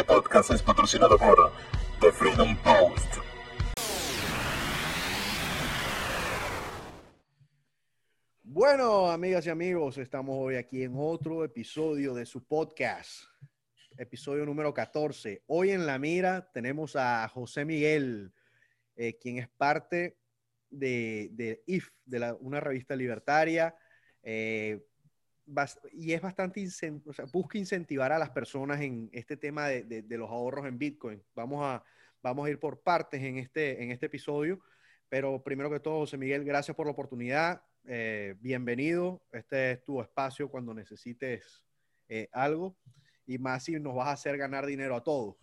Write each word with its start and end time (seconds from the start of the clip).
Este 0.00 0.14
podcast 0.14 0.50
es 0.52 0.62
patrocinado 0.62 1.18
por 1.18 1.52
The 2.00 2.10
Freedom 2.10 2.56
Post. 2.62 3.16
Bueno, 8.42 9.10
amigas 9.10 9.44
y 9.44 9.50
amigos, 9.50 9.98
estamos 9.98 10.38
hoy 10.38 10.54
aquí 10.56 10.84
en 10.84 10.94
otro 10.96 11.44
episodio 11.44 12.14
de 12.14 12.24
su 12.24 12.46
podcast, 12.46 13.24
episodio 13.98 14.46
número 14.46 14.72
14. 14.72 15.42
Hoy 15.48 15.72
en 15.72 15.84
la 15.84 15.98
mira 15.98 16.50
tenemos 16.50 16.96
a 16.96 17.28
José 17.28 17.66
Miguel, 17.66 18.32
eh, 18.96 19.18
quien 19.18 19.36
es 19.36 19.50
parte 19.50 20.16
de, 20.70 21.62
IF, 21.66 21.90
de 22.06 22.38
una 22.40 22.58
revista 22.58 22.96
libertaria. 22.96 23.76
Eh, 24.22 24.82
y 25.92 26.12
es 26.12 26.20
bastante, 26.20 26.66
o 27.06 27.12
sea, 27.12 27.24
busca 27.32 27.58
incentivar 27.58 28.12
a 28.12 28.18
las 28.18 28.30
personas 28.30 28.80
en 28.80 29.10
este 29.12 29.36
tema 29.36 29.68
de, 29.68 30.02
de, 30.02 30.18
los 30.18 30.30
ahorros 30.30 30.66
en 30.66 30.78
Bitcoin. 30.78 31.22
Vamos 31.34 31.64
a, 31.64 31.82
vamos 32.22 32.46
a 32.46 32.50
ir 32.50 32.58
por 32.58 32.82
partes 32.82 33.22
en 33.22 33.38
este, 33.38 33.82
en 33.82 33.90
este 33.90 34.06
episodio, 34.06 34.60
pero 35.08 35.42
primero 35.42 35.70
que 35.70 35.80
todo, 35.80 35.98
José 36.00 36.16
Miguel, 36.16 36.44
gracias 36.44 36.76
por 36.76 36.86
la 36.86 36.92
oportunidad. 36.92 37.62
Eh, 37.86 38.36
bienvenido. 38.40 39.22
Este 39.32 39.72
es 39.72 39.84
tu 39.84 40.00
espacio 40.00 40.48
cuando 40.48 40.74
necesites 40.74 41.64
eh, 42.08 42.28
algo 42.32 42.76
y 43.26 43.38
más 43.38 43.64
si 43.64 43.78
nos 43.78 43.94
vas 43.94 44.08
a 44.08 44.12
hacer 44.12 44.36
ganar 44.36 44.66
dinero 44.66 44.96
a 44.96 45.02
todos. 45.02 45.36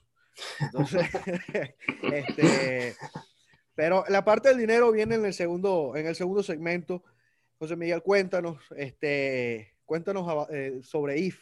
Entonces, 0.59 1.01
este, 2.13 2.95
pero 3.73 4.03
la 4.09 4.23
parte 4.23 4.49
del 4.49 4.57
dinero 4.57 4.91
viene 4.91 5.15
en 5.15 5.25
el 5.25 5.33
segundo, 5.33 5.95
en 5.95 6.07
el 6.07 6.15
segundo 6.15 6.43
segmento. 6.43 7.03
José 7.57 7.75
Miguel, 7.75 8.03
cuéntanos, 8.03 8.59
este, 8.75 9.76
cuéntanos 9.87 10.47
eh, 10.51 10.81
sobre 10.83 11.17
IF, 11.17 11.39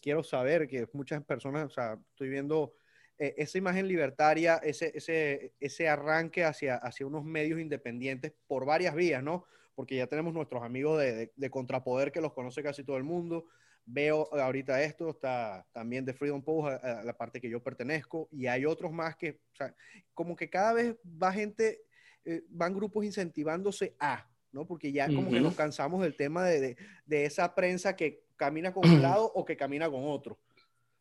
quiero 0.00 0.24
saber 0.24 0.66
que 0.66 0.88
muchas 0.92 1.22
personas, 1.24 1.66
o 1.66 1.70
sea, 1.70 1.98
estoy 2.10 2.30
viendo 2.30 2.74
eh, 3.18 3.34
esa 3.36 3.58
imagen 3.58 3.86
libertaria, 3.86 4.56
ese, 4.56 4.90
ese, 4.94 5.52
ese 5.60 5.88
arranque 5.88 6.42
hacia, 6.42 6.76
hacia 6.76 7.06
unos 7.06 7.22
medios 7.22 7.60
independientes 7.60 8.32
por 8.46 8.64
varias 8.64 8.94
vías, 8.94 9.22
¿no? 9.22 9.44
Porque 9.74 9.96
ya 9.96 10.06
tenemos 10.06 10.32
nuestros 10.32 10.62
amigos 10.62 11.00
de, 11.00 11.32
de, 11.36 11.50
Contrapoder 11.50 12.12
que 12.12 12.22
los 12.22 12.32
conoce 12.32 12.62
casi 12.62 12.82
todo 12.82 12.96
el 12.96 13.04
mundo. 13.04 13.44
Veo 13.84 14.32
ahorita 14.34 14.82
esto, 14.82 15.10
está 15.10 15.66
también 15.72 16.04
de 16.04 16.14
Freedom 16.14 16.42
Post, 16.42 16.82
la 16.82 17.16
parte 17.16 17.40
que 17.40 17.50
yo 17.50 17.62
pertenezco, 17.62 18.28
y 18.30 18.46
hay 18.46 18.64
otros 18.64 18.92
más 18.92 19.16
que, 19.16 19.40
o 19.52 19.56
sea, 19.56 19.74
como 20.14 20.34
que 20.34 20.48
cada 20.48 20.72
vez 20.72 20.96
va 21.04 21.32
gente, 21.32 21.82
eh, 22.24 22.42
van 22.48 22.74
grupos 22.74 23.04
incentivándose 23.04 23.96
a, 23.98 24.31
¿no? 24.52 24.66
Porque 24.66 24.92
ya 24.92 25.06
como 25.06 25.30
que 25.30 25.40
nos 25.40 25.54
cansamos 25.54 26.02
del 26.02 26.16
tema 26.16 26.44
de, 26.44 26.76
de, 27.06 27.24
esa 27.24 27.54
prensa 27.54 27.96
que 27.96 28.24
camina 28.36 28.72
con 28.72 28.88
un 28.88 29.02
lado 29.02 29.24
o 29.34 29.44
que 29.44 29.56
camina 29.56 29.90
con 29.90 30.04
otro. 30.04 30.38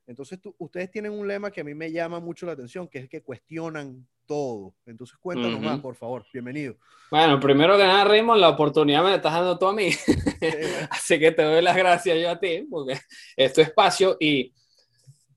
Entonces, 0.08 0.40
ustedes 0.58 0.92
tienen 0.92 1.12
un 1.12 1.28
lema 1.28 1.52
que 1.52 1.62
a 1.62 1.64
mí 1.64 1.74
me 1.74 1.92
llama 1.92 2.20
mucho 2.20 2.46
la 2.46 2.54
atención, 2.54 2.88
que 2.88 3.00
es 3.00 3.10
que 3.10 3.22
cuestionan 3.22 4.06
todo. 4.26 4.74
Entonces, 4.86 5.18
cuéntanos 5.18 5.62
más, 5.62 5.80
por 5.80 5.96
favor. 5.96 6.26
Bienvenido. 6.34 6.76
Bueno, 7.10 7.40
primero 7.40 7.78
que 7.78 7.84
nada, 7.84 8.04
Raymond, 8.06 8.42
la 8.42 8.50
oportunidad 8.50 9.04
me 9.04 9.12
la 9.12 9.16
estás 9.18 9.34
dando 9.34 9.58
tú 9.58 9.68
a 9.68 9.74
mí. 9.74 9.90
Así 10.90 11.20
que 11.20 11.32
te 11.32 11.44
doy 11.44 11.62
las 11.62 11.76
gracias 11.76 12.18
yo 12.20 12.30
a 12.30 12.40
ti, 12.40 12.68
porque 12.70 12.98
es 13.38 13.54
tu 13.54 13.62
espacio 13.62 14.18
y 14.20 14.54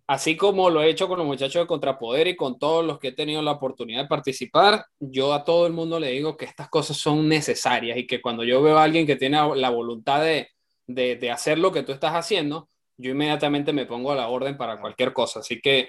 así 0.07 0.37
como 0.37 0.71
lo 0.71 0.83
he 0.83 0.91
hecho 0.91 1.09
con 1.09 1.19
los 1.19 1.27
muchachos 1.27 1.63
de 1.63 1.67
Contrapoder 1.67 2.29
y 2.29 2.37
con 2.37 2.59
todos 2.59 2.85
los 2.85 2.99
que 2.99 3.09
he 3.09 3.13
tenido 3.13 3.43
la 3.43 3.53
oportunidad 3.53 4.03
de 4.03 4.09
participar, 4.09 4.87
yo 4.99 5.33
a 5.33 5.45
todo 5.45 5.67
el 5.67 5.73
mundo 5.73 5.99
le 5.99 6.11
digo 6.11 6.37
que 6.37 6.45
estas 6.45 6.69
cosas 6.69 6.97
son 6.97 7.29
necesarias 7.29 7.97
y 7.99 8.07
que 8.07 8.21
cuando 8.21 8.45
yo 8.45 8.63
veo 8.63 8.79
a 8.79 8.85
alguien 8.85 9.07
que 9.07 9.17
tiene 9.17 9.39
la 9.57 9.71
voluntad 9.71 10.23
de, 10.23 10.49
de, 10.87 11.31
hacer 11.31 11.59
lo 11.59 11.73
que 11.73 11.83
tú 11.83 11.93
estás 11.93 12.13
haciendo, 12.15 12.69
yo 12.97 13.11
inmediatamente 13.11 13.73
me 13.73 13.87
pongo 13.87 14.13
a 14.13 14.17
la 14.17 14.29
orden 14.29 14.57
para 14.57 14.81
cualquier 14.81 15.13
cosa. 15.13 15.41
Así 15.41 15.61
que 15.61 15.89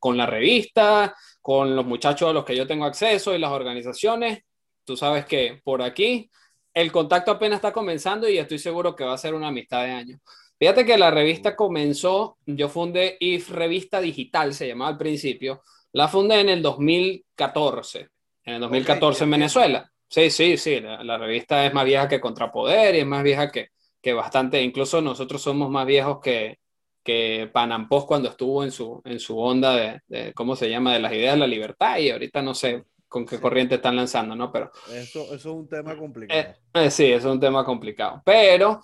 con 0.00 0.16
la 0.16 0.26
revista, 0.26 1.14
con 1.40 1.76
los 1.76 1.86
muchachos 1.86 2.30
a 2.30 2.32
los 2.32 2.44
que 2.44 2.56
yo 2.56 2.66
tengo 2.66 2.84
acceso 2.84 3.34
y 3.34 3.38
las 3.38 3.50
organizaciones, 3.52 4.40
tú 4.84 4.96
sabes 4.96 5.26
que 5.26 5.60
por 5.62 5.82
aquí 5.82 6.30
el 6.74 6.92
contacto 6.92 7.30
apenas 7.32 7.56
está 7.58 7.72
comenzando 7.72 8.28
y 8.28 8.38
estoy 8.38 8.58
seguro 8.58 8.96
que 8.96 9.04
va 9.04 9.14
a 9.14 9.18
ser 9.18 9.34
una 9.34 9.48
amistad 9.48 9.84
de 9.84 9.90
años. 9.92 10.20
Fíjate 10.60 10.84
que 10.84 10.98
la 10.98 11.10
revista 11.10 11.56
comenzó, 11.56 12.36
yo 12.44 12.68
fundé 12.68 13.16
IF 13.18 13.48
Revista 13.48 13.98
Digital, 13.98 14.52
se 14.52 14.68
llamaba 14.68 14.90
al 14.90 14.98
principio, 14.98 15.62
la 15.92 16.06
fundé 16.06 16.40
en 16.40 16.50
el 16.50 16.60
2014, 16.60 18.08
en 18.44 18.54
el 18.54 18.60
2014 18.60 19.24
en 19.24 19.30
Venezuela. 19.30 19.90
Sí, 20.06 20.28
sí, 20.28 20.58
sí, 20.58 20.80
la, 20.80 21.16
revista 21.16 21.64
es 21.64 21.72
más 21.72 21.86
vieja 21.86 22.08
que 22.08 22.20
Contrapoder 22.20 22.94
y 22.94 22.98
es 22.98 23.06
más 23.06 23.22
vieja 23.22 23.50
que, 23.50 23.68
que 24.02 24.12
bastante, 24.12 24.60
incluso 24.60 25.00
nosotros 25.00 25.40
somos 25.40 25.70
más 25.70 25.86
viejos 25.86 26.18
que, 26.20 26.58
que 27.02 27.48
Panampos 27.50 28.04
cuando 28.04 28.28
estuvo 28.28 28.62
en 28.62 28.70
su, 28.70 29.00
en 29.06 29.18
su 29.18 29.38
onda 29.38 30.00
de, 30.08 30.34
¿cómo 30.34 30.56
se 30.56 30.68
llama?, 30.68 30.92
de 30.92 31.00
las 31.00 31.12
ideas 31.14 31.36
de 31.36 31.40
la 31.40 31.46
libertad 31.46 31.96
y 31.96 32.10
ahorita 32.10 32.42
no 32.42 32.52
sé 32.52 32.84
con 33.08 33.24
qué 33.24 33.40
corriente 33.40 33.76
están 33.76 33.96
lanzando, 33.96 34.36
¿no? 34.36 34.52
Pero... 34.52 34.70
Eso, 34.92 35.22
eso 35.22 35.34
es 35.34 35.46
un 35.46 35.68
tema 35.68 35.96
complicado. 35.96 36.38
Eh, 36.38 36.54
eh, 36.74 36.90
sí, 36.90 37.06
eso 37.06 37.28
es 37.28 37.34
un 37.34 37.40
tema 37.40 37.64
complicado, 37.64 38.20
pero 38.26 38.82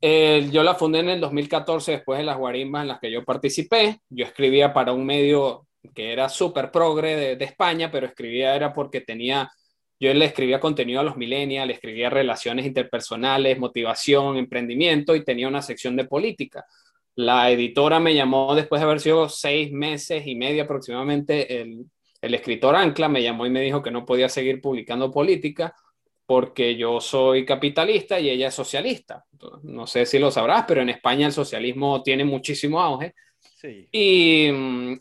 yo 0.00 0.62
la 0.62 0.74
fundé 0.74 1.00
en 1.00 1.08
el 1.08 1.20
2014 1.20 1.92
después 1.92 2.18
de 2.18 2.24
las 2.24 2.36
guarimbas 2.36 2.82
en 2.82 2.88
las 2.88 3.00
que 3.00 3.10
yo 3.10 3.24
participé. 3.24 4.00
Yo 4.08 4.24
escribía 4.24 4.72
para 4.72 4.92
un 4.92 5.04
medio 5.04 5.66
que 5.94 6.12
era 6.12 6.28
súper 6.28 6.70
progre 6.70 7.36
de, 7.36 7.44
España, 7.44 7.90
pero 7.90 8.06
escribía 8.06 8.54
era 8.54 8.72
porque 8.72 9.00
tenía, 9.00 9.50
yo 9.98 10.12
le 10.12 10.24
escribía 10.24 10.60
contenido 10.60 11.00
a 11.00 11.04
los 11.04 11.16
millennials, 11.16 11.66
le 11.66 11.74
escribía 11.74 12.10
relaciones 12.10 12.66
interpersonales, 12.66 13.58
motivación, 13.58 14.36
emprendimiento 14.36 15.16
y 15.16 15.24
tenía 15.24 15.48
una 15.48 15.62
sección 15.62 15.96
de 15.96 16.04
política. 16.04 16.64
La 17.14 17.50
editora 17.50 17.98
me 17.98 18.14
llamó 18.14 18.54
después 18.54 18.80
de 18.80 18.86
haber 18.86 19.00
sido 19.00 19.28
seis 19.28 19.72
meses 19.72 20.26
y 20.26 20.36
medio 20.36 20.62
aproximadamente, 20.64 21.60
el, 21.60 21.86
el 22.20 22.34
escritor 22.34 22.76
Ancla 22.76 23.08
me 23.08 23.22
llamó 23.22 23.46
y 23.46 23.50
me 23.50 23.60
dijo 23.60 23.82
que 23.82 23.90
no 23.90 24.04
podía 24.04 24.28
seguir 24.28 24.60
publicando 24.60 25.10
política 25.10 25.74
porque 26.28 26.76
yo 26.76 27.00
soy 27.00 27.46
capitalista 27.46 28.20
y 28.20 28.28
ella 28.28 28.48
es 28.48 28.54
socialista. 28.54 29.24
No 29.62 29.86
sé 29.86 30.04
si 30.04 30.18
lo 30.18 30.30
sabrás, 30.30 30.66
pero 30.68 30.82
en 30.82 30.90
España 30.90 31.26
el 31.26 31.32
socialismo 31.32 32.02
tiene 32.02 32.22
muchísimo 32.26 32.82
auge. 32.82 33.14
Sí. 33.56 33.88
Y, 33.90 34.50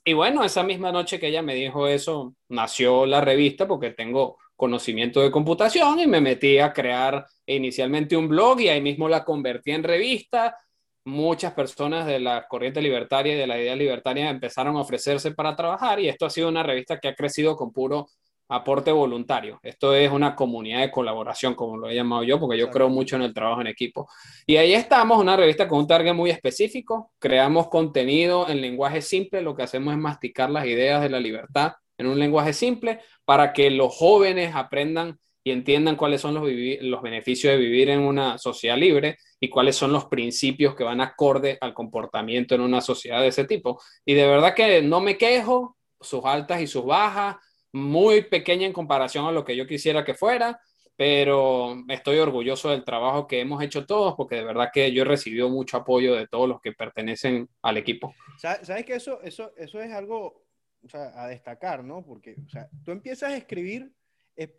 y, 0.06 0.14
bueno, 0.14 0.46
esa 0.46 0.64
misma 0.64 0.90
noche 0.90 1.20
que 1.20 1.28
ella 1.28 1.42
me 1.42 1.54
dijo 1.54 1.86
eso, 1.86 2.34
nació 2.48 3.06
la 3.06 3.20
revista 3.20 3.68
porque 3.68 3.92
tengo 3.92 4.38
conocimiento 4.56 5.20
de 5.20 5.30
computación 5.30 6.00
y 6.00 6.08
me 6.08 6.22
metí 6.22 6.60
a 6.60 6.72
crear 6.72 7.26
inicialmente 7.46 8.16
un 8.16 8.30
blog 8.30 8.62
y 8.62 8.70
ahí 8.70 8.80
mismo 8.80 9.10
la 9.10 9.26
convertí 9.26 9.72
en 9.72 9.84
revista. 9.84 10.56
Muchas 11.04 11.52
personas 11.52 12.06
de 12.06 12.22
la 12.22 12.48
corriente 12.48 12.82
libertaria 12.82 13.34
y 13.34 13.38
de 13.38 13.48
la 13.48 13.60
idea 13.60 13.76
libertaria 13.76 14.30
empezaron 14.30 14.78
a 14.78 14.82
ofrecerse 14.82 15.32
para 15.32 15.58
trabajar 15.58 16.00
y 16.00 16.08
esto 16.08 16.26
ha 16.26 16.30
sido 16.30 16.48
una 16.48 16.64
revista 16.64 17.02
que 17.02 17.10
ha 17.10 17.16
crecido 17.16 17.58
con 17.58 17.74
puro 17.74 18.08
aporte 18.50 18.92
voluntario. 18.92 19.60
Esto 19.64 19.94
es 19.94 20.12
una 20.12 20.36
comunidad 20.36 20.82
de 20.82 20.92
colaboración, 20.92 21.54
como 21.54 21.78
lo 21.78 21.90
he 21.90 21.96
llamado 21.96 22.24
yo, 22.24 22.40
porque 22.40 22.58
yo 22.58 22.70
creo 22.70 22.90
mucho 22.90 23.16
en 23.16 23.24
el 23.24 23.34
trabajo 23.34 23.62
en 23.62 23.68
equipo. 23.68 24.08
Y 24.46 24.58
ahí 24.58 24.74
estamos, 24.74 25.20
una 25.20 25.36
revista 25.36 25.68
con 25.68 25.80
un 25.80 25.88
target 25.88 26.14
muy 26.14 26.30
específico. 26.30 27.12
Creamos 27.20 27.68
contenido 27.70 28.48
en 28.50 28.62
lenguaje 28.62 29.02
simple. 29.02 29.42
Lo 29.42 29.56
que 29.56 29.64
hacemos 29.64 29.94
es 29.94 30.00
masticar 30.00 30.50
las 30.50 30.66
ideas 30.66 31.02
de 31.02 31.10
la 31.10 31.20
libertad 31.20 31.74
en 31.98 32.08
un 32.08 32.20
lenguaje 32.20 32.54
simple 32.54 33.00
para 33.26 33.54
que 33.54 33.70
los 33.72 33.96
jóvenes 33.96 34.56
aprendan 34.56 35.20
y 35.44 35.52
entiendan 35.52 35.96
cuáles 35.96 36.22
son 36.22 36.34
los, 36.34 36.44
los 36.82 37.02
beneficios 37.02 37.54
de 37.54 37.58
vivir 37.58 37.90
en 37.90 38.02
una 38.02 38.38
sociedad 38.38 38.78
libre 38.78 39.18
y 39.40 39.50
cuáles 39.50 39.76
son 39.76 39.94
los 39.94 40.06
principios 40.06 40.76
que 40.76 40.84
van 40.84 41.00
acorde 41.00 41.58
al 41.62 41.74
comportamiento 41.74 42.54
en 42.56 42.62
una 42.62 42.82
sociedad 42.82 43.22
de 43.22 43.28
ese 43.28 43.46
tipo. 43.46 43.82
Y 44.06 44.14
de 44.14 44.28
verdad 44.28 44.54
que 44.54 44.82
no 44.82 45.00
me 45.00 45.18
quejo, 45.18 45.78
sus 46.00 46.24
altas 46.26 46.62
y 46.62 46.68
sus 46.68 46.86
bajas, 46.86 47.38
muy 47.72 48.22
pequeña 48.22 48.66
en 48.66 48.74
comparación 48.74 49.26
a 49.26 49.32
lo 49.32 49.44
que 49.44 49.56
yo 49.56 49.68
quisiera 49.68 50.04
que 50.04 50.14
fuera, 50.14 50.60
pero 50.96 51.76
estoy 51.90 52.18
orgulloso 52.18 52.72
del 52.72 52.84
trabajo 52.84 53.28
que 53.28 53.40
hemos 53.40 53.62
hecho 53.64 53.86
todos, 53.86 54.16
porque 54.16 54.36
de 54.36 54.44
verdad 54.44 54.70
que 54.74 54.92
yo 54.92 55.04
he 55.04 55.06
recibido 55.06 55.48
mucho 55.50 55.78
apoyo 55.78 56.16
de 56.16 56.28
todos 56.28 56.50
los 56.50 56.60
que 56.60 56.72
pertenecen 56.72 57.48
al 57.62 57.78
equipo. 57.78 58.16
¿Sabes 58.38 58.86
que 58.86 58.96
eso, 58.96 59.22
eso, 59.22 59.54
eso 59.58 59.80
es 59.80 59.92
algo 59.94 60.48
a 60.94 61.28
destacar, 61.28 61.84
¿no? 61.84 62.04
Porque 62.04 62.36
o 62.46 62.50
sea, 62.50 62.70
tú 62.84 62.92
empiezas 62.92 63.32
a 63.34 63.38
escribir 63.38 63.92
eh, 64.36 64.52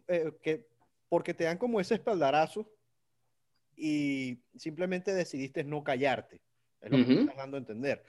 que, 0.43 0.67
porque 1.09 1.35
te 1.35 1.45
dan 1.45 1.59
como 1.59 1.81
ese 1.81 1.95
espaldarazo 1.95 2.71
y 3.77 4.41
simplemente 4.57 5.15
decidiste 5.15 5.65
no 5.65 5.83
callarte. 5.83 6.41
Es 6.81 6.91
lo 6.91 7.05
que 7.05 7.21
estás 7.21 7.37
dando 7.37 7.57
a 7.57 7.61
entender. 7.61 8.05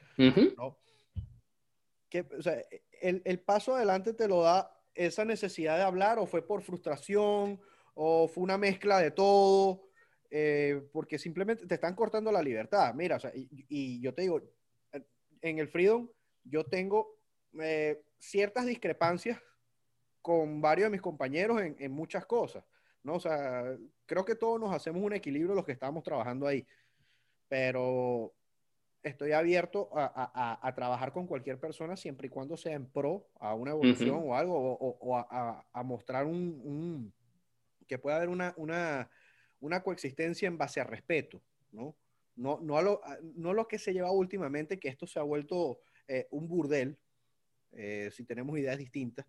que, 2.09 2.21
o 2.37 2.41
sea, 2.41 2.61
el, 3.01 3.21
el 3.25 3.39
paso 3.39 3.75
adelante 3.75 4.13
te 4.13 4.27
lo 4.27 4.41
da 4.41 4.78
esa 4.99 5.23
necesidad 5.23 5.77
de 5.77 5.83
hablar 5.83 6.19
o 6.19 6.25
fue 6.25 6.45
por 6.45 6.61
frustración 6.61 7.59
o 7.93 8.27
fue 8.27 8.43
una 8.43 8.57
mezcla 8.57 8.99
de 8.99 9.11
todo? 9.11 9.89
Eh, 10.29 10.87
porque 10.91 11.17
simplemente 11.17 11.65
te 11.65 11.75
están 11.75 11.95
cortando 11.95 12.31
la 12.31 12.41
libertad. 12.41 12.93
Mira, 12.93 13.15
o 13.15 13.19
sea, 13.19 13.31
y, 13.33 14.01
yo 14.01 14.13
te 14.13 14.23
digo, 14.23 14.41
en 15.41 15.59
el 15.59 15.69
Freedom 15.69 16.09
yo 16.43 16.65
tengo 16.65 17.17
eh, 17.61 18.03
ciertas 18.19 18.65
discrepancias 18.65 19.41
con 20.21 20.59
varios 20.61 20.87
de 20.87 20.91
mis 20.91 21.01
compañeros 21.01 21.61
en, 21.61 21.77
en, 21.79 21.91
muchas 21.91 22.25
cosas, 22.25 22.65
¿no? 23.03 23.15
O 23.15 23.19
sea, 23.19 23.77
creo 24.05 24.25
que 24.25 24.35
todos 24.35 24.59
nos 24.59 24.75
hacemos 24.75 25.01
un 25.01 25.13
equilibrio 25.13 25.55
los 25.55 25.65
que 25.65 25.71
estamos 25.71 26.03
trabajando 26.03 26.45
ahí, 26.45 26.67
pero 27.47 28.33
estoy 29.03 29.31
abierto 29.31 29.89
a, 29.93 30.05
a- 30.33 30.67
a 30.67 30.75
trabajar 30.75 31.11
con 31.13 31.27
cualquier 31.27 31.59
persona 31.59 31.95
siempre 31.95 32.27
y 32.27 32.29
cuando 32.29 32.57
sea 32.57 32.73
en 32.73 32.85
pro 32.85 33.27
a 33.39 33.53
una 33.55 33.71
evolución 33.71 34.17
Ujú. 34.17 34.31
o 34.31 34.35
algo, 34.35 34.55
o, 34.57 34.73
o- 34.73 34.97
o 34.99 35.17
a, 35.17 35.65
a- 35.71 35.83
mostrar 35.83 36.25
un, 36.25 36.61
un- 36.63 37.13
que 37.87 37.97
pueda 37.97 38.17
haber 38.17 38.29
una, 38.29 38.53
una, 38.57 39.09
una 39.59 39.81
coexistencia 39.81 40.47
en 40.47 40.57
base 40.57 40.79
a 40.79 40.83
respeto, 40.83 41.41
¿no? 41.71 41.95
No, 42.35 42.59
no, 42.61 42.77
a 42.77 42.81
lo, 42.81 43.01
no 43.35 43.53
lo 43.53 43.67
que 43.67 43.79
se 43.79 43.93
lleva 43.93 44.11
últimamente, 44.11 44.79
que 44.79 44.87
esto 44.87 45.05
se 45.07 45.19
ha 45.19 45.23
vuelto 45.23 45.81
eh, 46.07 46.27
un 46.31 46.47
burdel, 46.47 46.97
eh, 47.71 48.09
si 48.13 48.23
tenemos 48.23 48.57
ideas 48.57 48.77
distintas, 48.77 49.25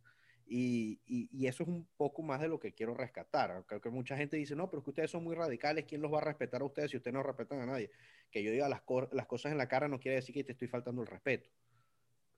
y, 0.46 1.00
y- 1.06 1.28
y 1.32 1.46
eso 1.46 1.62
es 1.62 1.68
un 1.68 1.88
poco 1.96 2.22
más 2.22 2.40
de 2.40 2.48
lo 2.48 2.58
que 2.58 2.72
quiero 2.72 2.94
rescatar. 2.94 3.64
Creo 3.66 3.80
que 3.80 3.90
mucha 3.90 4.16
gente 4.16 4.36
dice, 4.36 4.54
no, 4.56 4.68
pero 4.68 4.80
es 4.80 4.84
que 4.84 4.90
ustedes 4.90 5.10
son 5.10 5.24
muy 5.24 5.34
radicales, 5.34 5.84
¿quién 5.86 6.02
los 6.02 6.12
va 6.12 6.18
a 6.18 6.24
respetar 6.24 6.60
a 6.62 6.64
ustedes 6.64 6.90
si 6.90 6.96
ustedes 6.98 7.14
no 7.14 7.22
respetan 7.22 7.60
a 7.60 7.66
nadie? 7.66 7.90
Que 8.30 8.42
yo 8.42 8.50
diga 8.52 8.68
las, 8.68 8.82
co- 8.82 9.08
las 9.12 9.26
cosas 9.26 9.52
en 9.52 9.58
la 9.58 9.68
cara 9.68 9.88
no 9.88 9.98
quiere 9.98 10.16
decir 10.16 10.34
que 10.34 10.44
te 10.44 10.52
estoy 10.52 10.68
faltando 10.68 11.02
el 11.02 11.08
respeto. 11.08 11.48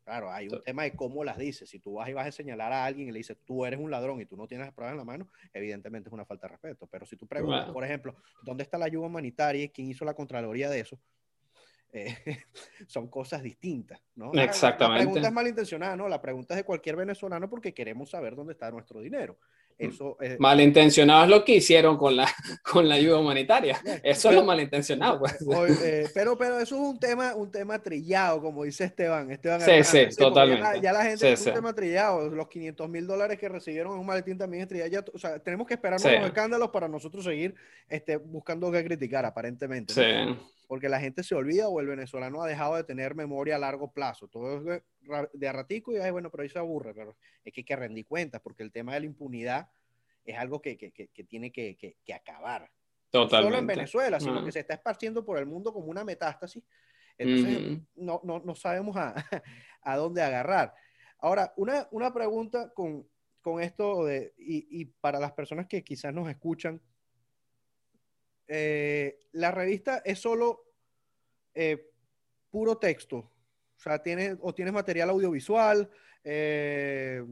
Claro, 0.05 0.33
hay 0.33 0.49
un 0.49 0.61
tema 0.63 0.83
de 0.83 0.97
cómo 0.97 1.23
las 1.23 1.39
dices. 1.39 1.71
Si 1.71 1.79
tú 1.79 1.95
vas 1.95 2.09
y 2.09 2.13
vas 2.13 2.27
a 2.27 2.33
señalar 2.33 2.73
a 2.73 2.85
alguien 2.85 3.09
y 3.09 3.13
le 3.13 3.19
dices, 3.19 3.37
tú 3.45 3.65
eres 3.65 3.79
un 3.79 3.89
ladrón 3.91 4.21
y 4.21 4.27
tú 4.27 4.37
no 4.37 4.49
tienes 4.49 4.67
las 4.67 4.75
pruebas 4.75 4.93
en 4.95 4.99
la 4.99 5.05
mano, 5.05 5.29
evidentemente 5.53 6.09
es 6.09 6.13
una 6.13 6.25
falta 6.25 6.49
de 6.49 6.53
respeto. 6.55 6.89
Pero 6.89 7.07
si 7.07 7.17
tú 7.17 7.27
preguntas, 7.29 7.71
por 7.73 7.85
ejemplo, 7.85 8.17
¿dónde 8.43 8.65
está 8.65 8.79
la 8.79 8.87
ayuda 8.87 9.07
humanitaria 9.07 9.63
y 9.63 9.69
quién 9.69 9.89
hizo 9.89 10.05
la 10.05 10.15
Contraloría 10.15 10.69
de 10.71 10.81
eso? 10.81 10.99
Eh, 11.93 12.17
son 12.89 13.09
cosas 13.09 13.43
distintas, 13.45 14.01
¿no? 14.17 14.33
La- 14.33 14.41
La, 14.41 14.45
Exactamente. 14.47 15.05
pregunta 15.05 15.29
es 15.29 15.33
malintencionada, 15.35 15.95
¿no? 15.95 16.09
La 16.09 16.21
pregunta 16.21 16.55
es 16.55 16.59
de 16.59 16.65
cualquier 16.65 16.97
venezolano 16.97 17.49
porque 17.49 17.73
queremos 17.73 18.11
saber 18.11 18.35
dónde 18.35 18.55
está 18.55 18.71
nuestro 18.73 19.01
dinero. 19.01 19.39
Eso 19.79 20.17
eh, 20.21 20.37
Malintencionado 20.39 21.25
es 21.25 21.31
lo 21.31 21.45
que 21.45 21.57
hicieron 21.57 21.97
con 21.97 22.17
la, 22.17 22.27
con 22.71 22.89
la 22.89 22.97
ayuda 22.97 23.19
humanitaria. 23.19 23.81
Eso 24.03 24.29
es 24.31 24.35
lo 24.35 24.45
malintencionado. 24.45 25.19
pues. 25.21 25.37
Eh, 25.85 26.09
pero, 26.15 26.37
pero 26.39 26.59
eso 26.61 26.75
es 26.77 26.81
un 26.81 26.99
tema, 26.99 27.35
un 27.35 27.51
tema 27.51 27.79
trillado, 27.83 28.41
como 28.41 28.65
dice 28.65 28.85
Esteban. 28.85 29.31
Esteban 29.31 29.61
Sí, 29.61 29.83
sí, 29.85 29.99
porque 29.99 30.11
Ya 30.11 30.11
la, 30.11 30.17
totalmente. 30.17 30.81
ya 30.81 30.93
la 30.93 31.03
gente 31.05 31.19
Sí, 31.19 31.27
es 31.27 31.41
un 31.41 31.47
sí. 31.47 31.53
tema 31.53 31.73
trillado. 31.75 32.29
Los 32.31 32.49
500 32.49 32.89
mil 32.89 33.07
dólares 33.07 33.39
que 33.39 33.49
recibieron 33.49 33.95
en 33.95 34.01
un 34.01 34.07
maletín 34.07 34.39
también 34.39 34.63
es 34.63 34.69
trillado. 34.69 34.91
Ya, 34.91 35.05
o 35.13 35.19
sea, 35.19 35.39
tenemos 35.39 35.67
que 35.67 35.75
esperar 35.75 35.99
Sí. 36.01 36.09
los 36.11 36.27
escándalos 36.27 36.69
para 36.71 36.89
nosotros 36.89 37.25
seguir 37.25 37.55
este, 37.89 38.17
buscando 38.17 38.71
qué 38.71 38.85
criticar, 38.85 39.25
aparentemente. 39.25 39.95
¿no? 40.27 40.35
Sí. 40.35 40.41
Porque 40.73 40.89
la 40.89 41.01
gente 41.01 41.23
se 41.23 41.35
olvida 41.35 41.69
o 41.69 41.81
el 41.81 41.87
venezolano 41.87 42.41
ha 42.43 42.47
dejado 42.47 42.77
de 42.77 42.85
tener 42.85 43.15
memoria 43.15 43.57
a 43.57 43.59
largo 43.59 43.93
plazo. 43.93 44.27
Todo 44.27 44.57
es 44.75 44.83
de, 45.35 45.47
a 45.47 45.53
ratico 45.53 45.93
y, 45.93 45.99
ay, 45.99 46.11
bueno, 46.11 46.31
pero 46.31 46.45
ahí 46.45 46.49
se 46.49 46.59
aburre. 46.59 46.95
Pero 46.95 47.15
es 47.45 47.53
que 47.53 47.61
hay 47.61 47.65
que 47.67 47.77
rendir 47.77 48.07
cuentas 48.07 48.41
porque 48.41 48.63
el 48.63 48.73
tema 48.73 48.95
de 48.95 49.01
la 49.01 49.05
impunidad 49.05 49.69
es 50.25 50.39
algo 50.39 50.63
que, 50.63 50.79
que- 50.79 50.91
que- 50.91 51.09
que 51.09 51.25
tiene 51.25 51.53
que, 51.53 51.77
acabar 52.15 52.63
no 52.63 52.69
solo 53.13 53.19
en 53.19 53.29
Totalmente. 53.29 53.75
Venezuela, 53.75 54.19
sino 54.19 54.43
que 54.43 54.51
se 54.51 54.61
está 54.61 54.73
esparciendo 54.73 55.23
por 55.27 55.37
el 55.37 55.45
mundo 55.45 55.75
como 55.75 55.89
una 55.89 56.05
metástasis. 56.05 56.65
Entonces, 57.19 57.59
Ujú. 57.59 57.83
no, 57.97 58.21
no, 58.25 58.39
no 58.43 58.55
sabemos 58.55 58.97
a, 58.97 59.13
a 59.83 59.97
dónde 59.99 60.23
agarrar. 60.23 60.73
Ahora, 61.19 61.53
una, 61.59 61.87
una 61.91 62.15
pregunta 62.15 62.73
con, 62.73 63.07
con 63.43 63.61
esto 63.61 64.07
de, 64.07 64.33
y, 64.39 64.67
y 64.81 64.87
para 64.87 65.21
las 65.21 65.33
personas 65.33 65.67
que 65.67 65.85
quizás 65.85 66.15
nos 66.15 66.31
escuchan, 66.31 66.81
eh, 68.49 69.19
la 69.33 69.51
revista 69.51 70.03
es 70.05 70.19
solo 70.21 70.65
eh, 71.55 71.91
puro 72.51 72.77
texto, 72.79 73.17
o 73.17 73.79
sea, 73.79 74.03
tiene, 74.03 74.37
o 74.41 74.53
tienes 74.55 74.75
material 74.75 75.11
audiovisual, 75.11 75.89
eh, 76.25 77.23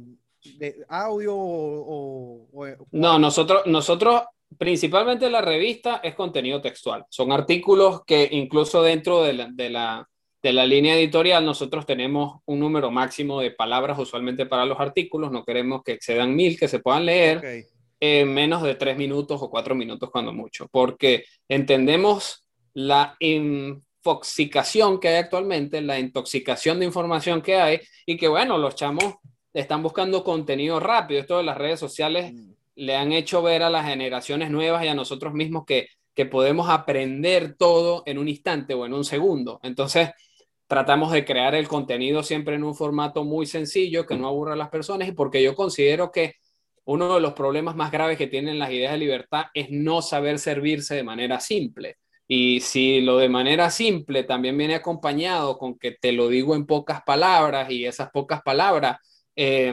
de 0.59 0.85
audio 0.89 1.37
o... 1.37 2.49
o- 2.53 2.65
o- 2.65 2.87
No, 2.93 3.19
nosotros, 3.19 3.63
nosotros, 3.67 4.23
principalmente 4.57 5.29
la 5.31 5.43
revista 5.43 6.01
es 6.03 6.15
contenido 6.15 6.61
textual. 6.61 7.05
Son 7.11 7.31
artículos 7.33 8.03
que 8.05 8.29
incluso 8.33 8.83
dentro 8.83 9.23
de 9.23 9.33
la, 9.35 9.49
de 9.53 9.71
la, 9.71 10.09
de 10.43 10.53
la 10.55 10.65
línea 10.67 10.97
editorial 10.97 11.45
nosotros 11.45 11.85
tenemos 11.85 12.41
un 12.47 12.59
número 12.59 12.91
máximo 12.91 13.41
de 13.41 13.51
palabras 13.51 13.99
usualmente 13.99 14.47
para 14.47 14.65
los 14.65 14.81
artículos. 14.81 15.31
No 15.31 15.45
queremos 15.45 15.83
que 15.83 15.93
excedan 15.93 16.35
mil, 16.35 16.59
que 16.59 16.69
se 16.69 16.79
puedan 16.81 17.05
leer. 17.07 17.39
En 18.01 18.33
menos 18.33 18.63
de 18.63 18.75
tres 18.75 18.97
minutos 18.97 19.41
o 19.43 19.51
cuatro 19.51 19.75
minutos 19.75 20.11
cuando 20.11 20.33
mucho, 20.33 20.67
porque 20.73 21.25
entendemos 21.49 22.47
la 22.73 23.17
infoxicación 23.21 24.99
que 24.99 25.09
hay 25.09 25.17
actualmente, 25.17 25.81
la 25.83 25.99
intoxicación 25.99 26.81
de 26.81 26.87
información 26.87 27.43
que 27.43 27.57
hay 27.57 27.81
y 28.07 28.17
que 28.17 28.29
bueno, 28.29 28.57
los 28.57 28.75
chamos 28.75 29.15
están 29.53 29.83
buscando 29.83 30.25
contenido 30.25 30.81
rápido. 30.81 31.21
Esto 31.21 31.37
de 31.39 31.45
las 31.45 31.59
redes 31.59 31.79
sociales 31.81 32.33
Mm. 32.33 32.53
le 32.77 32.97
han 32.97 33.13
hecho 33.13 33.43
ver 33.43 33.63
a 33.63 33.71
las 33.71 33.87
generaciones 33.87 34.51
nuevas 34.51 34.85
y 34.85 34.89
a 34.89 34.95
nosotros 34.95 35.35
mismos 35.35 35.65
que, 35.67 35.89
que 36.15 36.27
podemos 36.27 36.69
aprender 36.69 37.57
todo 37.59 38.03
en 38.07 38.19
un 38.19 38.29
instante 38.29 38.75
o 38.75 38.87
en 38.87 38.95
un 38.95 39.05
segundo. 39.05 39.61
Entonces, 39.63 40.11
tratamos 40.67 41.13
de 41.13 41.25
crear 41.25 41.55
el 41.55 41.69
contenido 41.69 42.23
siempre 42.23 42.55
en 42.55 42.65
un 42.65 42.75
formato 42.75 43.25
muy 43.25 43.45
sencillo, 43.47 44.07
que 44.07 44.17
no 44.17 44.29
aburra 44.29 44.55
a 44.55 44.57
las 44.57 44.69
personas, 44.69 45.09
y 45.09 45.13
porque 45.13 45.43
yo 45.43 45.55
considero 45.55 46.11
que 46.13 46.37
uno 46.91 47.15
de 47.15 47.21
los 47.21 47.35
problemas 47.35 47.77
más 47.77 47.93
graves 47.93 48.19
que 48.19 48.27
tienen 48.27 48.59
las 48.59 48.71
ideas 48.71 48.93
de 48.93 48.99
libertad 48.99 49.45
es 49.55 49.71
no 49.71 50.03
saber 50.03 50.41
servirse 50.41 50.97
de 50.97 51.05
manera 51.05 51.39
simple. 51.39 51.99
Y 52.27 52.61
si 52.61 53.01
lo 53.01 53.19
de 53.19 53.29
manera 53.29 53.71
simple 53.71 54.25
también 54.25 54.59
viene 54.59 54.75
acompañado 54.75 55.57
con 55.57 55.79
que 55.79 55.93
te 55.93 56.11
lo 56.13 56.29
digo 56.29 56.57
en 56.57 56.67
pocas 56.67 57.03
palabras 57.03 57.71
y 57.71 57.87
esas 57.87 58.11
pocas 58.11 58.43
palabras 58.43 58.99
eh, 59.37 59.73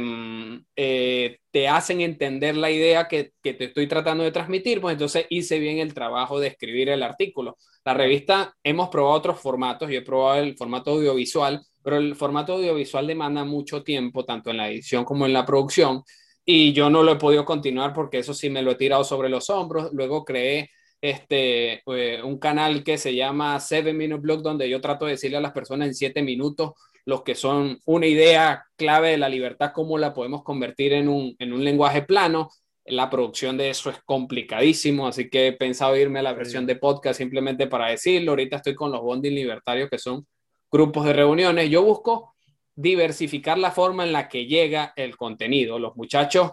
eh, 0.75 1.39
te 1.51 1.67
hacen 1.67 2.01
entender 2.01 2.55
la 2.55 2.69
idea 2.69 3.07
que, 3.07 3.31
que, 3.41 3.55
te 3.55 3.65
estoy 3.65 3.87
tratando 3.87 4.23
de 4.23 4.31
transmitir, 4.31 4.79
pues 4.79 4.93
entonces 4.93 5.25
hice 5.29 5.57
bien 5.57 5.79
el 5.79 5.95
trabajo 5.95 6.39
de 6.39 6.49
escribir 6.49 6.89
el 6.89 7.01
artículo. 7.01 7.57
La 7.83 7.95
revista, 7.95 8.53
hemos 8.63 8.89
probado 8.89 9.15
otros 9.15 9.39
formatos, 9.39 9.89
yo 9.89 9.97
he 9.97 10.03
probado 10.03 10.41
el 10.41 10.55
formato 10.55 10.91
audiovisual, 10.91 11.65
pero 11.83 11.97
el 11.97 12.15
formato 12.15 12.53
audiovisual 12.53 13.07
demanda 13.07 13.43
mucho 13.43 13.81
tiempo, 13.81 14.23
tanto 14.23 14.51
en 14.51 14.57
la 14.57 14.69
edición 14.69 15.03
como 15.03 15.25
en 15.25 15.33
la 15.33 15.45
producción, 15.45 16.03
y 16.49 16.71
yo 16.71 16.89
no 16.89 17.03
lo 17.03 17.11
he 17.11 17.15
podido 17.17 17.43
continuar 17.43 17.93
porque 17.93 18.19
eso 18.19 18.33
sí 18.33 18.49
me 18.49 18.61
lo 18.61 18.71
he 18.71 18.75
tirado 18.75 19.03
sobre 19.03 19.27
los 19.27 19.49
hombros. 19.49 19.91
Luego 19.91 20.23
creé 20.23 20.71
este, 21.01 21.83
eh, 21.85 22.23
un 22.23 22.39
canal 22.39 22.85
que 22.85 22.97
se 22.97 23.13
llama 23.13 23.59
Seven 23.59 23.97
Minute 23.97 24.21
Blog, 24.21 24.41
donde 24.41 24.69
yo 24.69 24.79
trato 24.79 25.05
de 25.05 25.11
decirle 25.11 25.37
a 25.37 25.41
las 25.41 25.51
personas 25.51 25.89
en 25.89 25.93
siete 25.93 26.23
minutos 26.23 26.71
los 27.03 27.23
que 27.23 27.35
son 27.35 27.79
una 27.85 28.07
idea 28.07 28.65
clave 28.77 29.11
de 29.11 29.17
la 29.17 29.27
libertad, 29.27 29.73
cómo 29.73 29.97
la 29.97 30.13
podemos 30.13 30.41
convertir 30.43 30.93
en 30.93 31.09
un, 31.09 31.35
en 31.37 31.51
un 31.51 31.65
lenguaje 31.65 32.03
plano. 32.03 32.49
La 32.85 33.09
producción 33.09 33.57
de 33.57 33.69
eso 33.69 33.89
es 33.89 33.97
complicadísimo, 34.05 35.05
así 35.05 35.29
que 35.29 35.47
he 35.47 35.53
pensado 35.53 35.97
irme 35.97 36.19
a 36.19 36.23
la 36.23 36.33
versión 36.33 36.65
de 36.65 36.77
podcast 36.77 37.17
simplemente 37.17 37.67
para 37.67 37.89
decirlo. 37.89 38.31
Ahorita 38.31 38.57
estoy 38.57 38.73
con 38.73 38.93
los 38.93 39.01
bonding 39.01 39.35
libertarios, 39.35 39.89
que 39.89 39.97
son 39.97 40.25
grupos 40.71 41.05
de 41.05 41.13
reuniones. 41.13 41.69
Yo 41.69 41.83
busco 41.83 42.36
diversificar 42.77 43.57
la 43.57 43.71
forma 43.71 44.05
en 44.05 44.13
la 44.13 44.29
que 44.29 44.45
llega 44.45 44.93
el 44.95 45.17
contenido. 45.17 45.79
Los 45.79 45.97
muchachos 45.97 46.51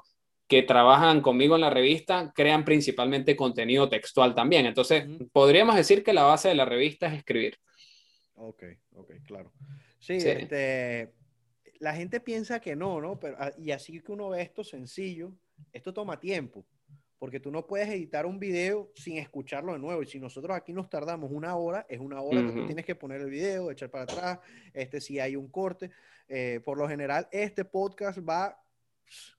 que 0.49 0.63
trabajan 0.63 1.21
conmigo 1.21 1.55
en 1.55 1.61
la 1.61 1.71
revista 1.71 2.33
crean 2.35 2.65
principalmente 2.65 3.37
contenido 3.37 3.89
textual 3.89 4.35
también. 4.35 4.65
Entonces, 4.67 5.07
uh 5.07 5.11
-huh. 5.11 5.31
podríamos 5.31 5.77
decir 5.77 6.03
que 6.03 6.15
la 6.15 6.25
base 6.25 6.49
de 6.49 6.55
la 6.55 6.65
revista 6.65 7.07
es 7.07 7.15
escribir. 7.15 7.59
Ok, 8.37 8.65
ok, 8.95 9.13
claro. 9.27 9.53
Sí, 10.01 10.19
sí. 10.21 10.29
Este, 10.29 11.13
la 11.79 11.95
gente 11.95 12.21
piensa 12.21 12.59
que 12.59 12.75
no, 12.75 13.01
¿no? 13.01 13.21
Pero, 13.21 13.37
ah, 13.39 13.53
y 13.59 13.71
así 13.71 14.01
que 14.01 14.13
uno 14.13 14.31
ve 14.31 14.43
esto 14.43 14.65
sencillo, 14.65 15.35
esto 15.73 15.93
toma 15.93 16.19
tiempo, 16.19 16.67
porque 17.25 17.41
tú 17.41 17.51
no 17.51 17.67
puedes 17.67 17.89
editar 17.89 18.27
un 18.27 18.39
video 18.39 18.91
sin 18.95 19.17
escucharlo 19.17 19.73
de 19.73 19.79
nuevo. 19.79 20.03
Y 20.03 20.07
si 20.07 20.21
nosotros 20.21 20.55
aquí 20.55 20.75
nos 20.75 20.91
tardamos 20.91 21.31
una 21.33 21.57
hora, 21.57 21.87
es 21.89 21.99
una 21.99 22.21
hora 22.21 22.41
uh 22.41 22.43
-huh. 22.43 22.53
que 22.53 22.61
tú 22.61 22.67
tienes 22.67 22.85
que 22.85 22.95
poner 22.95 23.23
el 23.23 23.31
video, 23.31 23.71
echar 23.71 23.89
para 23.89 24.05
atrás, 24.05 24.41
este, 24.75 25.01
si 25.01 25.19
hay 25.19 25.35
un 25.35 25.49
corte. 25.49 25.91
Eh, 26.29 26.61
por 26.63 26.77
lo 26.77 26.87
general, 26.87 27.27
este 27.33 27.65
podcast 27.65 28.19
va 28.19 28.63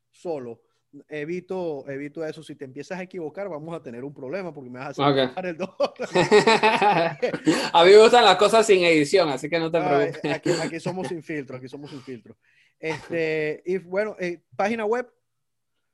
solo. 0.10 0.64
Evito, 1.08 1.88
evito 1.88 2.26
eso. 2.26 2.42
Si 2.42 2.56
te 2.56 2.66
empiezas 2.66 2.98
a 2.98 3.04
equivocar, 3.04 3.50
vamos 3.50 3.76
a 3.76 3.84
tener 3.84 4.04
un 4.04 4.16
problema 4.16 4.52
porque 4.52 4.72
me 4.72 4.80
vas 4.80 4.98
a 4.98 5.12
hacer 5.12 5.30
okay. 5.30 5.52
el 5.52 5.56
dos. 5.56 5.70
a 7.72 7.84
mí 7.86 7.92
me 7.92 8.02
gustan 8.02 8.26
las 8.26 8.38
cosas 8.38 8.66
sin 8.66 8.84
edición, 8.84 9.30
así 9.30 9.48
que 9.48 9.60
no 9.60 9.70
te 9.70 9.80
preocupes. 9.80 10.34
Aquí, 10.34 10.50
aquí, 10.60 10.80
somos 10.80 11.08
sin 11.08 11.22
filtro, 11.22 11.58
aquí 11.58 11.68
somos 11.68 11.92
sin 11.92 12.02
filtro. 12.02 12.36
Este, 12.80 13.62
y 13.64 13.78
bueno, 13.78 14.16
eh, 14.20 14.42
página 14.56 14.86
web. 14.86 15.08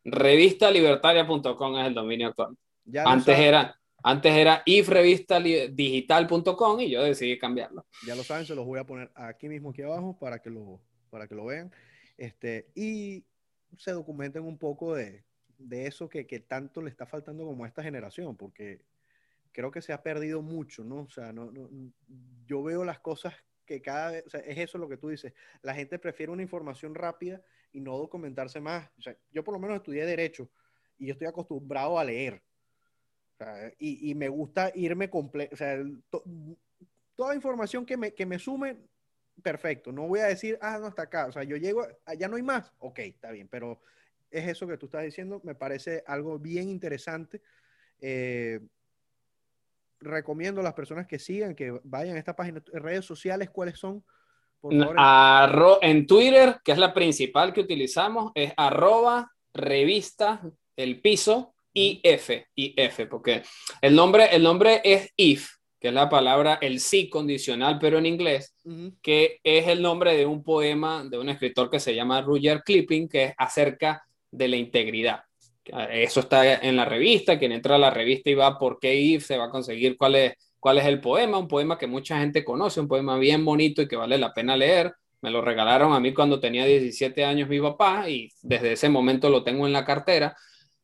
Revistalibertaria.com 0.04 1.80
es 1.80 1.88
el 1.88 1.94
dominio 1.94 2.30
actual. 2.30 2.58
Ya 2.86 3.04
antes 3.04 3.38
era, 3.38 3.80
antes 4.04 4.34
era 4.34 4.64
ifrevistadigital.com 4.66 6.80
y 6.80 6.90
yo 6.90 7.04
decidí 7.04 7.38
cambiarlo. 7.38 7.86
Ya 8.06 8.16
lo 8.16 8.24
saben, 8.24 8.46
se 8.46 8.56
los 8.56 8.66
voy 8.66 8.80
a 8.80 8.86
poner 8.86 9.12
aquí 9.16 9.48
mismo, 9.48 9.70
aquí 9.72 9.84
abajo, 9.84 10.18
para 10.20 10.40
que 10.40 10.50
lo, 10.50 10.82
para 11.10 11.28
que 11.28 11.36
lo 11.36 11.46
vean. 11.46 11.72
Este, 12.18 12.68
y 12.76 13.24
se 13.78 13.92
documenten 13.92 14.44
un 14.44 14.58
poco 14.58 14.96
de, 14.96 15.24
de 15.58 15.88
eso 15.88 16.10
que, 16.10 16.28
que, 16.28 16.40
tanto 16.40 16.82
le 16.82 16.90
está 16.90 17.06
faltando 17.06 17.46
como 17.46 17.64
a 17.64 17.68
esta 17.68 17.84
generación, 17.84 18.36
porque 18.36 18.82
creo 19.52 19.72
que 19.72 19.82
se 19.82 19.94
ha 19.94 20.02
perdido 20.02 20.42
mucho, 20.42 20.84
¿no? 20.84 21.02
O 21.02 21.10
sea, 21.10 21.32
no, 21.32 21.52
no, 21.52 21.70
yo 22.46 22.64
veo 22.64 22.84
las 22.84 23.00
cosas 23.00 23.34
que 23.66 23.82
cada 23.82 24.12
vez, 24.12 24.26
o 24.26 24.30
sea, 24.30 24.42
es 24.42 24.58
eso 24.58 24.78
lo 24.78 24.90
que 24.90 24.98
tú 24.98 25.10
dices, 25.10 25.34
la 25.62 25.74
gente 25.74 26.00
prefiere 26.00 26.32
una 26.32 26.42
información 26.42 26.96
rápida 26.96 27.42
y 27.72 27.82
no 27.82 27.98
documentarse 27.98 28.60
más. 28.60 28.90
Yo 29.32 29.44
por 29.44 29.54
lo 29.54 29.60
menos 29.60 29.78
estudié 29.78 30.06
derecho 30.06 30.50
y 30.98 31.08
yo 31.08 31.14
estoy 31.14 31.28
acostumbrado 31.28 31.98
a 31.98 32.04
leer. 32.04 32.42
Y, 33.80 34.12
y, 34.12 34.14
me 34.14 34.30
gusta 34.30 34.72
irme 34.76 35.10
completo, 35.10 35.56
toda 37.16 37.34
información 37.34 37.86
que 37.86 37.98
me, 37.98 38.14
que 38.14 38.26
me 38.26 38.38
sume, 38.38 38.78
perfecto. 39.42 39.92
No 39.92 40.08
voy 40.08 40.20
a 40.20 40.26
decir, 40.26 40.58
ah, 40.62 40.78
no, 40.80 40.88
está 40.88 41.04
acá. 41.04 41.26
O 41.26 41.32
sea, 41.32 41.44
yo 41.44 41.58
llego, 41.58 41.88
allá 42.06 42.28
no 42.28 42.36
hay 42.36 42.44
más. 42.44 42.72
Ok, 42.80 43.00
está 43.00 43.32
bien, 43.32 43.48
pero 43.48 43.82
es 44.30 44.48
eso 44.48 44.68
que 44.68 44.78
tú 44.78 44.86
estás 44.86 45.04
diciendo. 45.04 45.42
Me 45.44 45.56
parece 45.56 46.04
algo 46.06 46.38
bien 46.38 46.70
interesante. 46.70 47.42
Eh, 48.00 48.60
recomiendo 50.00 50.62
a 50.62 50.64
las 50.64 50.74
personas 50.74 51.08
que 51.08 51.20
sigan, 51.20 51.56
que 51.56 51.80
vayan 51.84 52.16
a 52.16 52.20
esta 52.20 52.36
página, 52.36 52.64
redes 52.74 53.06
sociales, 53.06 53.50
¿cuáles 53.50 53.78
son? 53.78 54.04
Por 54.62 54.78
favor. 54.78 54.96
Arro 54.98 55.80
en 55.82 56.06
Twitter, 56.06 56.58
que 56.64 56.72
es 56.72 56.78
la 56.78 56.94
principal 56.94 57.52
que 57.52 57.62
utilizamos, 57.62 58.32
es 58.36 58.54
arroba 58.56 59.32
revista 59.54 60.42
el 60.76 61.02
piso 61.02 61.54
IF, 61.74 62.30
IF, 62.56 63.08
porque 63.10 63.44
el 63.82 63.96
nombre, 63.96 64.36
el 64.36 64.44
nombre 64.44 64.82
es 64.84 65.10
if, 65.16 65.50
que 65.80 65.88
es 65.88 65.94
la 65.94 66.10
palabra 66.10 66.60
el 66.62 66.80
sí 66.80 67.10
condicional, 67.10 67.80
pero 67.80 67.98
en 67.98 68.06
inglés, 68.06 68.54
uh 68.66 68.72
-huh. 68.72 68.96
que 69.02 69.40
es 69.44 69.68
el 69.68 69.82
nombre 69.82 70.16
de 70.16 70.26
un 70.26 70.44
poema 70.44 71.04
de 71.10 71.18
un 71.18 71.30
escritor 71.30 71.70
que 71.70 71.80
se 71.80 71.96
llama 71.96 72.22
Rudyard 72.22 72.64
Clipping, 72.64 73.08
que 73.08 73.24
es 73.24 73.34
acerca 73.38 74.04
de 74.30 74.48
la 74.48 74.58
integridad. 74.58 75.24
Eso 75.64 76.22
está 76.22 76.56
en 76.56 76.76
la 76.76 76.86
revista, 76.86 77.38
quien 77.38 77.52
entra 77.52 77.76
a 77.76 77.80
la 77.80 77.92
revista 77.92 78.30
y 78.30 78.36
va 78.36 78.58
por 78.58 78.80
qué 78.80 78.94
if, 78.96 79.26
se 79.26 79.38
va 79.38 79.46
a 79.46 79.50
conseguir 79.50 79.96
cuál 79.96 80.16
es, 80.16 80.34
cuál 80.62 80.78
es 80.78 80.86
el 80.86 81.02
poema, 81.02 81.40
un 81.40 81.48
poema 81.48 81.78
que 81.78 81.88
mucha 81.88 82.20
gente 82.20 82.46
conoce, 82.46 82.80
un 82.80 82.88
poema 82.88 83.18
bien 83.18 83.44
bonito 83.44 83.82
y 83.82 83.88
que 83.88 83.96
vale 83.98 84.18
la 84.18 84.34
pena 84.34 84.56
leer. 84.56 84.94
Me 85.22 85.32
lo 85.32 85.42
regalaron 85.42 85.94
a 85.94 86.00
mí 86.00 86.14
cuando 86.14 86.40
tenía 86.40 86.66
17 86.66 87.26
años 87.26 87.50
mi 87.50 87.60
papá 87.60 88.08
y 88.10 88.30
desde 88.44 88.74
ese 88.74 88.88
momento 88.88 89.30
lo 89.30 89.44
tengo 89.44 89.68
en 89.68 89.74
la 89.74 89.86
cartera 89.86 90.38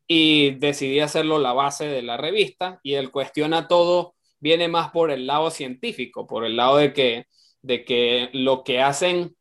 y 0.08 0.56
decidí 0.56 1.00
hacerlo 1.00 1.38
la 1.38 1.54
base 1.54 1.86
de 1.86 2.02
la 2.02 2.18
revista 2.18 2.80
y 2.82 2.96
él 2.96 3.12
cuestiona 3.12 3.68
todo, 3.68 4.16
viene 4.40 4.68
más 4.68 4.90
por 4.90 5.12
el 5.12 5.28
lado 5.28 5.52
científico, 5.52 6.26
por 6.26 6.44
el 6.44 6.58
lado 6.58 6.78
de 6.78 6.94
que, 6.94 7.26
de 7.62 7.86
que 7.86 8.30
lo 8.34 8.64
que 8.64 8.82
hacen 8.82 9.36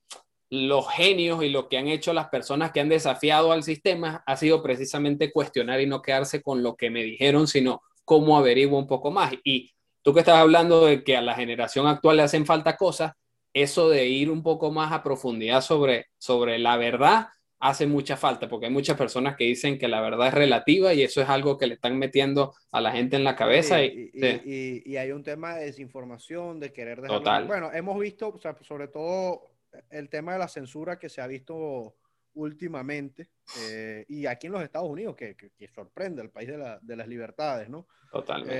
los 0.50 0.88
genios 0.90 1.42
y 1.42 1.48
lo 1.48 1.68
que 1.68 1.78
han 1.78 1.88
hecho 1.88 2.12
las 2.12 2.28
personas 2.28 2.72
que 2.72 2.80
han 2.80 2.88
desafiado 2.90 3.52
al 3.52 3.62
sistema 3.62 4.22
ha 4.26 4.36
sido 4.36 4.62
precisamente 4.62 5.32
cuestionar 5.32 5.80
y 5.80 5.86
no 5.86 6.02
quedarse 6.02 6.42
con 6.42 6.62
lo 6.62 6.76
que 6.76 6.90
me 6.90 7.02
dijeron, 7.02 7.46
sino 7.48 7.82
cómo 8.04 8.36
averiguo 8.36 8.78
un 8.78 8.86
poco 8.86 9.10
más. 9.10 9.32
Y 9.44 9.72
tú 10.06 10.14
que 10.14 10.20
estás 10.20 10.36
hablando 10.36 10.86
de 10.86 11.02
que 11.02 11.16
a 11.16 11.20
la 11.20 11.34
generación 11.34 11.88
actual 11.88 12.18
le 12.18 12.22
hacen 12.22 12.46
falta 12.46 12.76
cosas, 12.76 13.14
eso 13.52 13.88
de 13.88 14.06
ir 14.06 14.30
un 14.30 14.40
poco 14.40 14.70
más 14.70 14.92
a 14.92 15.02
profundidad 15.02 15.62
sobre, 15.62 16.06
sobre 16.16 16.60
la 16.60 16.76
verdad 16.76 17.26
hace 17.58 17.88
mucha 17.88 18.16
falta, 18.16 18.48
porque 18.48 18.66
hay 18.66 18.72
muchas 18.72 18.96
personas 18.96 19.34
que 19.34 19.42
dicen 19.42 19.80
que 19.80 19.88
la 19.88 20.00
verdad 20.00 20.28
es 20.28 20.34
relativa 20.34 20.94
y 20.94 21.02
eso 21.02 21.20
es 21.20 21.28
algo 21.28 21.58
que 21.58 21.66
le 21.66 21.74
están 21.74 21.98
metiendo 21.98 22.54
a 22.70 22.80
la 22.80 22.92
gente 22.92 23.16
en 23.16 23.24
la 23.24 23.34
cabeza. 23.34 23.82
Y, 23.82 24.12
y, 24.14 24.20
sí. 24.20 24.40
y, 24.44 24.92
y 24.92 24.96
hay 24.96 25.10
un 25.10 25.24
tema 25.24 25.56
de 25.56 25.64
desinformación, 25.64 26.60
de 26.60 26.72
querer 26.72 27.00
dejar... 27.00 27.18
Total. 27.18 27.44
Bueno, 27.48 27.72
hemos 27.72 27.98
visto, 27.98 28.28
o 28.28 28.38
sea, 28.38 28.56
sobre 28.62 28.86
todo 28.86 29.56
el 29.90 30.08
tema 30.08 30.34
de 30.34 30.38
la 30.38 30.46
censura 30.46 31.00
que 31.00 31.08
se 31.08 31.20
ha 31.20 31.26
visto 31.26 31.96
últimamente, 32.34 33.30
eh, 33.60 34.04
y 34.06 34.26
aquí 34.26 34.46
en 34.46 34.52
los 34.52 34.62
Estados 34.62 34.88
Unidos, 34.88 35.16
que, 35.16 35.34
que, 35.34 35.50
que 35.50 35.66
sorprende, 35.66 36.22
el 36.22 36.30
país 36.30 36.48
de, 36.48 36.58
la, 36.58 36.78
de, 36.80 36.94
las 36.94 37.08
libertades, 37.08 37.68
¿no? 37.68 37.88
Totalmente. 38.12 38.54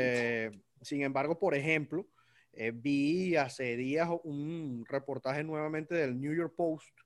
Eh, 0.46 0.50
sin 0.82 1.02
embargo, 1.02 1.38
por 1.38 1.54
ejemplo, 1.54 2.06
eh, 2.52 2.72
vi 2.74 3.36
hace 3.36 3.76
días 3.76 4.08
un 4.24 4.84
reportaje 4.88 5.44
nuevamente 5.44 5.94
del 5.94 6.20
New 6.20 6.34
York 6.34 6.54
Post 6.56 6.96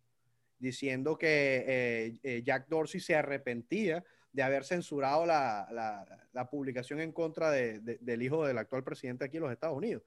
diciendo 0.58 1.16
que 1.16 2.18
eh, 2.22 2.42
Jack 2.44 2.68
Dorsey 2.68 3.00
se 3.00 3.16
arrepentía 3.16 4.04
de 4.32 4.42
haber 4.42 4.64
censurado 4.64 5.26
la, 5.26 5.66
la, 5.72 6.06
la 6.32 6.48
publicación 6.48 7.00
en 7.00 7.12
contra 7.12 7.50
de, 7.50 7.80
de, 7.80 7.98
del 8.00 8.22
hijo 8.22 8.46
del 8.46 8.58
actual 8.58 8.84
presidente 8.84 9.24
aquí 9.24 9.38
en 9.38 9.42
los 9.44 9.52
Estados 9.52 9.76
Unidos. 9.76 10.02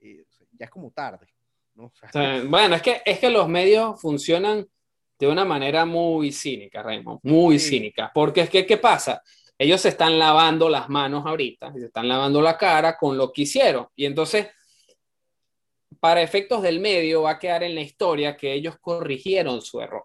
Y 0.00 0.18
ya 0.52 0.64
es 0.64 0.70
como 0.70 0.90
tarde. 0.90 1.28
¿no? 1.74 1.86
O 1.86 1.92
sea, 1.94 2.08
o 2.08 2.12
sea, 2.12 2.44
bueno, 2.44 2.74
es 2.74 2.82
que, 2.82 3.02
es 3.04 3.18
que 3.18 3.30
los 3.30 3.48
medios 3.48 4.00
funcionan 4.00 4.66
de 5.18 5.26
una 5.26 5.44
manera 5.44 5.84
muy 5.84 6.32
cínica, 6.32 6.82
Raymond, 6.82 7.20
muy 7.22 7.58
sí. 7.58 7.70
cínica. 7.70 8.10
Porque 8.14 8.42
es 8.42 8.50
que, 8.50 8.64
¿qué 8.64 8.76
pasa? 8.78 9.22
Ellos 9.58 9.80
se 9.80 9.88
están 9.88 10.18
lavando 10.18 10.68
las 10.68 10.88
manos 10.88 11.26
ahorita, 11.26 11.72
se 11.72 11.86
están 11.86 12.08
lavando 12.08 12.40
la 12.40 12.56
cara 12.56 12.96
con 12.96 13.18
lo 13.18 13.32
que 13.32 13.42
hicieron. 13.42 13.88
Y 13.96 14.06
entonces, 14.06 14.46
para 15.98 16.22
efectos 16.22 16.62
del 16.62 16.78
medio, 16.78 17.22
va 17.22 17.32
a 17.32 17.38
quedar 17.38 17.64
en 17.64 17.74
la 17.74 17.80
historia 17.80 18.36
que 18.36 18.52
ellos 18.52 18.76
corrigieron 18.80 19.60
su 19.60 19.80
error, 19.80 20.04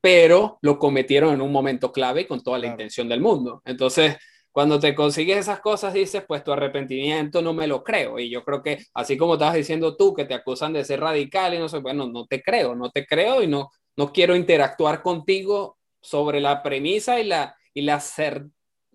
pero 0.00 0.58
lo 0.62 0.78
cometieron 0.78 1.34
en 1.34 1.42
un 1.42 1.52
momento 1.52 1.92
clave 1.92 2.26
con 2.26 2.42
toda 2.42 2.56
la 2.56 2.62
claro. 2.62 2.74
intención 2.74 3.08
del 3.08 3.20
mundo. 3.20 3.60
Entonces, 3.66 4.16
cuando 4.52 4.78
te 4.78 4.94
consigues 4.94 5.38
esas 5.38 5.60
cosas, 5.60 5.94
dices, 5.94 6.24
pues 6.26 6.44
tu 6.44 6.52
arrepentimiento 6.52 7.40
no 7.40 7.54
me 7.54 7.66
lo 7.66 7.82
creo. 7.82 8.18
Y 8.18 8.30
yo 8.30 8.44
creo 8.44 8.62
que, 8.62 8.84
así 8.94 9.16
como 9.16 9.34
estabas 9.34 9.54
diciendo 9.54 9.96
tú, 9.96 10.14
que 10.14 10.26
te 10.26 10.34
acusan 10.34 10.74
de 10.74 10.84
ser 10.84 11.00
radical 11.00 11.54
y 11.54 11.58
no 11.58 11.68
sé, 11.68 11.78
bueno, 11.78 12.06
no 12.06 12.26
te 12.26 12.42
creo, 12.42 12.74
no 12.74 12.90
te 12.90 13.06
creo 13.06 13.42
y 13.42 13.46
no, 13.46 13.70
no 13.96 14.12
quiero 14.12 14.36
interactuar 14.36 15.02
contigo 15.02 15.78
sobre 16.02 16.40
la 16.40 16.62
premisa 16.62 17.18
y 17.18 17.24
la, 17.24 17.56
y 17.72 17.82
la, 17.82 17.98
cer 18.00 18.46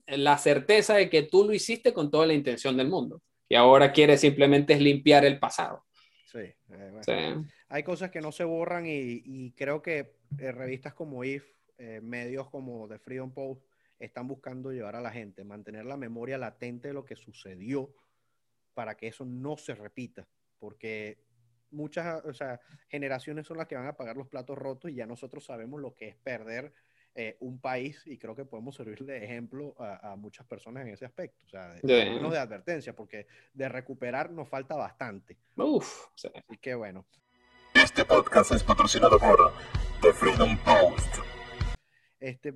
la 0.07 0.37
certeza 0.37 0.95
de 0.95 1.09
que 1.09 1.23
tú 1.23 1.45
lo 1.45 1.53
hiciste 1.53 1.93
con 1.93 2.09
toda 2.09 2.25
la 2.25 2.33
intención 2.33 2.77
del 2.77 2.87
mundo. 2.87 3.21
Y 3.49 3.55
ahora 3.55 3.91
quieres 3.91 4.21
simplemente 4.21 4.73
es 4.73 4.81
limpiar 4.81 5.25
el 5.25 5.39
pasado. 5.39 5.85
Sí, 6.25 6.39
eh, 6.39 6.55
bueno. 6.69 7.03
sí, 7.03 7.49
Hay 7.69 7.83
cosas 7.83 8.11
que 8.11 8.21
no 8.21 8.31
se 8.31 8.43
borran 8.43 8.85
y, 8.85 9.21
y 9.25 9.51
creo 9.51 9.81
que 9.81 10.17
eh, 10.39 10.51
revistas 10.51 10.93
como 10.93 11.23
IF, 11.23 11.45
eh, 11.77 12.01
medios 12.01 12.49
como 12.49 12.87
The 12.87 12.99
Freedom 12.99 13.31
Post, 13.31 13.63
están 13.99 14.27
buscando 14.27 14.71
llevar 14.71 14.95
a 14.95 15.01
la 15.01 15.11
gente, 15.11 15.43
mantener 15.43 15.85
la 15.85 15.97
memoria 15.97 16.37
latente 16.37 16.89
de 16.89 16.93
lo 16.93 17.05
que 17.05 17.15
sucedió 17.15 17.93
para 18.73 18.95
que 18.95 19.07
eso 19.07 19.25
no 19.25 19.57
se 19.57 19.73
repita. 19.73 20.27
Porque 20.59 21.17
muchas 21.71 22.23
o 22.25 22.33
sea, 22.33 22.59
generaciones 22.89 23.47
son 23.47 23.57
las 23.57 23.67
que 23.67 23.75
van 23.75 23.87
a 23.87 23.97
pagar 23.97 24.17
los 24.17 24.27
platos 24.27 24.57
rotos 24.57 24.91
y 24.91 24.95
ya 24.95 25.05
nosotros 25.05 25.45
sabemos 25.45 25.81
lo 25.81 25.95
que 25.95 26.09
es 26.09 26.15
perder 26.15 26.73
eh, 27.19 27.35
un 27.39 27.59
país 27.59 27.99
y 28.05 28.19
creo 28.19 28.35
que 28.35 28.45
podemos 28.45 28.75
servir 28.75 29.03
de 29.03 29.25
ejemplo 29.25 29.73
a, 29.79 30.11
a 30.11 30.15
muchas 30.15 30.45
personas 30.45 30.85
en 30.85 30.93
ese 30.93 31.03
aspecto, 31.03 31.43
o 31.47 31.49
sea, 31.49 31.73
de, 31.73 31.81
de, 31.81 32.19
de 32.19 32.37
advertencia, 32.37 32.95
porque 32.95 33.25
de 33.53 33.67
recuperar 33.67 34.29
nos 34.29 34.47
falta 34.47 34.75
bastante. 34.75 35.35
Uf, 35.55 36.09
sí. 36.13 36.29
Así 36.35 36.57
que 36.59 36.75
bueno. 36.75 37.07
Este 37.73 38.05
podcast 38.05 38.51
es 38.51 38.63
patrocinado 38.63 39.17
por 39.17 39.51
The 39.99 40.13
Freedom 40.13 40.59
Post. 40.63 41.15
Este, 42.19 42.53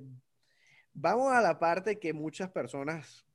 vamos 0.94 1.32
a 1.32 1.40
la 1.40 1.58
parte 1.58 1.98
que 1.98 2.12
muchas 2.12 2.48
personas 2.48 3.26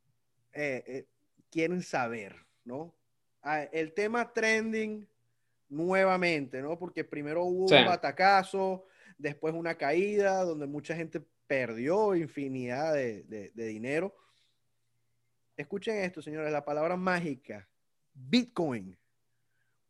eh, 0.53 0.81
eh, 0.87 1.07
quieren 1.51 1.83
saber, 1.83 2.37
¿no? 2.63 2.95
Ah, 3.43 3.63
el 3.63 3.93
tema 3.93 4.31
trending 4.31 5.05
nuevamente, 5.67 6.61
¿no? 6.61 6.79
Porque 6.79 7.03
primero 7.03 7.43
hubo 7.43 7.67
sí. 7.67 7.75
un 7.75 7.85
batacazo, 7.85 8.85
después 9.17 9.53
una 9.53 9.75
caída 9.75 10.43
donde 10.43 10.67
mucha 10.67 10.95
gente 10.95 11.21
perdió 11.47 12.15
infinidad 12.15 12.93
de, 12.93 13.23
de, 13.23 13.51
de, 13.53 13.65
dinero. 13.65 14.15
Escuchen 15.55 15.97
esto, 15.97 16.21
señores, 16.21 16.51
la 16.51 16.65
palabra 16.65 16.95
mágica, 16.97 17.67
Bitcoin. 18.13 18.97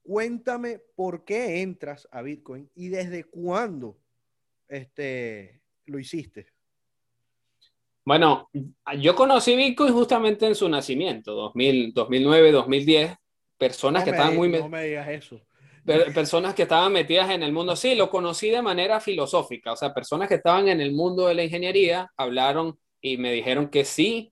Cuéntame 0.04 0.80
por 0.96 1.26
qué 1.26 1.62
entras 1.62 2.08
a 2.12 2.22
Bitcoin 2.22 2.70
y 2.76 2.88
desde 2.88 3.26
cuándo 3.26 3.98
este, 4.70 5.62
lo 5.86 6.00
hiciste. 6.00 6.48
Bueno, 8.06 8.50
yo 9.00 9.16
conocí 9.16 9.58
Bitcoin 9.58 9.92
justamente 9.92 10.48
en 10.48 10.56
su 10.56 10.70
nacimiento, 10.70 11.34
2000, 11.34 11.94
2009, 11.94 12.52
2010. 12.54 13.18
Personas 13.58 14.02
no 14.02 14.06
que 14.06 14.12
estaban 14.12 14.36
muy... 14.36 14.50
No 14.50 14.70
me 14.70 14.86
digas 14.86 15.10
eso 15.10 15.42
personas 16.14 16.54
que 16.54 16.64
estaban 16.64 16.92
metidas 16.92 17.30
en 17.30 17.44
el 17.44 17.54
mundo, 17.54 17.76
sí, 17.76 17.96
lo 17.96 18.10
conocí 18.10 18.50
de 18.50 18.62
manera 18.62 19.00
filosófica, 19.00 19.74
o 19.74 19.76
sea, 19.76 19.94
personas 19.94 20.28
que 20.28 20.36
estaban 20.36 20.68
en 20.68 20.82
el 20.82 20.92
mundo 20.92 21.28
de 21.28 21.36
la 21.36 21.44
ingeniería 21.44 22.12
hablaron 22.18 22.78
y 23.02 23.18
me 23.18 23.32
dijeron 23.32 23.70
que 23.70 23.86
sí, 23.86 24.32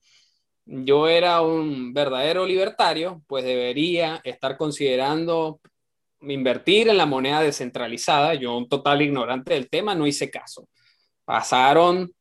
yo 0.65 1.07
era 1.07 1.41
un 1.41 1.93
verdadero 1.93 2.45
libertario, 2.45 3.21
pues 3.27 3.43
debería 3.43 4.19
estar 4.23 4.57
considerando 4.57 5.61
invertir 6.21 6.89
en 6.89 6.97
la 6.97 7.05
moneda 7.05 7.41
descentralizada. 7.41 8.33
Yo, 8.33 8.57
un 8.57 8.67
total 8.67 9.01
ignorante 9.01 9.53
del 9.53 9.69
tema, 9.69 9.95
no 9.95 10.07
hice 10.07 10.31
caso. 10.31 10.67
Pasaron 11.23 12.11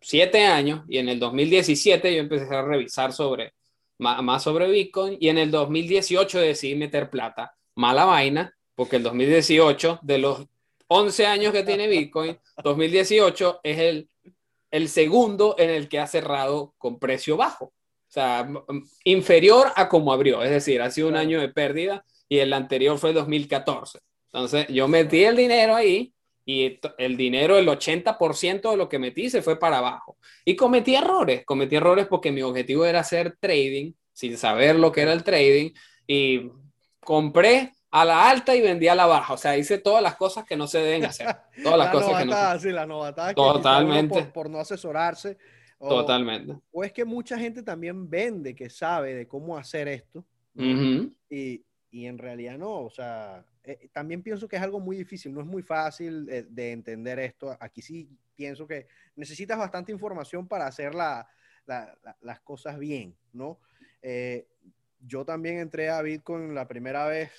siete 0.00 0.44
años 0.44 0.82
y 0.88 0.98
en 0.98 1.08
el 1.08 1.20
2017 1.20 2.14
yo 2.14 2.20
empecé 2.20 2.54
a 2.54 2.62
revisar 2.62 3.12
sobre, 3.12 3.54
más 3.98 4.42
sobre 4.42 4.68
Bitcoin 4.68 5.16
y 5.20 5.28
en 5.28 5.38
el 5.38 5.50
2018 5.50 6.40
decidí 6.40 6.74
meter 6.74 7.08
plata. 7.08 7.54
Mala 7.76 8.04
vaina, 8.04 8.52
porque 8.74 8.96
el 8.96 9.02
2018, 9.02 10.00
de 10.02 10.18
los 10.18 10.46
11 10.88 11.26
años 11.26 11.52
que 11.52 11.62
tiene 11.62 11.88
Bitcoin, 11.88 12.38
2018 12.62 13.60
es 13.62 13.78
el, 13.78 14.08
el 14.70 14.88
segundo 14.88 15.54
en 15.58 15.70
el 15.70 15.88
que 15.88 15.98
ha 15.98 16.06
cerrado 16.06 16.74
con 16.78 16.98
precio 16.98 17.36
bajo. 17.36 17.66
O 17.66 18.12
sea, 18.12 18.46
inferior 19.04 19.72
a 19.74 19.88
como 19.88 20.12
abrió. 20.12 20.42
Es 20.42 20.50
decir, 20.50 20.82
ha 20.82 20.90
sido 20.90 21.08
un 21.08 21.16
año 21.16 21.40
de 21.40 21.48
pérdida 21.48 22.04
y 22.28 22.38
el 22.38 22.52
anterior 22.52 22.98
fue 22.98 23.12
2014. 23.12 24.00
Entonces, 24.26 24.66
yo 24.68 24.86
metí 24.88 25.24
el 25.24 25.36
dinero 25.36 25.74
ahí 25.74 26.12
y 26.44 26.78
el 26.98 27.16
dinero, 27.16 27.56
el 27.56 27.68
80% 27.68 28.70
de 28.70 28.76
lo 28.76 28.88
que 28.88 28.98
metí 28.98 29.30
se 29.30 29.42
fue 29.42 29.58
para 29.58 29.78
abajo. 29.78 30.18
Y 30.44 30.56
cometí 30.56 30.94
errores. 30.94 31.44
Cometí 31.44 31.76
errores 31.76 32.06
porque 32.06 32.32
mi 32.32 32.42
objetivo 32.42 32.84
era 32.84 33.00
hacer 33.00 33.36
trading 33.40 33.92
sin 34.12 34.36
saber 34.36 34.76
lo 34.76 34.92
que 34.92 35.02
era 35.02 35.12
el 35.12 35.24
trading 35.24 35.70
y 36.06 36.50
compré 37.00 37.72
a 37.92 38.04
la 38.04 38.28
alta 38.30 38.56
y 38.56 38.60
vendí 38.60 38.88
a 38.88 38.94
la 38.94 39.06
baja. 39.06 39.34
O 39.34 39.36
sea, 39.36 39.56
hice 39.56 39.78
todas 39.78 40.02
las 40.02 40.16
cosas 40.16 40.44
que 40.44 40.56
no 40.56 40.66
se 40.66 40.78
deben 40.78 41.04
hacer. 41.04 41.26
Todas 41.62 41.78
las 41.78 41.86
la 41.88 41.92
cosas 41.92 42.08
que 42.18 42.24
no 42.24 42.30
novatada, 42.32 42.58
sí, 42.58 42.70
la 42.70 42.86
novatada 42.86 43.34
Totalmente. 43.34 44.14
por, 44.22 44.32
por 44.32 44.50
no 44.50 44.58
asesorarse. 44.58 45.36
o- 45.78 45.88
Totalmente. 45.88 46.56
O 46.72 46.82
es 46.84 46.92
que 46.92 47.04
mucha 47.04 47.38
gente 47.38 47.62
también 47.62 48.08
vende 48.08 48.54
que 48.54 48.68
sabe 48.70 49.14
de 49.14 49.28
cómo 49.28 49.56
hacer 49.56 49.88
esto. 49.88 50.24
y, 51.30 51.64
y 51.90 52.06
en 52.06 52.18
realidad 52.18 52.56
no. 52.58 52.80
O 52.80 52.90
sea, 52.90 53.44
eh, 53.64 53.88
también 53.92 54.22
pienso 54.22 54.48
que 54.48 54.56
es 54.56 54.62
algo 54.62 54.80
muy 54.80 54.96
difícil. 54.96 55.32
No 55.34 55.40
es 55.40 55.46
muy 55.46 55.62
fácil 55.62 56.26
eh, 56.30 56.46
de 56.48 56.72
entender 56.72 57.18
esto. 57.18 57.56
Aquí 57.60 57.82
sí 57.82 58.08
pienso 58.34 58.66
que 58.66 58.86
necesitas 59.16 59.58
bastante 59.58 59.92
información 59.92 60.48
para 60.48 60.66
hacer 60.66 60.94
la- 60.94 61.28
la- 61.66 61.94
la- 62.02 62.16
las 62.22 62.40
cosas 62.40 62.78
bien, 62.78 63.14
¿no? 63.32 63.58
Eh, 64.00 64.46
yo 65.00 65.24
también 65.24 65.58
entré 65.58 65.90
a 65.90 66.00
Bitcoin 66.00 66.54
la 66.54 66.66
primera 66.66 67.06
vez, 67.06 67.30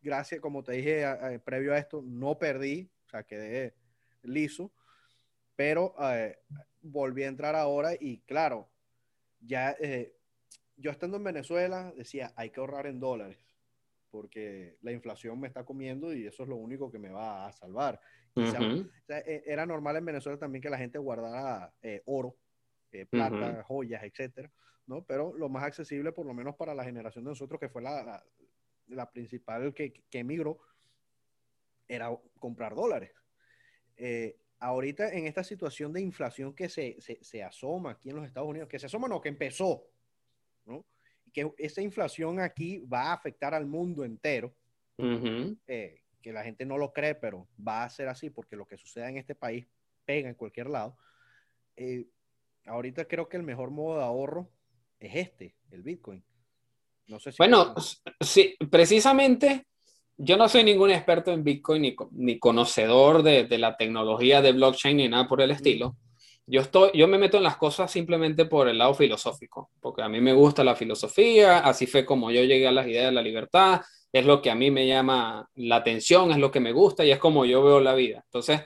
gracias, 0.00 0.40
como 0.40 0.62
te 0.62 0.72
dije 0.72 1.04
a- 1.04 1.12
a- 1.34 1.38
previo 1.38 1.72
a 1.74 1.78
esto, 1.78 2.02
no 2.04 2.38
perdí, 2.38 2.90
o 3.06 3.08
sea, 3.08 3.22
quedé 3.24 3.74
liso, 4.22 4.72
pero 5.56 5.94
eh, 6.00 6.38
volví 6.80 7.22
a 7.24 7.28
entrar 7.28 7.54
ahora 7.54 7.92
y 7.98 8.20
claro, 8.20 8.70
ya 9.40 9.72
eh, 9.80 10.14
yo 10.76 10.90
estando 10.90 11.16
en 11.16 11.24
Venezuela 11.24 11.92
decía, 11.96 12.32
hay 12.36 12.50
que 12.50 12.60
ahorrar 12.60 12.86
en 12.86 13.00
dólares, 13.00 13.38
porque 14.10 14.76
la 14.82 14.92
inflación 14.92 15.38
me 15.38 15.46
está 15.48 15.64
comiendo 15.64 16.12
y 16.14 16.26
eso 16.26 16.42
es 16.42 16.48
lo 16.48 16.56
único 16.56 16.90
que 16.90 16.98
me 16.98 17.10
va 17.10 17.46
a 17.46 17.52
salvar. 17.52 18.00
O 18.34 18.50
sea, 18.50 18.60
e- 19.08 19.42
era 19.46 19.66
normal 19.66 19.96
en 19.96 20.04
Venezuela 20.04 20.38
también 20.38 20.62
que 20.62 20.70
la 20.70 20.78
gente 20.78 20.98
guardara 20.98 21.72
eh, 21.82 22.02
oro, 22.06 22.36
plata, 23.10 23.62
joyas, 23.64 24.02
etcétera, 24.02 24.50
¿no? 24.86 25.04
Pero 25.04 25.32
lo 25.36 25.48
más 25.48 25.64
accesible, 25.64 26.12
por 26.12 26.26
lo 26.26 26.34
menos 26.34 26.56
para 26.56 26.74
la 26.74 26.84
generación 26.84 27.24
de 27.24 27.30
nosotros, 27.30 27.60
que 27.60 27.68
fue 27.68 27.82
la, 27.82 28.02
la, 28.02 28.24
la 28.90 29.10
principal 29.10 29.72
que, 29.74 29.92
que 29.92 30.18
emigró, 30.18 30.60
era 31.88 32.16
comprar 32.38 32.74
dólares. 32.74 33.12
Eh, 33.96 34.38
ahorita 34.60 35.12
en 35.12 35.26
esta 35.26 35.42
situación 35.42 35.92
de 35.92 36.00
inflación 36.00 36.54
que 36.54 36.68
se, 36.68 37.00
se, 37.00 37.18
se 37.22 37.42
asoma 37.42 37.92
aquí 37.92 38.10
en 38.10 38.16
los 38.16 38.26
Estados 38.26 38.48
Unidos, 38.48 38.68
que 38.68 38.78
se 38.78 38.86
asoma 38.86 39.08
no, 39.08 39.20
que 39.20 39.28
empezó, 39.28 39.84
¿no? 40.66 40.86
Y 41.24 41.32
que 41.32 41.52
esa 41.58 41.82
inflación 41.82 42.40
aquí 42.40 42.78
va 42.78 43.04
a 43.04 43.12
afectar 43.12 43.54
al 43.54 43.66
mundo 43.66 44.04
entero 44.04 44.54
eh, 45.66 46.02
que 46.20 46.32
la 46.32 46.44
gente 46.44 46.66
no 46.66 46.76
lo 46.76 46.92
cree, 46.92 47.14
pero 47.14 47.48
va 47.66 47.84
a 47.84 47.90
ser 47.90 48.08
así 48.08 48.30
porque 48.30 48.56
lo 48.56 48.66
que 48.66 48.76
suceda 48.76 49.08
en 49.08 49.16
este 49.16 49.34
país 49.34 49.66
pega 50.04 50.28
en 50.28 50.34
cualquier 50.34 50.68
lado. 50.68 50.96
Eh, 51.76 52.06
ahorita 52.66 53.06
creo 53.06 53.28
que 53.28 53.36
el 53.36 53.42
mejor 53.42 53.70
modo 53.70 53.98
de 53.98 54.04
ahorro 54.04 54.50
es 54.98 55.14
este, 55.16 55.56
el 55.70 55.82
Bitcoin. 55.82 56.22
No 57.10 57.18
sé 57.18 57.32
si 57.32 57.38
Bueno, 57.38 57.74
sí, 58.20 58.56
precisamente 58.70 59.66
yo 60.16 60.36
no 60.36 60.48
soy 60.48 60.64
ningún 60.64 60.90
experto 60.90 61.32
en 61.32 61.42
Bitcoin 61.42 61.82
ni, 61.82 61.96
ni 62.12 62.38
conocedor 62.38 63.22
de, 63.22 63.44
de 63.44 63.58
la 63.58 63.76
tecnología 63.76 64.40
de 64.40 64.52
blockchain 64.52 64.96
ni 64.96 65.08
nada 65.08 65.26
por 65.26 65.40
el 65.40 65.50
estilo. 65.50 65.96
Yo, 66.46 66.60
estoy, 66.60 66.90
yo 66.94 67.08
me 67.08 67.18
meto 67.18 67.36
en 67.36 67.44
las 67.44 67.56
cosas 67.56 67.90
simplemente 67.90 68.44
por 68.44 68.68
el 68.68 68.78
lado 68.78 68.94
filosófico, 68.94 69.70
porque 69.80 70.02
a 70.02 70.08
mí 70.08 70.20
me 70.20 70.32
gusta 70.32 70.64
la 70.64 70.74
filosofía, 70.74 71.58
así 71.58 71.86
fue 71.86 72.04
como 72.04 72.30
yo 72.30 72.42
llegué 72.42 72.66
a 72.66 72.72
las 72.72 72.86
ideas 72.86 73.06
de 73.06 73.12
la 73.12 73.22
libertad, 73.22 73.80
es 74.12 74.24
lo 74.24 74.42
que 74.42 74.50
a 74.50 74.54
mí 74.54 74.70
me 74.70 74.86
llama 74.86 75.48
la 75.54 75.76
atención, 75.76 76.32
es 76.32 76.38
lo 76.38 76.50
que 76.50 76.60
me 76.60 76.72
gusta 76.72 77.04
y 77.04 77.12
es 77.12 77.18
como 77.18 77.44
yo 77.44 77.62
veo 77.62 77.80
la 77.80 77.94
vida. 77.94 78.22
Entonces, 78.24 78.62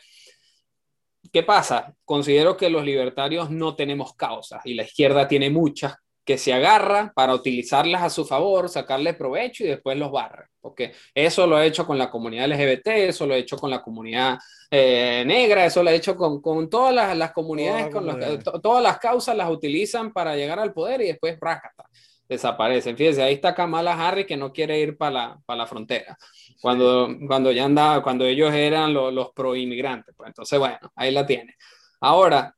¿qué 1.33 1.43
pasa? 1.43 1.95
Considero 2.05 2.57
que 2.57 2.71
los 2.71 2.85
libertarios 2.85 3.51
no 3.51 3.77
tenemos 3.77 4.15
causas 4.15 4.63
y 4.65 4.75
la 4.75 4.85
izquierda 4.85 5.29
tiene 5.29 5.51
muchas 5.51 5.95
que 6.25 6.39
se 6.39 6.53
agarra 6.55 7.13
para 7.15 7.35
utilizarlas 7.35 8.03
a 8.03 8.11
su 8.11 8.25
favor, 8.25 8.69
sacarle 8.69 9.15
provecho 9.15 9.63
y 9.65 9.69
después 9.69 9.99
los 9.99 10.11
barra. 10.11 10.49
Porque 10.61 10.93
eso 11.15 11.47
lo 11.47 11.61
he 11.61 11.67
hecho 11.67 11.87
con 11.87 11.99
la 11.99 12.11
comunidad 12.11 12.47
LGBT, 12.51 12.89
eso 13.09 13.27
lo 13.27 13.35
he 13.35 13.39
hecho 13.39 13.57
con 13.59 13.69
la 13.71 13.83
comunidad 13.83 14.39
eh, 14.71 15.23
negra, 15.27 15.67
eso 15.67 15.83
lo 15.83 15.91
he 15.91 15.95
hecho 15.97 16.17
con, 16.17 16.41
con 16.41 16.71
todas 16.71 16.95
las, 16.95 17.15
las 17.17 17.33
comunidades, 17.33 17.89
con 17.93 18.07
to- 18.43 18.61
todas 18.61 18.83
las 18.83 18.99
causas 18.99 19.37
las 19.37 19.51
utilizan 19.51 20.13
para 20.13 20.35
llegar 20.35 20.59
al 20.59 20.73
poder 20.73 21.03
y 21.03 21.09
después 21.09 21.37
rácata, 21.39 21.85
desaparecen. 22.27 22.97
Fíjense, 22.97 23.23
ahí 23.23 23.35
está 23.35 23.55
Kamala 23.55 23.93
Harris 23.93 24.25
que 24.27 24.39
no 24.39 24.51
quiere 24.53 24.81
ir 24.81 24.97
para 24.97 25.11
la, 25.13 25.39
para 25.45 25.59
la 25.59 25.67
frontera 25.67 26.17
cuando, 26.63 27.11
cuando 27.27 27.53
ya 27.53 27.67
andaba, 27.67 28.03
cuando 28.03 28.25
ellos 28.25 28.51
eran 28.55 28.95
lo- 28.95 29.11
los 29.11 29.31
pro 29.33 29.55
inmigrantes. 29.55 30.15
Pues 30.17 30.29
entonces, 30.29 30.59
bueno, 30.59 30.79
ahí 30.97 31.11
la 31.11 31.27
tiene. 31.27 31.55
Ahora, 32.01 32.55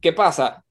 ¿qué 0.00 0.14
pasa? 0.14 0.64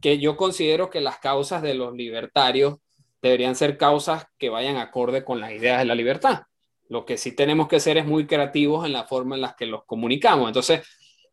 Que 0.00 0.18
yo 0.18 0.36
considero 0.36 0.90
que 0.90 1.00
las 1.00 1.18
causas 1.18 1.62
de 1.62 1.74
los 1.74 1.94
libertarios 1.94 2.76
deberían 3.22 3.56
ser 3.56 3.78
causas 3.78 4.26
que 4.38 4.50
vayan 4.50 4.76
acorde 4.76 5.24
con 5.24 5.40
las 5.40 5.52
ideas 5.52 5.78
de 5.78 5.86
la 5.86 5.94
libertad. 5.94 6.42
Lo 6.88 7.04
que 7.04 7.16
sí 7.16 7.34
tenemos 7.34 7.68
que 7.68 7.80
ser 7.80 7.96
es 7.96 8.06
muy 8.06 8.26
creativos 8.26 8.84
en 8.84 8.92
la 8.92 9.04
forma 9.04 9.34
en 9.34 9.40
la 9.40 9.54
que 9.58 9.66
los 9.66 9.84
comunicamos. 9.84 10.48
Entonces, 10.48 10.82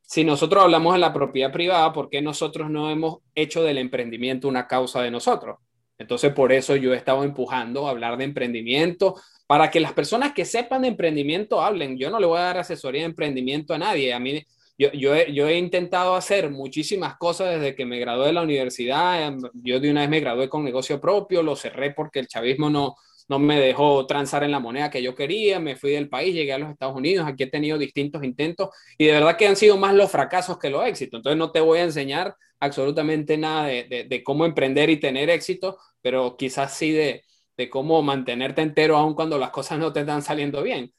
si 0.02 0.24
nosotros 0.24 0.64
hablamos 0.64 0.94
de 0.94 1.00
la 1.00 1.14
propiedad 1.14 1.52
privada, 1.52 1.92
¿por 1.92 2.10
qué 2.10 2.22
nosotros 2.22 2.70
no 2.70 2.90
hemos 2.90 3.20
hecho 3.36 3.64
del 3.64 3.78
emprendimiento 3.78 4.48
una 4.48 4.68
causa 4.68 5.02
de 5.02 5.12
nosotros? 5.12 5.58
Entonces, 5.98 6.34
por 6.34 6.52
eso 6.52 6.76
yo 6.76 6.94
he 6.94 6.98
estado 6.98 7.24
empujando 7.24 7.88
a 7.88 7.92
hablar 7.92 8.18
de 8.18 8.24
emprendimiento, 8.24 9.16
para 9.52 9.70
que 9.70 9.82
las 9.82 9.92
personas 9.92 10.32
que 10.32 10.46
sepan 10.46 10.84
de 10.84 10.88
emprendimiento 10.88 11.62
hablen. 11.62 11.98
Yo 11.98 12.10
no 12.10 12.22
le 12.22 12.26
voy 12.26 12.40
a 12.40 12.44
dar 12.44 12.58
asesoría 12.60 13.02
de 13.02 13.08
emprendimiento 13.08 13.74
a 13.74 13.78
nadie. 13.78 14.14
A 14.14 14.18
mí, 14.18 14.42
yo, 14.82 14.92
yo, 14.94 15.16
he, 15.16 15.34
yo 15.34 15.48
he 15.48 15.58
intentado 15.58 16.16
hacer 16.16 16.50
muchísimas 16.50 17.18
cosas 17.18 17.50
desde 17.60 17.76
que 17.76 17.86
me 17.86 18.00
gradué 18.00 18.28
de 18.28 18.34
la 18.34 18.42
universidad. 18.44 19.26
Em, 19.28 19.40
Yo 19.64 19.80
de 19.80 19.92
una 19.92 20.02
vez 20.02 20.10
me 20.10 20.20
gradué 20.20 20.50
con 20.50 20.64
negocio 20.64 21.00
propio, 21.02 21.44
lo 21.44 21.56
cerré 21.56 21.92
porque 21.94 22.20
el 22.20 22.28
chavismo 22.28 22.70
no, 22.70 22.96
no 23.30 23.40
me 23.40 23.60
dejó 23.60 24.06
transar 24.08 24.44
en 24.44 24.52
la 24.52 24.60
moneda 24.60 24.90
que 24.90 25.02
yo 25.04 25.16
quería, 25.16 25.60
me 25.60 25.76
fui 25.76 25.92
del 25.92 26.10
país, 26.10 26.34
llegué 26.34 26.54
a 26.54 26.58
los 26.58 26.70
Estados 26.72 26.96
Unidos, 26.96 27.26
aquí 27.28 27.44
he 27.44 27.48
tenido 27.48 27.78
distintos 27.78 28.24
intentos 28.24 28.70
y 28.98 29.06
de 29.06 29.14
verdad 29.14 29.38
que 29.38 29.48
han 29.48 29.56
sido 29.56 29.78
más 29.78 29.94
los 29.96 30.12
fracasos 30.12 30.58
que 30.58 30.70
los 30.70 30.86
éxitos. 30.86 31.20
Entonces 31.20 31.38
no 31.38 31.52
te 31.52 31.60
voy 31.62 31.80
a 31.80 31.84
enseñar 31.84 32.36
absolutamente 32.60 33.38
nada 33.38 33.68
de, 33.68 33.84
de, 33.86 34.04
de 34.06 34.24
cómo 34.24 34.46
emprender 34.46 34.90
y 34.90 35.00
tener 35.00 35.30
éxito, 35.30 35.78
pero 36.02 36.36
quizás 36.38 36.74
sí 36.78 36.92
de, 36.92 37.24
de 37.58 37.70
cómo 37.70 38.02
mantenerte 38.02 38.62
entero 38.62 38.98
aun 38.98 39.14
cuando 39.16 39.38
las 39.38 39.52
cosas 39.52 39.80
no 39.80 39.94
te 39.94 40.02
están 40.02 40.22
saliendo 40.22 40.62
bien. 40.64 40.94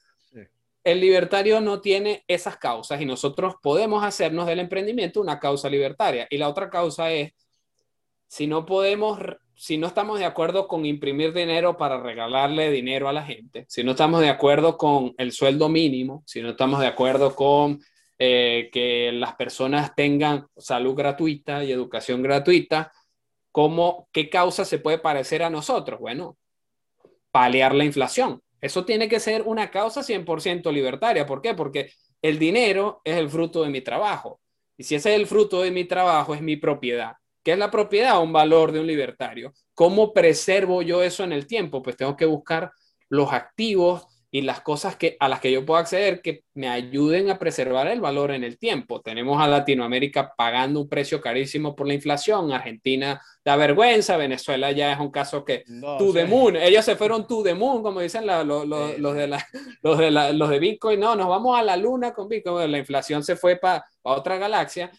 El 0.84 1.00
libertario 1.00 1.60
no 1.60 1.80
tiene 1.80 2.24
esas 2.26 2.56
causas 2.56 3.00
y 3.00 3.06
nosotros 3.06 3.54
podemos 3.62 4.04
hacernos 4.04 4.46
del 4.46 4.58
emprendimiento 4.58 5.20
una 5.20 5.38
causa 5.38 5.68
libertaria. 5.68 6.26
Y 6.30 6.38
la 6.38 6.48
otra 6.48 6.70
causa 6.70 7.12
es, 7.12 7.32
si 8.26 8.46
no 8.46 8.66
podemos, 8.66 9.18
si 9.54 9.78
no 9.78 9.86
estamos 9.86 10.18
de 10.18 10.24
acuerdo 10.24 10.66
con 10.66 10.84
imprimir 10.84 11.32
dinero 11.32 11.76
para 11.76 12.00
regalarle 12.00 12.70
dinero 12.70 13.08
a 13.08 13.12
la 13.12 13.24
gente, 13.24 13.66
si 13.68 13.84
no 13.84 13.92
estamos 13.92 14.20
de 14.20 14.28
acuerdo 14.28 14.76
con 14.76 15.14
el 15.18 15.32
sueldo 15.32 15.68
mínimo, 15.68 16.24
si 16.26 16.40
no 16.40 16.50
estamos 16.50 16.80
de 16.80 16.86
acuerdo 16.86 17.34
con 17.36 17.80
eh, 18.18 18.70
que 18.72 19.10
las 19.12 19.34
personas 19.34 19.94
tengan 19.94 20.46
salud 20.56 20.94
gratuita 20.94 21.62
y 21.62 21.72
educación 21.72 22.22
gratuita, 22.22 22.92
¿cómo, 23.52 24.08
¿qué 24.12 24.28
causa 24.28 24.64
se 24.64 24.78
puede 24.78 24.98
parecer 24.98 25.42
a 25.42 25.50
nosotros? 25.50 26.00
Bueno, 26.00 26.36
paliar 27.30 27.74
la 27.74 27.84
inflación. 27.84 28.42
Eso 28.62 28.86
tiene 28.86 29.08
que 29.08 29.20
ser 29.20 29.42
una 29.42 29.70
causa 29.70 30.02
100% 30.02 30.72
libertaria. 30.72 31.26
¿Por 31.26 31.42
qué? 31.42 31.54
Porque 31.54 31.92
el 32.22 32.38
dinero 32.38 33.02
es 33.04 33.16
el 33.16 33.28
fruto 33.28 33.62
de 33.62 33.68
mi 33.68 33.82
trabajo. 33.82 34.40
Y 34.78 34.84
si 34.84 34.94
ese 34.94 35.10
es 35.10 35.20
el 35.20 35.26
fruto 35.26 35.62
de 35.62 35.72
mi 35.72 35.84
trabajo, 35.84 36.34
es 36.34 36.40
mi 36.40 36.56
propiedad. 36.56 37.14
¿Qué 37.42 37.52
es 37.52 37.58
la 37.58 37.70
propiedad? 37.70 38.22
Un 38.22 38.32
valor 38.32 38.72
de 38.72 38.80
un 38.80 38.86
libertario. 38.86 39.52
¿Cómo 39.74 40.12
preservo 40.14 40.82
yo 40.82 41.02
eso 41.02 41.24
en 41.24 41.32
el 41.32 41.46
tiempo? 41.46 41.82
Pues 41.82 41.96
tengo 41.96 42.16
que 42.16 42.24
buscar 42.24 42.70
los 43.08 43.32
activos 43.32 44.06
y 44.34 44.40
las 44.40 44.62
cosas 44.62 44.96
que, 44.96 45.16
a 45.20 45.28
las 45.28 45.40
que 45.40 45.52
yo 45.52 45.66
puedo 45.66 45.78
acceder 45.78 46.22
que 46.22 46.44
me 46.54 46.66
ayuden 46.66 47.28
a 47.28 47.38
preservar 47.38 47.86
el 47.88 48.00
valor 48.00 48.30
en 48.30 48.44
el 48.44 48.58
tiempo. 48.58 49.02
Tenemos 49.02 49.38
a 49.42 49.46
Latinoamérica 49.46 50.32
pagando 50.34 50.80
un 50.80 50.88
precio 50.88 51.20
carísimo 51.20 51.76
por 51.76 51.86
la 51.86 51.92
inflación, 51.92 52.50
Argentina 52.50 53.20
da 53.44 53.56
vergüenza, 53.56 54.16
Venezuela 54.16 54.72
ya 54.72 54.90
es 54.92 54.98
un 55.00 55.10
caso 55.10 55.44
que 55.44 55.64
No, 55.66 55.98
the 56.14 56.24
moon, 56.24 56.56
ellos 56.56 56.82
se 56.84 56.96
fueron 56.96 57.26
to 57.26 57.42
the 57.42 57.52
moon, 57.54 57.82
como 57.82 58.00
dicen 58.00 58.24
la- 58.26 58.42
lo- 58.42 58.64
lo- 58.64 58.94
Sí, 58.94 59.00
los, 59.02 59.14
de 59.14 59.26
la, 59.28 59.46
los, 59.82 59.98
de 59.98 60.10
la- 60.10 60.32
los 60.32 60.48
de 60.48 60.58
Bitcoin, 60.58 60.98
no, 60.98 61.14
nos 61.14 61.28
vamos 61.28 61.58
a 61.58 61.62
la 61.62 61.76
luna 61.76 62.14
con 62.14 62.26
Bitcoin, 62.28 62.72
la 62.72 62.78
inflación 62.78 63.22
se 63.22 63.36
fue 63.36 63.56
para 63.56 63.84
otra 64.00 64.38
galaxia. 64.38 64.90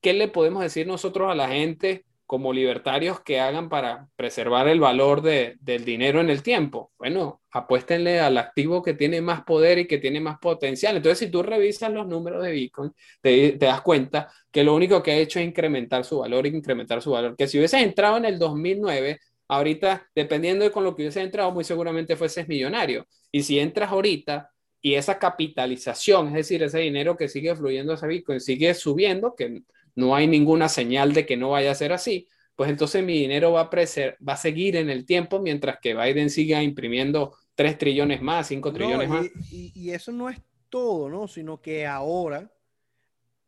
¿Qué 0.00 0.12
le 0.12 0.28
podemos 0.28 0.62
decir 0.62 0.86
nosotros 0.86 1.28
a 1.28 1.34
la 1.34 1.48
gente 1.48 2.04
como 2.26 2.52
libertarios 2.52 3.20
que 3.20 3.38
hagan 3.40 3.68
para 3.68 4.08
preservar 4.16 4.66
el 4.68 4.80
valor 4.80 5.20
de- 5.22 5.56
del 5.60 5.84
dinero 5.84 6.20
en 6.20 6.30
el 6.30 6.42
tiempo? 6.42 6.92
Bueno, 6.98 7.42
apuéstenle 7.52 8.20
al 8.20 8.38
activo 8.38 8.82
que 8.82 8.94
tiene 8.94 9.20
más 9.20 9.42
poder 9.44 9.78
y 9.78 9.86
que 9.86 9.98
tiene 9.98 10.20
más 10.20 10.38
potencial. 10.38 10.96
Entonces, 10.96 11.18
si 11.18 11.30
tú 11.30 11.42
revisas 11.42 11.92
los 11.92 12.06
números 12.06 12.42
de 12.44 12.52
Bitcoin, 12.52 12.92
te, 13.20 13.52
te 13.52 13.66
das 13.66 13.82
cuenta 13.82 14.30
que 14.50 14.64
lo 14.64 14.74
único 14.74 15.02
que 15.02 15.12
ha 15.12 15.16
hecho 15.16 15.38
es 15.38 15.46
incrementar 15.46 16.04
su 16.04 16.18
valor, 16.20 16.46
incrementar 16.46 17.02
su 17.02 17.10
valor. 17.10 17.36
Que 17.36 17.46
si 17.46 17.58
hubieses 17.58 17.82
entrado 17.82 18.16
en 18.16 18.24
el 18.24 18.38
2009, 18.38 19.18
ahorita, 19.48 20.06
dependiendo 20.14 20.64
de 20.64 20.70
con 20.70 20.84
lo 20.84 20.94
que 20.96 21.02
hubieses 21.02 21.22
entrado, 21.22 21.50
muy 21.52 21.64
seguramente 21.64 22.16
fueses 22.16 22.48
millonario. 22.48 23.06
Y 23.30 23.42
si 23.42 23.58
entras 23.58 23.90
ahorita 23.90 24.50
y 24.80 24.94
esa 24.94 25.18
capitalización, 25.18 26.28
es 26.28 26.34
decir, 26.34 26.62
ese 26.62 26.78
dinero 26.80 27.16
que 27.16 27.28
sigue 27.28 27.54
fluyendo 27.56 27.92
hacia 27.94 28.08
Bitcoin, 28.08 28.40
sigue 28.40 28.74
subiendo, 28.74 29.34
que 29.34 29.62
no 29.96 30.14
hay 30.14 30.26
ninguna 30.26 30.68
señal 30.68 31.12
de 31.12 31.24
que 31.26 31.36
no 31.36 31.50
vaya 31.50 31.70
a 31.70 31.74
ser 31.74 31.92
así, 31.92 32.28
pues 32.56 32.70
entonces 32.70 33.04
mi 33.04 33.14
dinero 33.18 33.52
va 33.52 33.62
a, 33.62 33.70
preser 33.70 34.16
va 34.26 34.34
a 34.34 34.36
seguir 34.36 34.76
en 34.76 34.90
el 34.90 35.04
tiempo 35.06 35.40
mientras 35.40 35.78
que 35.80 35.94
Biden 35.94 36.30
siga 36.30 36.62
imprimiendo 36.62 37.34
3 37.54 37.78
trillones 37.78 38.20
más, 38.22 38.48
5 38.48 38.70
No, 38.70 38.74
trillones 38.74 39.08
y, 39.08 39.10
más. 39.10 39.26
y- 39.50 39.72
y 39.74 39.90
eso 39.90 40.12
no 40.12 40.28
es 40.28 40.40
todo, 40.68 41.08
¿no? 41.08 41.26
Sino 41.28 41.60
que 41.60 41.86
ahora 41.86 42.50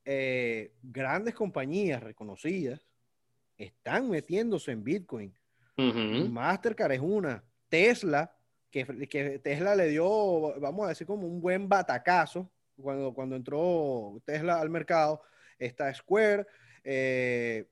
eh, 0.04 0.72
grandes 0.82 1.34
compañías 1.34 2.02
reconocidas 2.02 2.80
están 3.58 4.08
metiéndose 4.08 4.70
en 4.72 4.84
Bitcoin. 4.84 5.34
Ujú. 5.76 6.28
Mastercard 6.28 6.92
es 6.92 7.00
una. 7.00 7.42
Tesla, 7.68 8.32
que, 8.70 8.84
que 9.08 9.38
Tesla 9.40 9.74
le 9.74 9.88
dio, 9.88 10.58
vamos 10.60 10.86
a 10.86 10.90
decir, 10.90 11.06
como 11.06 11.26
un 11.26 11.40
buen 11.40 11.68
batacazo 11.68 12.50
cuando, 12.80 13.12
cuando 13.12 13.34
entró 13.36 14.20
Tesla 14.24 14.60
al 14.60 14.70
mercado. 14.70 15.22
Está 15.58 15.92
Square. 15.94 16.46
eh, 16.84 17.66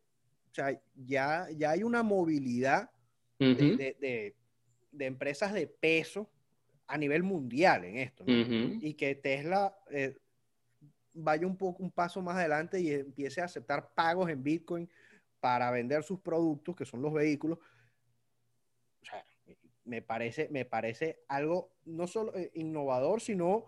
o 0.50 0.54
sea, 0.54 0.80
ya, 0.94 1.48
ya 1.56 1.70
hay 1.70 1.82
una 1.82 2.02
movilidad 2.02 2.90
de, 3.38 3.50
Ujú. 3.52 3.76
de- 3.76 3.96
de- 4.00 4.36
de 4.92 5.06
empresas 5.06 5.52
de 5.52 5.66
peso 5.66 6.30
a 6.86 6.96
nivel 6.96 7.22
mundial 7.24 7.84
en 7.84 7.96
esto. 7.98 8.24
¿no? 8.24 8.32
Ujú. 8.42 8.78
Y 8.80 8.94
que 8.94 9.14
Tesla 9.16 9.76
eh, 9.90 10.16
vaya 11.12 11.46
un 11.46 11.56
poco 11.56 11.82
un 11.82 11.90
paso 11.90 12.22
más 12.22 12.36
adelante 12.36 12.80
y 12.80 12.92
empiece 12.92 13.40
a 13.40 13.44
aceptar 13.46 13.92
pagos 13.94 14.30
en 14.30 14.42
Bitcoin 14.42 14.88
para 15.40 15.70
vender 15.70 16.02
sus 16.04 16.20
productos, 16.20 16.74
que 16.76 16.84
son 16.84 17.02
los 17.02 17.12
vehículos. 17.12 17.58
O 19.02 19.04
sea, 19.04 19.24
me 19.84 20.00
parece, 20.02 20.48
me 20.50 20.64
parece 20.64 21.20
algo 21.28 21.72
no 21.84 22.06
solo 22.06 22.34
eh, 22.36 22.50
innovador, 22.54 23.20
sino 23.20 23.66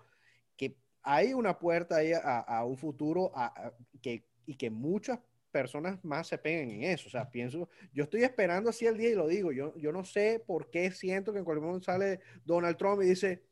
hay 1.08 1.32
una 1.32 1.56
puerta 1.56 1.96
ahí 1.98 2.12
a, 2.12 2.40
a 2.40 2.64
un 2.64 2.76
futuro 2.76 3.30
a- 3.32 3.46
a- 3.46 3.72
que, 4.02 4.24
y 4.44 4.56
que 4.56 4.70
muchas 4.70 5.20
personas 5.52 6.04
más 6.04 6.26
se 6.26 6.36
peguen 6.36 6.68
en 6.70 6.82
eso. 6.82 7.06
O 7.06 7.10
sea, 7.10 7.30
pienso, 7.30 7.68
yo 7.92 8.02
estoy 8.04 8.24
esperando 8.24 8.70
así 8.70 8.86
el 8.86 8.98
día 8.98 9.10
y 9.10 9.14
lo 9.14 9.28
digo, 9.28 9.52
yo, 9.52 9.72
yo 9.76 9.92
no 9.92 10.04
sé 10.04 10.42
por 10.44 10.68
qué 10.68 10.90
siento 10.90 11.32
que 11.32 11.38
en 11.38 11.44
cualquier 11.44 11.64
momento 11.64 11.84
sale 11.84 12.18
Donald 12.44 12.76
Trump 12.76 13.02
y 13.02 13.06
dice, 13.06 13.44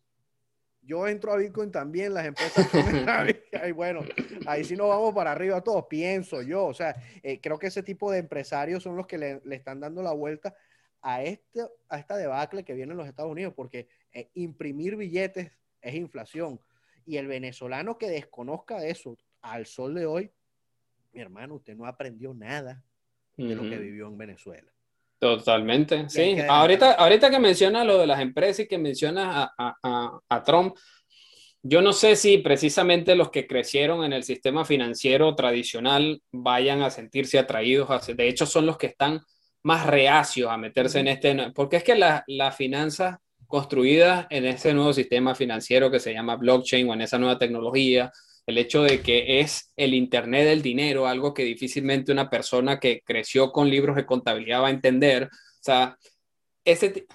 yo 0.82 1.06
entro 1.06 1.32
a 1.32 1.36
Bitcoin 1.36 1.70
también, 1.70 2.12
las 2.12 2.26
empresas... 2.26 2.74
entran 2.74 3.08
a 3.08 3.22
Bitcoin". 3.22 3.62
Ay, 3.62 3.70
bueno, 3.70 4.00
ahí 4.46 4.64
sí 4.64 4.74
nos 4.76 4.88
vamos 4.88 5.14
para 5.14 5.30
arriba 5.30 5.62
todos, 5.62 5.86
pienso 5.86 6.42
yo. 6.42 6.66
O 6.66 6.74
sea, 6.74 6.94
eh, 7.22 7.40
creo 7.40 7.58
que 7.58 7.68
ese 7.68 7.84
tipo 7.84 8.10
de 8.10 8.18
empresarios 8.18 8.82
son 8.82 8.96
los 8.96 9.06
que 9.06 9.16
le, 9.16 9.40
le 9.44 9.54
están 9.54 9.78
dando 9.78 10.02
la 10.02 10.12
vuelta 10.12 10.54
a, 11.00 11.22
este, 11.22 11.60
a 11.88 11.98
esta 11.98 12.16
debacle 12.16 12.64
que 12.64 12.74
viene 12.74 12.92
en 12.92 12.98
los 12.98 13.06
Estados 13.06 13.30
Unidos, 13.30 13.54
porque 13.54 13.86
eh, 14.12 14.28
imprimir 14.34 14.96
billetes 14.96 15.52
es 15.80 15.94
inflación. 15.94 16.60
Y 17.06 17.16
el 17.18 17.26
venezolano 17.26 17.98
que 17.98 18.08
desconozca 18.08 18.84
eso 18.86 19.16
al 19.42 19.66
sol 19.66 19.94
de 19.94 20.06
hoy, 20.06 20.30
mi 21.12 21.20
hermano, 21.20 21.54
usted 21.56 21.76
no 21.76 21.86
aprendió 21.86 22.32
nada 22.34 22.82
de 23.36 23.54
lo 23.54 23.62
que 23.62 23.76
vivió 23.78 24.06
en 24.08 24.16
Venezuela. 24.18 24.70
Totalmente, 25.18 26.08
sí. 26.08 26.34
que. 26.34 26.46
Ahorita, 26.48 26.92
ahorita 26.92 27.30
que 27.30 27.38
mencionas 27.38 27.86
lo 27.86 27.98
de 27.98 28.06
las 28.06 28.20
empresas 28.20 28.60
y 28.64 28.68
que 28.68 28.78
mencionas 28.78 29.50
a, 29.58 29.74
a- 29.82 30.20
a- 30.28 30.42
Trump, 30.42 30.76
yo 31.62 31.80
no 31.80 31.92
sé 31.92 32.14
si 32.16 32.38
precisamente 32.38 33.14
los 33.14 33.30
que 33.30 33.46
crecieron 33.46 34.04
en 34.04 34.12
el 34.12 34.22
sistema 34.22 34.64
financiero 34.64 35.34
tradicional 35.34 36.22
vayan 36.30 36.82
a 36.82 36.90
sentirse 36.90 37.38
atraídos, 37.38 37.88
hacia- 37.88 38.14
de 38.14 38.28
hecho 38.28 38.44
son 38.46 38.66
los 38.66 38.76
que 38.76 38.86
están 38.88 39.20
más 39.62 39.86
reacios 39.86 40.50
a 40.50 40.58
meterse 40.58 41.00
en 41.00 41.08
este, 41.08 41.50
porque 41.54 41.76
es 41.76 41.84
que 41.84 41.94
la- 41.94 42.22
las 42.26 42.54
finanzas 42.56 43.16
construidas 43.46 44.26
en 44.30 44.46
ese 44.46 44.74
nuevo 44.74 44.92
sistema 44.92 45.34
financiero 45.34 45.90
que 45.90 46.00
se 46.00 46.12
llama 46.12 46.36
blockchain 46.36 46.88
o 46.88 46.94
en 46.94 47.02
esa 47.02 47.18
nueva 47.18 47.38
tecnología, 47.38 48.10
el 48.46 48.58
hecho 48.58 48.82
de 48.82 49.00
que 49.00 49.40
es 49.40 49.72
el 49.76 49.94
Internet 49.94 50.46
del 50.46 50.62
dinero, 50.62 51.06
algo 51.06 51.32
que 51.32 51.44
difícilmente 51.44 52.12
una 52.12 52.28
persona 52.28 52.78
que 52.78 53.02
creció 53.04 53.52
con 53.52 53.70
libros 53.70 53.96
de 53.96 54.06
contabilidad 54.06 54.62
va 54.62 54.68
a 54.68 54.70
entender. 54.70 55.24
O 55.24 55.62
sea, 55.62 55.96
ese, 56.64 57.06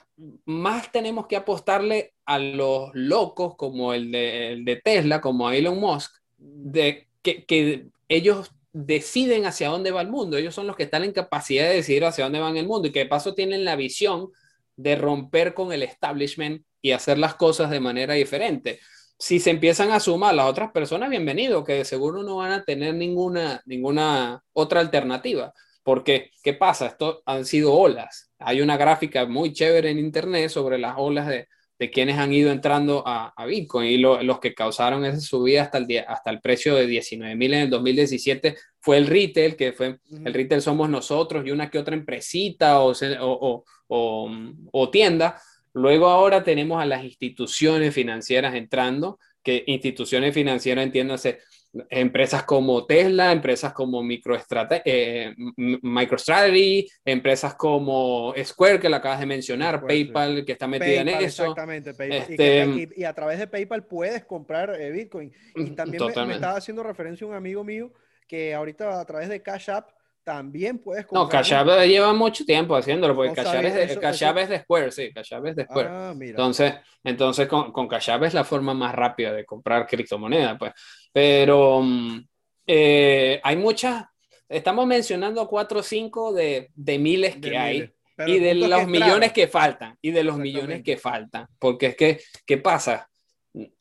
más 0.46 0.92
tenemos 0.92 1.28
que 1.28 1.36
apostarle 1.36 2.14
a 2.26 2.40
los 2.40 2.90
locos 2.94 3.56
como 3.56 3.94
el 3.94 4.12
de, 4.12 4.82
Tesla, 4.84 5.22
como 5.22 5.52
Elon 5.52 5.80
Musk, 5.80 6.12
de 6.38 7.08
que, 7.22 7.46
que 7.46 7.88
ellos 8.08 8.52
deciden 8.74 9.46
hacia 9.46 9.70
dónde 9.70 9.92
va 9.92 10.02
el 10.02 10.10
mundo. 10.10 10.38
Ellos 10.38 10.56
son 10.56 10.68
los 10.68 10.76
que 10.76 10.84
están 10.84 11.04
en 11.04 11.12
capacidad 11.12 11.68
de 11.68 11.76
decidir 11.76 12.06
hacia 12.06 12.26
dónde 12.26 12.40
va 12.40 12.50
el 12.50 12.68
mundo 12.68 12.88
y 12.88 12.92
que 12.92 13.00
de 13.00 13.06
paso 13.06 13.34
tienen 13.34 13.66
la 13.66 13.76
visión 13.76 14.32
de 14.82 14.96
romper 14.96 15.54
con 15.54 15.72
el 15.74 15.84
establishment 15.84 16.64
y 16.82 16.92
hacer 16.92 17.18
las 17.18 17.36
cosas 17.36 17.70
de 17.70 17.80
manera 17.80 18.14
diferente 18.14 18.80
si 19.20 19.42
se 19.42 19.50
empiezan 19.50 19.92
a 19.92 20.00
sumar 20.00 20.34
las 20.34 20.46
otras 20.46 20.72
personas, 20.72 21.10
bienvenido, 21.10 21.66
que 21.66 21.74
de 21.74 21.86
seguro 21.86 22.24
no 22.24 22.38
van 22.38 22.54
a 22.54 22.64
tener 22.64 22.96
ninguna, 22.96 23.62
ninguna 23.66 24.42
otra 24.54 24.80
alternativa. 24.80 25.54
Porque, 25.84 26.32
¿qué 26.42 26.54
pasa? 26.54 26.88
Esto 26.88 27.22
han 27.26 27.44
sido 27.46 27.74
olas. 27.74 28.32
Hay 28.40 28.62
una 28.62 28.78
gráfica 28.78 29.26
muy 29.26 29.52
chévere 29.52 29.92
en 29.92 30.00
internet 30.00 30.50
sobre 30.50 30.78
las 30.78 30.96
olas 30.98 31.28
de, 31.28 31.50
de 31.80 31.90
quienes 31.90 32.18
han 32.18 32.34
ido 32.34 32.52
entrando 32.52 33.04
a, 33.08 33.34
a 33.36 33.46
Bitcoin 33.46 33.90
y 33.90 33.98
lo, 33.98 34.22
los 34.22 34.40
que 34.40 34.54
causaron 34.54 35.06
esa 35.06 35.20
subida 35.22 35.62
hasta 35.64 35.78
el, 35.78 35.88
día, 35.88 36.04
hasta 36.08 36.30
el 36.30 36.42
precio 36.42 36.76
de 36.76 36.86
19 36.86 37.36
mil 37.36 37.54
en 37.54 37.62
el 37.62 37.70
2017 37.70 38.58
fue 38.82 38.98
el 38.98 39.08
retail, 39.08 39.56
que 39.56 39.72
fue 39.74 40.00
el 40.26 40.34
retail 40.34 40.62
somos 40.62 40.90
nosotros 40.90 41.46
y 41.46 41.52
una 41.52 41.70
que 41.70 41.80
otra 41.80 41.96
empresita 41.96 42.80
o, 42.82 42.94
se- 42.94 43.18
o, 43.18 43.32
o, 43.32 43.64
o, 43.88 44.30
o 44.72 44.90
tienda. 44.90 45.42
Luego 45.74 46.08
ahora 46.08 46.44
tenemos 46.44 46.82
a 46.82 46.86
las 46.86 47.04
instituciones 47.04 47.94
financieras 47.94 48.56
entrando, 48.56 49.18
que 49.44 49.64
instituciones 49.68 50.34
financieras 50.34 50.84
entiéndase 50.84 51.40
empresas 51.90 52.44
como 52.44 52.86
Tesla, 52.86 53.32
empresas 53.32 53.74
como 53.74 54.02
MicroStrate- 54.04 54.82
eh, 54.86 55.36
MicroStrategy, 55.84 56.88
empresas 57.06 57.54
como 57.56 58.34
Square, 58.44 58.80
que 58.80 58.90
la 58.90 58.98
acabas 58.98 59.20
de 59.20 59.26
mencionar, 59.26 59.80
sí. 59.80 59.86
PayPal, 59.88 60.46
que 60.46 60.52
está 60.54 60.68
metida 60.68 61.04
PayPal, 61.04 61.08
en 61.10 61.26
eso. 61.28 61.44
Exactamente, 61.44 61.94
PayPal. 61.94 62.18
Y, 62.18 62.22
Este, 62.22 62.36
que- 62.38 62.90
y- 62.98 63.02
y 63.02 63.04
a 63.04 63.14
través 63.14 63.40
de 63.40 63.48
PayPal 63.48 63.84
puedes 63.86 64.26
comprar 64.26 64.74
eh, 64.80 64.92
Bitcoin. 64.92 65.32
Y 65.56 65.72
también 65.72 66.04
me- 66.28 66.34
estaba 66.36 66.58
haciendo 66.58 66.84
referencia 66.84 67.28
un 67.28 67.34
amigo 67.36 67.64
mío 67.64 67.92
que 68.28 68.54
ahorita 68.54 69.00
a 69.00 69.06
través 69.06 69.30
de 69.30 69.42
Cash 69.42 69.70
App 69.70 69.90
también 70.30 70.78
puedes 70.78 71.06
No, 71.12 71.22
comprar. 71.22 71.42
Cash 71.42 71.54
App 71.54 71.68
lleva 71.88 72.14
mucho 72.14 72.46
tiempo 72.46 72.76
haciéndolo, 72.76 73.16
porque 73.16 73.30
No 73.30 73.36
Cash 73.36 73.48
App 73.56 73.66
es 73.66 73.74
de, 73.74 73.84
eso- 73.86 74.00
Cash 74.00 74.16
eso- 74.16 74.28
App 74.28 74.38
es 74.38 74.50
de 74.50 74.60
Square, 74.60 74.92
sí, 74.92 75.12
Cash 75.12 75.34
App 75.34 75.46
es 75.48 75.56
de 75.56 75.64
Square. 75.66 75.90
Ah, 75.92 76.14
mira. 76.16 76.30
Entonces, 76.32 76.74
entonces 77.04 77.48
con, 77.48 77.72
con 77.72 77.88
Cash 77.88 78.12
App 78.12 78.24
es 78.24 78.34
la 78.36 78.44
forma 78.44 78.76
más 78.76 78.94
rápida 78.94 79.34
de 79.34 79.44
comprar 79.44 79.88
criptomonedas, 79.88 80.58
pues. 80.60 80.72
Pero 81.12 81.82
mm, 81.82 82.20
eh, 82.68 83.40
hay 83.44 83.56
muchas, 83.56 84.06
estamos 84.48 84.86
mencionando 84.86 85.48
cuatro 85.48 85.80
o 85.80 85.84
cinco 85.84 86.32
de, 86.32 86.70
de 86.76 87.00
miles 87.00 87.38
que 87.38 87.50
De 87.50 87.58
hay. 87.58 87.74
miles. 87.74 87.92
Pero 88.16 88.32
y 88.32 88.40
de 88.40 88.54
los 88.54 88.86
millones 88.88 89.32
que 89.34 89.48
faltan, 89.48 89.98
y 90.02 90.12
de 90.12 90.24
los 90.26 90.38
millones 90.38 90.84
que 90.84 90.98
faltan, 90.98 91.48
porque 91.58 91.86
es 91.88 91.96
que, 91.96 92.20
¿qué 92.46 92.58
pasa? 92.58 93.10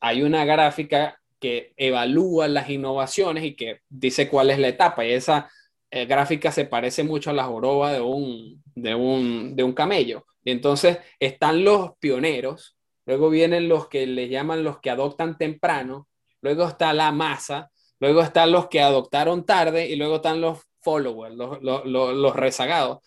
Hay 0.00 0.22
una 0.22 0.44
gráfica 0.44 1.20
que 1.40 1.72
evalúa 1.76 2.46
las 2.48 2.70
innovaciones 2.70 3.44
y 3.44 3.54
que 3.56 3.80
dice 3.88 4.28
cuál 4.28 4.50
es 4.50 4.58
la 4.61 4.68
etapa, 4.68 5.04
y 5.04 5.12
esa 5.12 5.50
eh, 5.90 6.07
gráfica 6.07 6.53
se 6.53 6.64
parece 6.64 7.05
mucho 7.05 7.31
a 7.31 7.35
la 7.35 7.44
joroba 7.44 7.92
de 7.92 8.01
un, 8.01 8.62
de 8.74 8.94
un, 8.94 9.57
de 9.57 9.62
un 9.62 9.72
camello. 9.72 10.24
Y 10.44 10.51
entonces 10.51 10.98
están 11.18 11.64
los 11.64 11.96
pioneros, 11.98 12.77
luego 13.07 13.31
vienen 13.31 13.68
los 13.68 13.88
que 13.88 14.07
le 14.07 14.29
llaman 14.29 14.64
los 14.64 14.81
que 14.81 14.90
adoptan 14.90 15.38
temprano, 15.38 16.09
luego 16.40 16.66
está 16.68 16.92
la 16.92 17.12
masa, 17.12 17.70
luego 18.01 18.22
están 18.22 18.53
los 18.53 18.68
que 18.68 18.81
adoptaron 18.81 19.44
tarde 19.44 19.88
y 19.88 19.96
luego 19.96 20.16
están 20.16 20.40
los 20.40 20.61
followers, 20.81 21.35
los, 21.35 21.62
los, 21.62 21.85
los, 21.85 22.14
los 22.14 22.37
rezagados. 22.37 22.98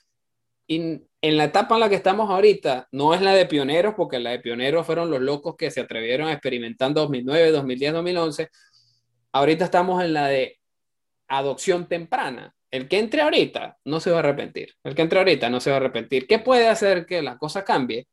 Y 0.68 1.02
en 1.22 1.38
la 1.38 1.46
etapa 1.46 1.76
en 1.76 1.82
la 1.82 1.90
que 1.90 1.96
estamos 1.96 2.30
ahorita, 2.30 2.88
no 2.92 3.14
es 3.14 3.22
la 3.22 3.34
de 3.34 3.46
pioneros, 3.46 3.94
porque 3.96 4.20
la 4.20 4.32
de 4.32 4.40
pioneros 4.40 4.86
fueron 4.86 5.12
los 5.12 5.22
locos 5.22 5.56
que 5.56 5.70
se 5.70 5.82
atrevieron 5.82 6.28
a 6.28 6.34
experimentar 6.34 6.90
en 6.90 6.94
2009, 6.96 7.52
2010, 7.52 7.94
2011. 7.94 8.50
Ahorita 9.34 9.66
estamos 9.66 10.04
en 10.04 10.14
la 10.14 10.28
de 10.28 10.60
adopción 11.28 11.88
temprana. 11.88 12.56
El 12.72 12.88
que 12.88 13.00
entre 13.00 13.22
ahorita 13.22 13.78
no 13.86 14.00
se 14.00 14.12
va 14.12 14.18
a 14.18 14.20
arrepentir. 14.20 14.74
El 14.84 14.96
que 14.96 15.02
entre 15.02 15.20
ahorita 15.20 15.50
no 15.50 15.60
se 15.60 15.70
va 15.70 15.76
a 15.76 15.80
arrepentir. 15.80 16.26
¿Qué 16.26 16.40
puede 16.40 16.68
hacer 16.68 17.06
que 17.06 17.22
la 17.22 17.38
cosa 17.38 17.64
cambie? 17.66 18.08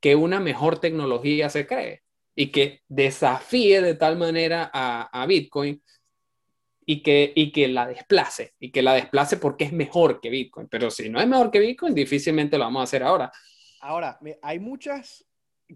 Que 0.00 0.14
una 0.14 0.38
mejor 0.38 0.78
tecnología 0.78 1.48
se 1.48 1.66
cree 1.66 2.02
y 2.34 2.52
que 2.52 2.82
desafíe 2.88 3.80
de 3.80 3.94
tal 3.94 4.16
manera 4.18 4.70
a, 4.72 5.22
a 5.22 5.26
Bitcoin 5.26 5.82
y 6.84 7.02
que, 7.02 7.32
y 7.34 7.52
que 7.52 7.68
la 7.68 7.86
desplace, 7.86 8.54
y 8.58 8.70
que 8.70 8.82
la 8.82 8.94
desplace 8.94 9.36
porque 9.36 9.64
es 9.64 9.72
mejor 9.72 10.20
que 10.20 10.30
Bitcoin. 10.30 10.68
Pero 10.68 10.90
si 10.90 11.08
no 11.08 11.20
es 11.20 11.28
mejor 11.28 11.50
que 11.50 11.60
Bitcoin, 11.60 11.94
difícilmente 11.94 12.58
lo 12.58 12.64
vamos 12.64 12.80
a 12.80 12.84
hacer 12.84 13.02
ahora. 13.02 13.32
Ahora, 13.80 14.18
hay 14.42 14.58
muchas 14.58 15.24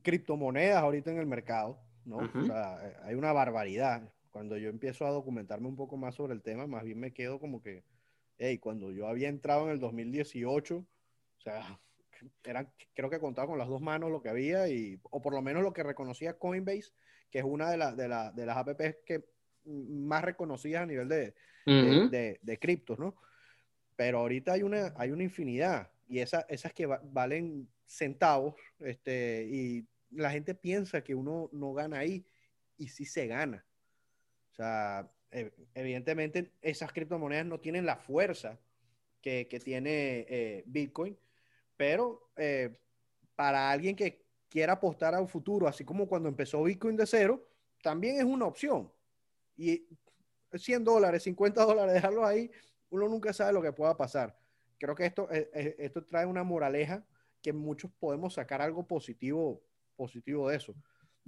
criptomonedas 0.02 0.82
ahorita 0.82 1.10
en 1.10 1.18
el 1.18 1.26
mercado, 1.26 1.80
¿no? 2.04 2.18
Ujú. 2.18 2.40
O 2.40 2.46
sea, 2.46 2.78
hay 3.04 3.14
una 3.14 3.32
barbaridad. 3.32 4.12
Cuando 4.30 4.58
yo 4.58 4.68
empiezo 4.68 5.06
a 5.06 5.10
documentarme 5.10 5.68
un 5.68 5.76
poco 5.76 5.96
más 5.96 6.14
sobre 6.14 6.34
el 6.34 6.42
tema, 6.42 6.66
más 6.66 6.84
bien 6.84 6.98
me 6.98 7.12
quedo 7.12 7.40
como 7.40 7.62
que, 7.62 7.84
hey, 8.38 8.58
cuando 8.58 8.92
yo 8.92 9.06
había 9.08 9.28
entrado 9.28 9.66
en 9.66 9.72
el 9.72 9.80
2018, 9.80 10.78
o 10.78 11.40
sea, 11.40 11.80
eran, 12.44 12.72
creo 12.94 13.10
que 13.10 13.20
contaba 13.20 13.48
con 13.48 13.58
las 13.58 13.68
dos 13.68 13.80
manos 13.80 14.10
lo 14.10 14.22
que 14.22 14.28
había, 14.28 14.68
y, 14.68 15.00
o 15.10 15.20
por 15.20 15.34
lo 15.34 15.42
menos 15.42 15.62
lo 15.62 15.72
que 15.72 15.82
reconocía 15.82 16.38
Coinbase, 16.38 16.92
que 17.30 17.38
es 17.38 17.44
una 17.44 17.70
de, 17.70 17.76
las 17.76 17.96
de, 17.96 18.08
la- 18.08 18.32
de 18.32 18.46
las 18.46 18.56
apps 18.56 18.96
que 19.04 19.24
más 19.64 20.22
reconocidas 20.22 20.82
a 20.82 20.86
nivel 20.86 21.08
de, 21.08 21.34
de, 21.66 21.98
Ujú. 21.98 22.08
de- 22.10 22.38
de 22.42 22.58
criptos, 22.58 22.98
¿no? 22.98 23.16
Pero 23.96 24.18
ahorita 24.18 24.52
hay 24.52 24.62
una, 24.62 24.94
hay 24.96 25.10
una 25.10 25.24
infinidad 25.24 25.90
y 26.08 26.20
esa- 26.20 26.46
esas 26.48 26.72
que 26.72 26.86
va- 26.86 27.00
valen 27.02 27.68
centavos 27.86 28.54
este, 28.78 29.46
y 29.50 29.86
la 30.10 30.30
gente 30.30 30.54
piensa 30.54 31.02
que 31.02 31.14
uno 31.14 31.48
no 31.52 31.72
gana 31.72 31.98
ahí 31.98 32.24
y 32.76 32.88
sí 32.88 33.04
se 33.04 33.26
gana. 33.26 33.66
O 34.52 34.54
sea, 34.54 35.10
evidentemente 35.30 36.52
esas 36.62 36.92
criptomonedas 36.92 37.46
no 37.46 37.60
tienen 37.60 37.84
la 37.84 37.96
fuerza 37.96 38.58
que, 39.20 39.48
que 39.48 39.60
tiene 39.60 40.26
eh, 40.28 40.62
Bitcoin, 40.66 41.18
pero 41.76 42.30
eh, 42.36 42.78
para 43.34 43.70
alguien 43.70 43.96
que 43.96 44.24
quiera 44.48 44.74
apostar 44.74 45.14
a 45.14 45.20
un 45.20 45.28
futuro, 45.28 45.68
así 45.68 45.84
como 45.84 46.08
cuando 46.08 46.28
empezó 46.28 46.62
Bitcoin 46.62 46.96
de 46.96 47.06
cero, 47.06 47.46
también 47.82 48.16
es 48.16 48.24
una 48.24 48.46
opción. 48.46 48.90
Y 49.56 49.86
100 50.52 50.84
dólares, 50.84 51.22
50 51.24 51.64
dólares, 51.64 51.94
dejarlos 51.94 52.24
ahí, 52.24 52.50
uno 52.90 53.08
nunca 53.08 53.32
sabe 53.32 53.52
lo 53.52 53.62
que 53.62 53.72
pueda 53.72 53.96
pasar. 53.96 54.38
Creo 54.78 54.94
que 54.94 55.06
esto, 55.06 55.30
eh, 55.30 55.50
eh, 55.54 55.76
esto 55.78 56.04
trae 56.04 56.26
una 56.26 56.44
moraleja 56.44 57.04
que 57.42 57.52
muchos 57.52 57.90
podemos 57.98 58.34
sacar 58.34 58.60
algo 58.60 58.86
positivo, 58.86 59.62
positivo 59.96 60.48
de 60.48 60.56
eso. 60.56 60.74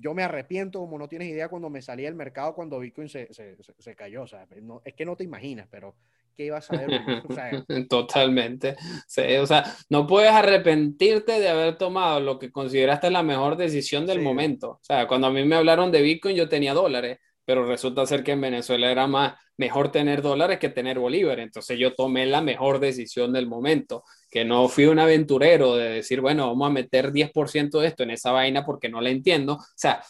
Yo 0.01 0.15
me 0.15 0.23
arrepiento, 0.23 0.79
como 0.81 0.97
no 0.99 1.09
tienes 1.09 1.29
idea, 1.29 1.49
cuando 1.49 1.69
me 1.71 1.83
salí 1.83 2.05
del 2.05 2.15
mercado 2.15 2.55
cuando 2.55 2.79
Bitcoin 2.79 3.09
se, 3.09 3.33
se, 3.35 3.57
se- 3.63 3.75
se 3.79 3.97
cayó. 3.97 4.23
O 4.23 4.27
sea, 4.27 4.47
no, 4.63 4.81
es 4.85 4.95
que 4.95 5.05
no 5.05 5.17
te 5.17 5.25
imaginas, 5.25 5.69
pero 5.71 5.97
¿qué 6.37 6.45
iba 6.47 6.59
a 6.59 6.63
uno? 6.89 7.21
O 7.29 7.33
sea, 7.33 7.51
Totalmente. 7.89 8.77
Sí, 9.07 9.23
o 9.37 9.47
sea, 9.47 9.65
no 9.91 10.07
puedes 10.07 10.31
arrepentirte 10.31 11.41
de 11.41 11.49
haber 11.49 11.77
tomado 11.77 12.21
lo 12.21 12.39
que 12.39 12.51
consideraste 12.53 13.11
la 13.11 13.23
mejor 13.23 13.57
decisión 13.57 14.07
del 14.07 14.19
Sí. 14.19 14.25
momento. 14.25 14.71
O 14.71 14.81
sea, 14.83 15.07
cuando 15.09 15.27
a 15.27 15.31
mí 15.33 15.45
me 15.45 15.57
hablaron 15.57 15.91
de 15.91 16.03
Bitcoin, 16.03 16.37
yo 16.37 16.49
tenía 16.49 16.75
dólares, 16.75 17.19
pero 17.45 17.67
resulta 17.67 18.07
ser 18.07 18.23
que 18.23 18.33
en 18.33 18.41
Venezuela 18.41 18.91
era 18.93 19.07
más 19.07 19.35
mejor 19.57 19.91
tener 19.91 20.23
dólares 20.23 20.59
que 20.61 20.69
tener 20.69 20.99
bolívares. 21.01 21.45
Entonces 21.45 21.79
yo 21.79 21.95
tomé 21.95 22.27
la 22.27 22.41
mejor 22.41 22.79
decisión 22.79 23.33
del 23.33 23.49
momento, 23.49 24.05
que 24.31 24.45
no 24.45 24.69
fui 24.69 24.87
un 24.87 24.99
aventurero 24.99 25.75
de 25.77 25.89
decir, 25.91 26.21
bueno, 26.21 26.49
vamos 26.49 26.69
a 26.69 26.73
meter 26.73 27.13
10% 27.13 27.81
de 27.81 27.89
esto 27.89 28.03
en 28.03 28.11
esa 28.11 28.33
vaina 28.33 28.65
porque 28.65 28.89
no 28.89 29.01
la 29.01 29.11
entiendo. 29.11 29.55
O 29.55 29.65
sea, 29.75 30.03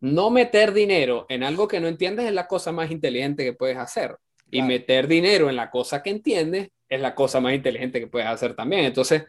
no 0.00 0.30
meter 0.30 0.72
dinero 0.72 1.26
en 1.28 1.42
algo 1.42 1.68
que 1.68 1.78
no 1.80 1.86
entiendes 1.88 2.26
es 2.26 2.32
la 2.32 2.46
cosa 2.46 2.72
más 2.72 2.90
inteligente 2.90 3.44
que 3.44 3.52
puedes 3.52 3.76
hacer. 3.76 4.16
Y 4.50 4.58
Claro. 4.58 4.68
meter 4.68 5.06
dinero 5.06 5.48
en 5.50 5.56
la 5.56 5.70
cosa 5.70 6.02
que 6.02 6.10
entiendes 6.10 6.68
es 6.88 7.00
la 7.00 7.14
cosa 7.14 7.40
más 7.40 7.54
inteligente 7.54 8.00
que 8.00 8.08
puedes 8.08 8.26
hacer 8.28 8.54
también. 8.56 8.84
Entonces, 8.86 9.22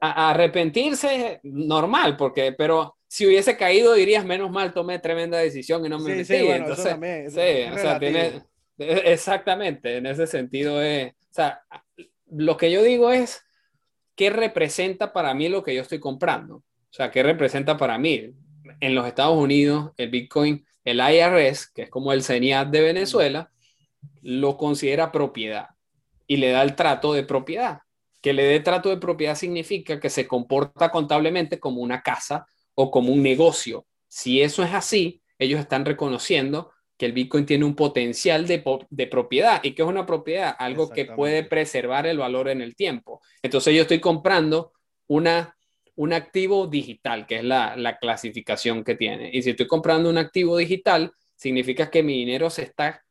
a- 0.00 0.30
arrepentirse, 0.30 1.40
normal, 1.42 2.16
porque, 2.16 2.52
pero 2.52 2.96
si 3.06 3.26
hubiese 3.26 3.56
caído 3.56 3.92
dirías, 3.94 4.24
menos 4.24 4.50
mal, 4.50 4.72
tomé 4.72 4.98
tremenda 4.98 5.38
decisión 5.38 5.84
y 5.84 5.88
no 5.90 5.98
me 5.98 6.06
Sí, 6.06 6.10
metí. 6.12 6.24
sí, 6.24 6.42
bueno, 6.42 6.64
eso 6.64 6.70
Entonces, 6.70 6.92
también, 6.92 7.30
sí, 7.30 7.40
es 7.40 7.72
o 7.72 7.78
sea, 7.78 7.98
relativo. 7.98 8.46
tiene, 8.78 9.02
exactamente, 9.12 9.96
en 9.98 10.06
ese 10.06 10.26
sentido 10.26 10.80
es, 10.82 11.12
o 11.12 11.16
sea, 11.34 11.62
lo 12.34 12.56
que 12.56 12.70
yo 12.70 12.82
digo 12.82 13.10
es, 13.10 13.42
¿qué 14.14 14.30
representa 14.30 15.12
para 15.12 15.34
mí 15.34 15.48
lo 15.48 15.62
que 15.62 15.74
yo 15.74 15.82
estoy 15.82 16.00
comprando? 16.00 16.56
O 16.56 16.94
sea, 16.94 17.10
¿qué 17.10 17.22
representa 17.22 17.76
para 17.76 17.98
mí? 17.98 18.32
En 18.80 18.94
los 18.94 19.06
Estados 19.06 19.36
Unidos, 19.36 19.92
el 19.96 20.10
Bitcoin, 20.10 20.64
el 20.84 20.98
IRS, 20.98 21.70
que 21.72 21.82
es 21.82 21.90
como 21.90 22.12
el 22.12 22.22
CENIAT 22.22 22.68
de 22.68 22.80
Venezuela, 22.80 23.50
lo 24.22 24.56
considera 24.56 25.12
propiedad 25.12 25.68
y 26.26 26.36
le 26.36 26.50
da 26.50 26.62
el 26.62 26.74
trato 26.74 27.12
de 27.12 27.24
propiedad. 27.24 27.80
Que 28.20 28.32
le 28.32 28.44
dé 28.44 28.60
trato 28.60 28.88
de 28.88 28.98
propiedad 28.98 29.34
significa 29.34 29.98
que 29.98 30.10
se 30.10 30.26
comporta 30.26 30.90
contablemente 30.90 31.58
como 31.58 31.80
una 31.80 32.02
casa 32.02 32.46
o 32.74 32.90
como 32.90 33.12
un 33.12 33.22
negocio. 33.22 33.86
Si 34.08 34.42
eso 34.42 34.62
es 34.62 34.72
así, 34.72 35.22
ellos 35.38 35.60
están 35.60 35.84
reconociendo 35.84 36.72
que 37.02 37.06
el 37.06 37.12
Bitcoin 37.14 37.44
tiene 37.44 37.64
un 37.64 37.74
potencial 37.74 38.46
de, 38.46 38.62
de 38.90 39.06
propiedad. 39.08 39.58
¿Y 39.64 39.72
que 39.72 39.82
es 39.82 39.88
una 39.88 40.06
propiedad? 40.06 40.54
Algo 40.56 40.88
que 40.88 41.06
puede 41.06 41.42
preservar 41.42 42.06
el 42.06 42.18
valor 42.18 42.48
en 42.48 42.60
el 42.60 42.76
tiempo. 42.76 43.20
Entonces 43.42 43.74
yo 43.74 43.82
estoy 43.82 43.98
comprando 43.98 44.72
una, 45.08 45.56
un 45.96 46.12
activo 46.12 46.68
digital, 46.68 47.26
que 47.26 47.38
es 47.38 47.42
la, 47.42 47.74
la 47.74 47.98
clasificación 47.98 48.84
que 48.84 48.94
tiene. 48.94 49.30
Y 49.32 49.42
si 49.42 49.50
estoy 49.50 49.66
comprando 49.66 50.08
un 50.10 50.16
activo 50.16 50.56
digital, 50.56 51.10
significa 51.34 51.90
que 51.90 52.04
mi 52.04 52.18
dinero 52.18 52.50
se 52.50 52.62
está 52.62 53.02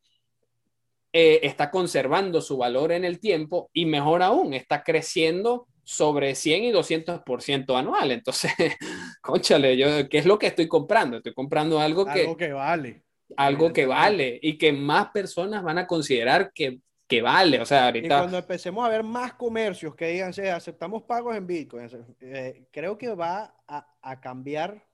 eh, 1.11 1.41
está 1.43 1.69
conservando 1.69 2.39
su 2.39 2.55
valor 2.55 2.93
en 2.93 3.03
el 3.03 3.19
tiempo 3.19 3.69
y 3.73 3.85
mejor 3.85 4.23
aún, 4.23 4.53
está 4.53 4.85
creciendo 4.85 5.67
sobre 5.83 6.33
100 6.33 6.63
y 6.63 6.71
200% 6.71 7.77
anual. 7.77 8.11
Entonces, 8.13 8.53
conchale, 9.21 9.75
yo, 9.75 10.07
¿qué 10.07 10.19
es 10.19 10.25
lo 10.25 10.39
que 10.39 10.47
estoy 10.47 10.69
comprando? 10.69 11.17
Estoy 11.17 11.33
comprando 11.33 11.77
algo 11.81 12.05
que, 12.05 12.21
algo 12.21 12.37
que 12.37 12.53
vale. 12.53 13.03
Algo 13.37 13.73
que 13.73 13.85
vale 13.85 14.39
y 14.41 14.57
que 14.57 14.73
más 14.73 15.09
personas 15.11 15.63
van 15.63 15.77
a 15.77 15.87
considerar 15.87 16.51
que, 16.53 16.79
que 17.07 17.21
vale. 17.21 17.59
O 17.61 17.65
sea, 17.65 17.81
Y 17.81 17.85
ahorita... 17.85 18.19
cuando 18.19 18.37
empecemos 18.37 18.85
a 18.85 18.89
ver 18.89 19.03
más 19.03 19.33
comercios 19.33 19.95
que 19.95 20.07
digan, 20.07 20.33
"Sí, 20.33 20.41
aceptamos 20.41 21.03
pagos 21.03 21.35
en 21.35 21.47
Bitcoin, 21.47 21.89
eh, 22.21 22.65
creo 22.71 22.97
que 22.97 23.13
va 23.13 23.55
a, 23.67 23.87
a 24.01 24.19
cambiar 24.19 24.85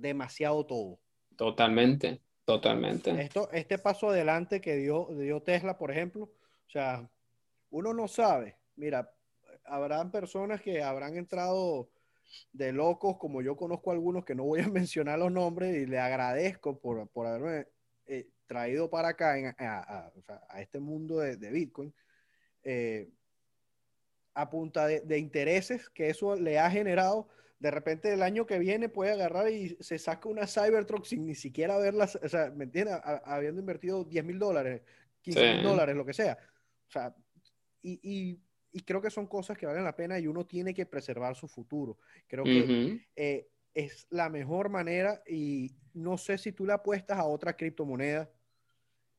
demasiado 0.00 0.64
todo. 0.66 0.98
Totalmente, 1.36 2.20
totalmente. 2.44 3.10
Esto, 3.20 3.50
este 3.52 3.78
paso 3.78 4.10
adelante 4.10 4.60
que 4.60 4.76
dio, 4.76 5.08
dio 5.18 5.42
Tesla, 5.42 5.78
por 5.78 5.90
ejemplo, 5.90 6.24
o 6.24 6.70
sea, 6.70 7.08
uno 7.70 7.94
no 7.94 8.08
sabe. 8.08 8.56
Mira, 8.76 9.12
habrán 9.64 10.10
personas 10.10 10.60
que 10.60 10.82
habrán 10.82 11.16
entrado 11.16 11.88
de 12.52 12.72
locos, 12.72 13.16
como 13.18 13.42
yo 13.42 13.56
conozco 13.56 13.90
algunos 13.90 14.24
que 14.24 14.34
no 14.34 14.44
voy 14.44 14.60
a 14.60 14.68
mencionar 14.88 15.18
los 15.18 15.32
nombres 15.32 15.76
y 15.76 15.86
le 15.86 15.98
agradezco 15.98 16.78
por, 16.78 17.08
por 17.08 17.26
haberme 17.26 17.66
eh, 18.06 18.28
traído 18.46 18.90
para 18.90 19.08
acá 19.08 19.38
en- 19.38 19.54
a, 19.58 20.10
este 20.58 20.80
mundo 20.80 21.18
de, 21.18 21.36
de 21.36 21.50
Bitcoin, 21.50 21.94
eh, 22.62 23.08
a 24.34 24.48
punta 24.50 24.86
de, 24.86 25.00
de 25.00 25.18
intereses 25.18 25.88
que 25.90 26.08
eso 26.10 26.36
le 26.36 26.58
ha 26.58 26.70
generado. 26.70 27.28
De 27.58 27.70
repente 27.70 28.12
el 28.12 28.22
año 28.22 28.46
que 28.46 28.58
viene 28.58 28.88
puede 28.88 29.12
agarrar 29.12 29.50
y 29.50 29.76
se 29.80 29.98
saca 29.98 30.28
una 30.28 30.46
Cybertruck 30.46 31.04
sin 31.04 31.26
ni 31.26 31.34
siquiera 31.34 31.76
verla, 31.76 32.04
o 32.22 32.28
sea, 32.28 32.50
¿me 32.50 32.64
entiendes? 32.64 32.96
Habiendo 33.24 33.60
invertido 33.60 34.04
10 34.04 34.24
mil 34.24 34.38
dólares, 34.38 34.82
15 35.20 35.40
mil 35.40 35.56
Sí. 35.58 35.62
dólares, 35.64 35.94
lo 35.94 36.06
que 36.06 36.14
sea. 36.14 36.38
O 36.88 36.90
sea, 36.90 37.14
y, 37.82 38.00
y- 38.02 38.40
y 38.72 38.80
creo 38.82 39.00
que 39.02 39.10
son 39.10 39.26
cosas 39.26 39.58
que 39.58 39.66
valen 39.66 39.84
la 39.84 39.96
pena 39.96 40.18
y 40.18 40.26
uno 40.26 40.46
tiene 40.46 40.74
que 40.74 40.86
preservar 40.86 41.36
su 41.36 41.48
futuro. 41.48 41.98
Creo 42.28 42.44
que 42.44 42.62
Ujú. 42.62 43.00
eh, 43.16 43.48
es 43.74 44.06
la 44.10 44.28
mejor 44.28 44.68
manera 44.68 45.22
y 45.26 45.72
no 45.94 46.18
sé 46.18 46.38
si 46.38 46.52
tú 46.52 46.66
le 46.66 46.72
apuestas 46.72 47.18
a 47.18 47.24
otra 47.24 47.56
criptomoneda, 47.56 48.30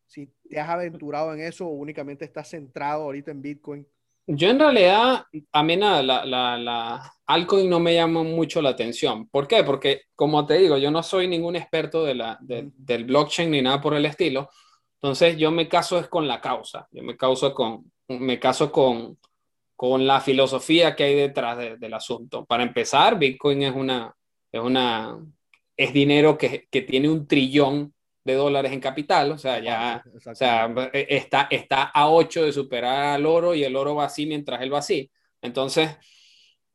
si 0.06 0.28
te 0.50 0.60
has 0.60 0.70
aventurado 0.70 1.34
en 1.34 1.42
eso 1.42 1.66
o 1.68 1.72
únicamente 1.72 2.26
estás 2.26 2.50
centrado 2.50 3.04
ahorita 3.04 3.32
en 3.32 3.42
Bitcoin. 3.42 3.88
Yo 4.28 4.50
en 4.50 4.60
realidad, 4.60 5.26
a 5.52 5.64
mí 5.64 5.76
nada, 5.76 6.04
la, 6.04 6.26
la, 6.26 6.58
la 6.58 7.14
altcoin 7.26 7.70
no 7.70 7.80
me 7.80 7.96
llama 7.96 8.24
mucho 8.24 8.62
la 8.62 8.70
atención. 8.70 9.28
¿Por 9.28 9.48
qué? 9.48 9.64
Porque, 9.64 10.04
como 10.16 10.46
te 10.46 10.56
digo, 10.56 10.78
yo 10.78 10.92
no 10.92 11.02
soy 11.04 11.28
ningún 11.28 11.56
experto 11.56 12.04
de 12.06 12.16
la, 12.16 12.38
de- 12.42 12.64
Ujú. 12.64 12.74
del 12.78 13.06
blockchain 13.06 13.50
ni 13.52 13.62
nada 13.62 13.82
por 13.82 13.94
el 13.96 14.06
estilo. 14.06 14.50
Entonces, 14.96 15.38
yo 15.38 15.52
me 15.52 15.68
caso 15.68 15.98
es 16.00 16.08
con 16.08 16.28
la 16.28 16.40
causa. 16.40 16.88
Yo 16.92 17.04
me 17.04 17.18
caso 17.18 17.54
con, 17.54 17.92
me 18.08 18.40
caso 18.40 18.72
con, 18.72 19.18
con 19.82 20.06
la 20.06 20.22
filosofía 20.22 20.96
que 20.96 21.04
hay 21.06 21.16
detrás 21.16 21.58
de- 21.58 21.76
del 21.78 21.94
asunto. 21.96 22.46
Para 22.46 22.62
empezar, 22.62 23.18
Bitcoin 23.18 23.64
es 23.64 23.74
una, 23.76 24.16
es 24.52 24.62
una, 24.62 25.18
es 25.76 25.92
dinero 25.92 26.38
que, 26.38 26.68
que 26.70 26.84
tiene 26.84 27.10
un 27.10 27.26
trillón 27.28 27.92
de 28.24 28.36
dólares 28.36 28.72
en 28.74 28.80
capital. 28.80 29.32
O 29.32 29.40
sea, 29.40 29.60
ya, 29.60 30.04
o 30.30 30.36
sea, 30.36 30.72
eh, 30.94 31.08
está, 31.10 31.48
está 31.50 31.84
a 31.86 32.10
8 32.12 32.44
de 32.46 32.54
superar 32.54 33.16
al 33.16 33.26
oro 33.26 33.56
y 33.56 33.64
el 33.64 33.76
oro 33.76 33.96
va 33.96 34.06
así 34.06 34.28
mientras 34.28 34.62
él 34.62 34.72
va 34.72 34.78
así. 34.80 35.10
Entonces, 35.42 35.98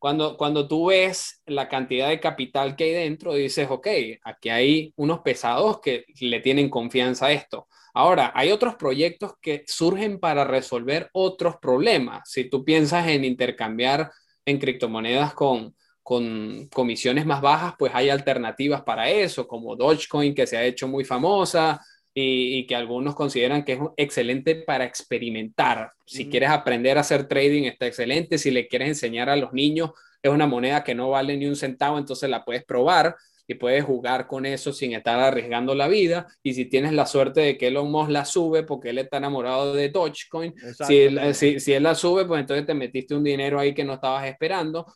cuando, 0.00 0.36
cuando 0.36 0.66
tú 0.68 0.86
ves 0.86 1.42
la 1.46 1.68
cantidad 1.68 2.08
de 2.08 2.18
capital 2.20 2.74
que 2.76 2.84
hay 2.84 2.92
dentro, 2.92 3.34
dices, 3.34 3.68
ok, 3.70 3.86
aquí 4.24 4.48
hay 4.50 4.92
unos 4.96 5.20
pesados 5.20 5.80
que 5.80 6.04
le 6.20 6.40
tienen 6.40 6.68
confianza 6.70 7.26
a 7.26 7.32
esto. 7.32 7.68
Ahora, 7.96 8.30
hay 8.35 8.50
otros 8.52 8.74
proyectos 8.74 9.32
que 9.40 9.64
surgen 9.66 10.18
para 10.20 10.44
resolver 10.44 11.09
otros 11.12 11.56
problemas. 11.56 12.28
Si 12.30 12.44
tú 12.50 12.62
piensas 12.62 13.06
en 13.09 13.24
intercambiar 13.24 14.11
en 14.44 14.59
criptomonedas 14.59 15.32
con, 15.32 15.74
con 16.02 16.68
comisiones 16.72 17.24
más 17.24 17.40
bajas, 17.40 17.74
pues 17.78 17.92
hay 17.94 18.11
alternativas 18.11 18.82
para 18.82 19.09
eso, 19.11 19.48
como 19.48 19.76
Dogecoin, 19.76 20.35
que 20.35 20.46
se 20.46 20.59
ha 20.59 20.64
hecho 20.64 20.87
muy 20.88 21.04
famosa, 21.04 21.80
y, 22.12 22.59
y 22.59 22.66
que 22.66 22.74
algunos 22.74 23.14
consideran 23.14 23.62
que 23.64 23.74
es 23.74 23.78
excelente 23.96 24.54
para 24.56 24.85
experimentar. 24.85 25.92
Si 26.06 26.24
Mm. 26.26 26.30
quieres 26.30 26.50
aprender 26.50 26.96
a 26.96 27.02
hacer 27.02 27.28
trading, 27.28 27.64
está 27.64 27.87
excelente. 27.87 28.38
Si 28.38 28.50
le 28.50 28.68
quieres 28.68 28.88
enseñar 28.88 29.28
a 29.30 29.37
los 29.37 29.52
niños, 29.52 29.90
es 30.22 30.30
una 30.30 30.46
moneda 30.46 30.82
que 30.85 30.94
no 30.94 31.11
vale 31.11 31.37
ni 31.37 31.46
un 31.46 31.56
centavo, 31.56 31.98
entonces 31.98 32.28
la 32.30 32.44
puedes 32.44 32.64
probar 32.64 33.16
y 33.46 33.54
puedes 33.54 33.85
jugar 33.85 34.26
con 34.26 34.46
eso 34.46 34.72
sin 34.72 34.92
estar 34.92 35.18
arriesgando 35.18 35.74
la 35.74 35.88
vida. 35.88 36.26
Y 36.42 36.54
si 36.54 36.66
tienes 36.66 36.92
la 36.92 37.06
suerte 37.06 37.40
de 37.40 37.56
que 37.59 37.68
Elon 37.68 37.90
Musk 37.90 38.11
la 38.11 38.24
sube 38.24 38.64
porque 38.64 38.90
él 38.90 38.98
está 38.98 39.18
enamorado 39.18 39.74
de 39.74 39.88
Dogecoin, 39.90 40.54
si 40.87 40.98
él, 41.02 41.35
si, 41.35 41.61
si 41.61 41.72
él 41.72 41.82
la 41.85 41.94
sube, 41.94 42.24
pues 42.26 42.40
entonces 42.40 42.66
te 42.66 42.74
metiste 42.74 43.14
un 43.14 43.24
dinero 43.24 43.59
ahí 43.59 43.74
que 43.74 43.85
no 43.85 43.94
estabas 43.94 44.26
esperando. 44.26 44.87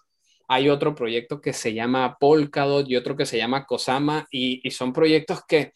Hay 0.48 0.68
otro 0.68 0.94
proyecto 0.94 1.40
que 1.40 1.52
se 1.52 1.72
llama 1.74 2.16
Polkadot 2.18 2.88
y 2.88 2.96
otro 2.96 3.16
que 3.16 3.26
se 3.26 3.38
llama 3.38 3.66
Kosama 3.66 4.26
y, 4.30 4.60
y 4.66 4.70
son 4.72 4.92
proyectos 4.92 5.42
que, 5.46 5.72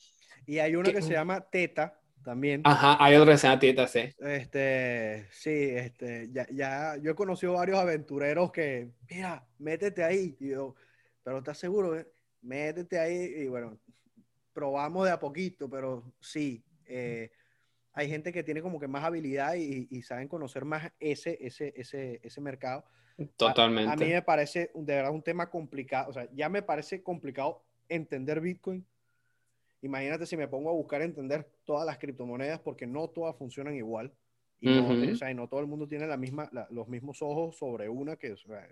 Y 0.46 0.58
hay 0.58 0.76
uno 0.76 0.92
que 0.92 1.02
se 1.02 1.12
llama 1.12 1.40
Teta 1.40 2.00
también. 2.22 2.60
ajá, 2.64 2.96
hay 3.04 3.16
otro 3.16 3.32
que 3.32 3.38
se 3.38 3.46
llama 3.46 3.58
Tita, 3.60 3.86
sí. 3.86 4.00
Este, 4.18 5.28
sí, 5.30 5.50
este, 5.50 6.28
ya, 6.32 6.46
ya, 6.50 6.96
yo 7.00 7.10
he 7.12 7.14
conocido 7.14 7.54
varios 7.54 7.78
aventureros 7.78 8.50
que, 8.52 8.90
mira, 9.10 9.46
métete 9.58 10.02
ahí. 10.04 10.36
Y 10.40 10.50
yo, 10.50 10.74
pero 11.22 11.38
¿estás 11.38 11.58
seguro? 11.58 11.96
Métete 12.44 12.98
ahí 12.98 13.42
y 13.42 13.48
bueno, 13.48 13.78
probamos 14.52 15.06
de 15.06 15.12
a 15.12 15.18
poquito, 15.18 15.68
pero 15.68 16.04
sí, 16.20 16.62
eh, 16.86 17.30
hay 17.92 18.08
gente 18.08 18.32
que 18.32 18.42
tiene 18.42 18.62
como 18.62 18.78
que 18.78 18.88
más 18.88 19.04
habilidad 19.04 19.54
y, 19.54 19.88
y 19.90 20.02
saben 20.02 20.28
conocer 20.28 20.64
más 20.64 20.92
ese, 21.00 21.38
ese, 21.40 21.72
ese, 21.76 22.20
ese 22.22 22.40
mercado. 22.40 22.84
Totalmente. 23.36 23.92
A, 23.92 23.96
mí 23.96 24.12
me 24.12 24.22
parece 24.22 24.70
de 24.74 24.94
verdad 24.94 25.12
un 25.12 25.22
tema 25.22 25.48
complicado, 25.48 26.10
o 26.10 26.12
sea, 26.12 26.28
ya 26.32 26.48
me 26.48 26.62
parece 26.62 27.02
complicado 27.02 27.62
entender 27.88 28.40
Bitcoin. 28.40 28.84
Imagínate 29.82 30.26
si 30.26 30.36
me 30.36 30.48
pongo 30.48 30.70
a 30.70 30.72
buscar 30.72 31.02
entender 31.02 31.48
todas 31.64 31.86
las 31.86 31.98
criptomonedas 31.98 32.58
porque 32.58 32.86
no 32.86 33.08
todas 33.08 33.36
funcionan 33.36 33.74
igual. 33.74 34.12
Y, 34.60 34.68
no, 34.68 35.12
o 35.12 35.16
sea, 35.16 35.30
y 35.30 35.34
no 35.34 35.46
todo 35.46 35.60
el 35.60 35.66
mundo 35.66 35.86
tiene 35.86 36.06
la 36.06 36.16
misma, 36.16 36.48
la, 36.52 36.66
los 36.70 36.88
mismos 36.88 37.20
ojos 37.20 37.56
sobre 37.58 37.88
una 37.88 38.16
que 38.16 38.32
o 38.32 38.36
sea, 38.36 38.66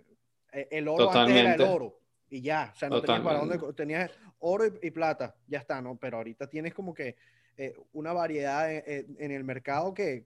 e, 0.51 0.67
el 0.71 0.87
oro 0.87 1.05
Totalmente. 1.05 1.39
antes 1.41 1.55
era 1.55 1.69
el 1.69 1.75
oro 1.75 2.02
y 2.33 2.41
ya, 2.41 2.71
o 2.73 2.75
sea, 2.75 2.89
no 2.89 2.99
tenías 2.99 3.21
para 3.21 3.39
dónde, 3.39 3.59
tenías 3.73 4.11
oro 4.39 4.65
y, 4.65 4.87
y, 4.87 4.89
plata, 4.89 5.35
ya 5.47 5.59
está, 5.59 5.79
¿no? 5.83 5.97
Pero 5.97 6.17
ahorita 6.17 6.49
tienes 6.49 6.73
como 6.73 6.91
que 6.91 7.15
eh, 7.57 7.75
una 7.91 8.11
variedad 8.11 8.73
en, 8.73 9.15
en, 9.19 9.31
el 9.31 9.43
mercado 9.43 9.93
que 9.93 10.25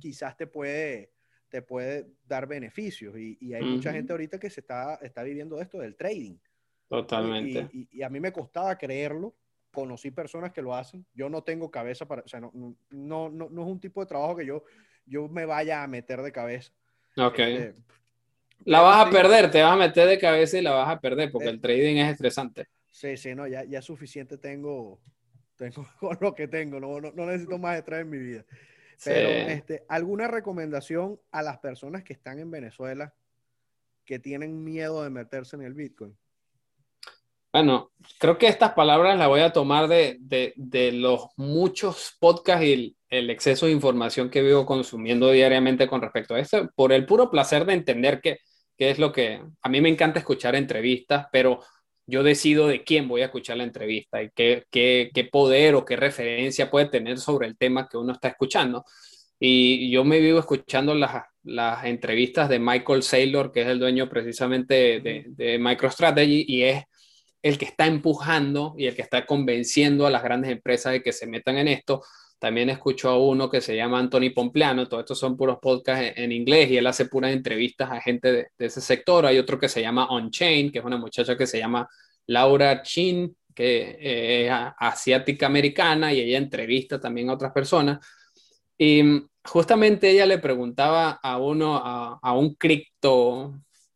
quizás 0.00 0.36
te 0.36 0.48
puede, 0.48 1.12
te 1.48 1.62
puede 1.62 2.08
dar 2.26 2.48
beneficios 2.48 3.16
y, 3.16 3.38
y 3.40 3.54
hay 3.54 3.62
uh 3.62 3.66
-huh. 3.66 3.76
mucha 3.76 3.92
gente 3.92 4.12
ahorita 4.12 4.40
que 4.40 4.50
se 4.50 4.62
está, 4.62 4.96
está 4.96 5.22
viviendo 5.22 5.60
esto 5.60 5.78
del 5.78 5.94
trading. 5.94 6.36
Totalmente. 6.88 7.68
Y, 7.72 7.88
y, 7.92 8.02
a 8.02 8.08
mí 8.08 8.18
me 8.18 8.32
costaba 8.32 8.76
creerlo, 8.76 9.36
conocí 9.70 10.10
personas 10.10 10.52
que 10.52 10.60
lo 10.60 10.74
hacen, 10.74 11.06
yo 11.14 11.28
no 11.28 11.44
tengo 11.44 11.70
cabeza 11.70 12.04
para, 12.04 12.22
o 12.22 12.28
sea, 12.28 12.40
no, 12.40 12.50
no, 12.52 13.30
no, 13.30 13.48
no 13.48 13.62
es 13.62 13.68
un 13.68 13.78
tipo 13.78 14.00
de 14.00 14.06
trabajo 14.06 14.34
que 14.34 14.46
yo, 14.46 14.64
yo 15.06 15.28
me 15.28 15.46
vaya 15.46 15.84
a 15.84 15.86
meter 15.86 16.20
de 16.20 16.32
cabeza. 16.32 16.72
Ok. 17.16 17.38
Este, 17.38 17.76
la 18.64 18.80
vas 18.80 19.06
a 19.06 19.10
perder, 19.10 19.50
te 19.50 19.62
vas 19.62 19.72
a 19.72 19.76
meter 19.76 20.08
de 20.08 20.18
cabeza 20.18 20.58
y 20.58 20.62
la 20.62 20.72
vas 20.72 20.88
a 20.88 21.00
perder 21.00 21.30
porque 21.30 21.48
eh, 21.48 21.52
el 21.52 21.60
trading 21.60 21.96
es 21.96 22.12
estresante. 22.12 22.66
Sí, 22.90 23.16
sí, 23.16 23.34
no, 23.34 23.46
ya, 23.46 23.64
ya 23.64 23.82
suficiente 23.82 24.38
tengo, 24.38 25.00
tengo 25.56 25.86
con 26.00 26.16
lo 26.20 26.34
que 26.34 26.48
tengo, 26.48 26.80
no, 26.80 27.00
no, 27.00 27.12
no 27.12 27.26
necesito 27.26 27.58
más 27.58 27.76
estrés 27.76 28.02
en 28.02 28.10
mi 28.10 28.18
vida. 28.18 28.44
Pero, 29.04 29.28
sí. 29.28 29.52
este, 29.52 29.84
¿alguna 29.88 30.28
recomendación 30.28 31.18
a 31.32 31.42
las 31.42 31.58
personas 31.58 32.04
que 32.04 32.12
están 32.12 32.38
en 32.38 32.50
Venezuela 32.50 33.12
que 34.04 34.18
tienen 34.18 34.62
miedo 34.62 35.02
de 35.02 35.10
meterse 35.10 35.56
en 35.56 35.62
el 35.62 35.74
Bitcoin? 35.74 36.16
Bueno, 37.52 37.92
creo 38.18 38.36
que 38.36 38.48
estas 38.48 38.72
palabras 38.72 39.16
las 39.16 39.28
voy 39.28 39.40
a 39.40 39.52
tomar 39.52 39.86
de, 39.86 40.16
de, 40.18 40.54
de 40.56 40.90
los 40.90 41.28
muchos 41.36 42.16
podcasts 42.18 42.64
y 42.64 42.72
el, 42.72 42.96
el, 43.08 43.30
exceso 43.30 43.66
de 43.66 43.72
información 43.72 44.28
que 44.28 44.42
vivo 44.42 44.66
consumiendo 44.66 45.30
diariamente 45.30 45.86
con 45.86 46.02
respecto 46.02 46.34
a 46.34 46.40
esto, 46.40 46.68
por 46.74 46.92
el 46.92 47.06
puro 47.06 47.30
placer 47.30 47.64
de 47.64 47.74
entender 47.74 48.20
qué 48.76 48.90
es 48.90 48.98
lo 48.98 49.12
que 49.12 49.42
a 49.62 49.68
mí 49.68 49.80
me 49.80 49.88
encanta 49.88 50.18
escuchar 50.18 50.54
entrevistas, 50.54 51.26
pero 51.32 51.60
yo 52.06 52.22
decido 52.22 52.68
de 52.68 52.84
quién 52.84 53.08
voy 53.08 53.22
a 53.22 53.26
escuchar 53.26 53.56
la 53.56 53.64
entrevista 53.64 54.22
y 54.22 54.30
qué, 54.34 54.64
qué, 54.70 55.10
qué 55.14 55.24
poder 55.24 55.74
o 55.74 55.84
qué 55.84 55.96
referencia 55.96 56.70
puede 56.70 56.86
tener 56.88 57.18
sobre 57.18 57.46
el 57.48 57.56
tema 57.56 57.88
que 57.88 57.96
uno 57.96 58.12
está 58.12 58.28
escuchando. 58.28 58.84
Y 59.38 59.90
yo 59.90 60.04
me 60.04 60.20
vivo 60.20 60.38
escuchando 60.38 60.94
las, 60.94 61.24
las 61.42 61.84
entrevistas 61.84 62.48
de 62.48 62.58
Michael 62.58 63.02
Saylor, 63.02 63.52
que 63.52 63.62
es 63.62 63.68
el 63.68 63.78
dueño 63.78 64.08
precisamente 64.08 65.00
de, 65.00 65.24
de 65.28 65.58
MicroStrategy, 65.58 66.44
y 66.46 66.62
es 66.64 66.84
el 67.42 67.58
que 67.58 67.66
está 67.66 67.86
empujando 67.86 68.74
y 68.78 68.86
el 68.86 68.96
que 68.96 69.02
está 69.02 69.26
convenciendo 69.26 70.06
a 70.06 70.10
las 70.10 70.22
grandes 70.22 70.50
empresas 70.50 70.92
de 70.92 71.02
que 71.02 71.12
se 71.12 71.26
metan 71.26 71.58
en 71.58 71.68
esto. 71.68 72.02
También 72.44 72.68
escucho 72.68 73.08
a 73.08 73.18
uno 73.18 73.48
que 73.48 73.62
se 73.62 73.74
llama 73.74 73.98
Anthony 73.98 74.28
Pompleano, 74.34 74.86
todos 74.86 75.04
estos 75.04 75.18
son 75.18 75.34
puros 75.34 75.56
podcasts 75.62 76.12
en, 76.14 76.30
inglés 76.30 76.70
y 76.70 76.76
él 76.76 76.86
hace 76.86 77.06
puras 77.06 77.32
entrevistas 77.32 77.90
a 77.90 78.02
gente 78.02 78.30
de, 78.30 78.48
ese 78.58 78.82
sector. 78.82 79.24
Hay 79.24 79.38
otro 79.38 79.58
que 79.58 79.66
se 79.66 79.80
llama 79.80 80.08
On 80.10 80.30
Chain, 80.30 80.70
que 80.70 80.80
es 80.80 80.84
una 80.84 80.98
muchacha 80.98 81.38
que 81.38 81.46
se 81.46 81.58
llama 81.58 81.88
Laura 82.26 82.82
Chin, 82.82 83.34
que 83.54 83.96
es 84.44 84.52
asiática 84.78 85.46
americana 85.46 86.12
y 86.12 86.20
ella 86.20 86.36
entrevista 86.36 87.00
también 87.00 87.30
a 87.30 87.32
otras 87.32 87.50
personas. 87.50 88.06
Y 88.76 89.22
justamente 89.42 90.10
ella 90.10 90.26
le 90.26 90.36
preguntaba 90.36 91.12
a 91.12 91.38
uno, 91.38 91.76
a, 91.76 92.18
a 92.20 92.34
un 92.34 92.56
cripto 92.56 93.54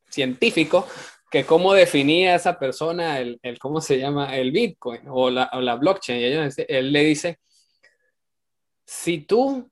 científico, 0.08 0.88
que 1.30 1.44
cómo 1.44 1.74
definía 1.74 2.36
esa 2.36 2.58
persona 2.58 3.20
el, 3.20 3.38
el, 3.42 3.58
¿cómo 3.58 3.82
se 3.82 3.98
llama? 3.98 4.34
El 4.34 4.52
Bitcoin 4.52 5.02
o 5.06 5.28
la, 5.28 5.50
o 5.52 5.60
la 5.60 5.74
blockchain. 5.74 6.18
Y 6.18 6.24
ella, 6.24 6.48
él 6.66 6.92
le 6.92 7.04
dice, 7.04 7.40
si 8.90 9.18
tú 9.18 9.70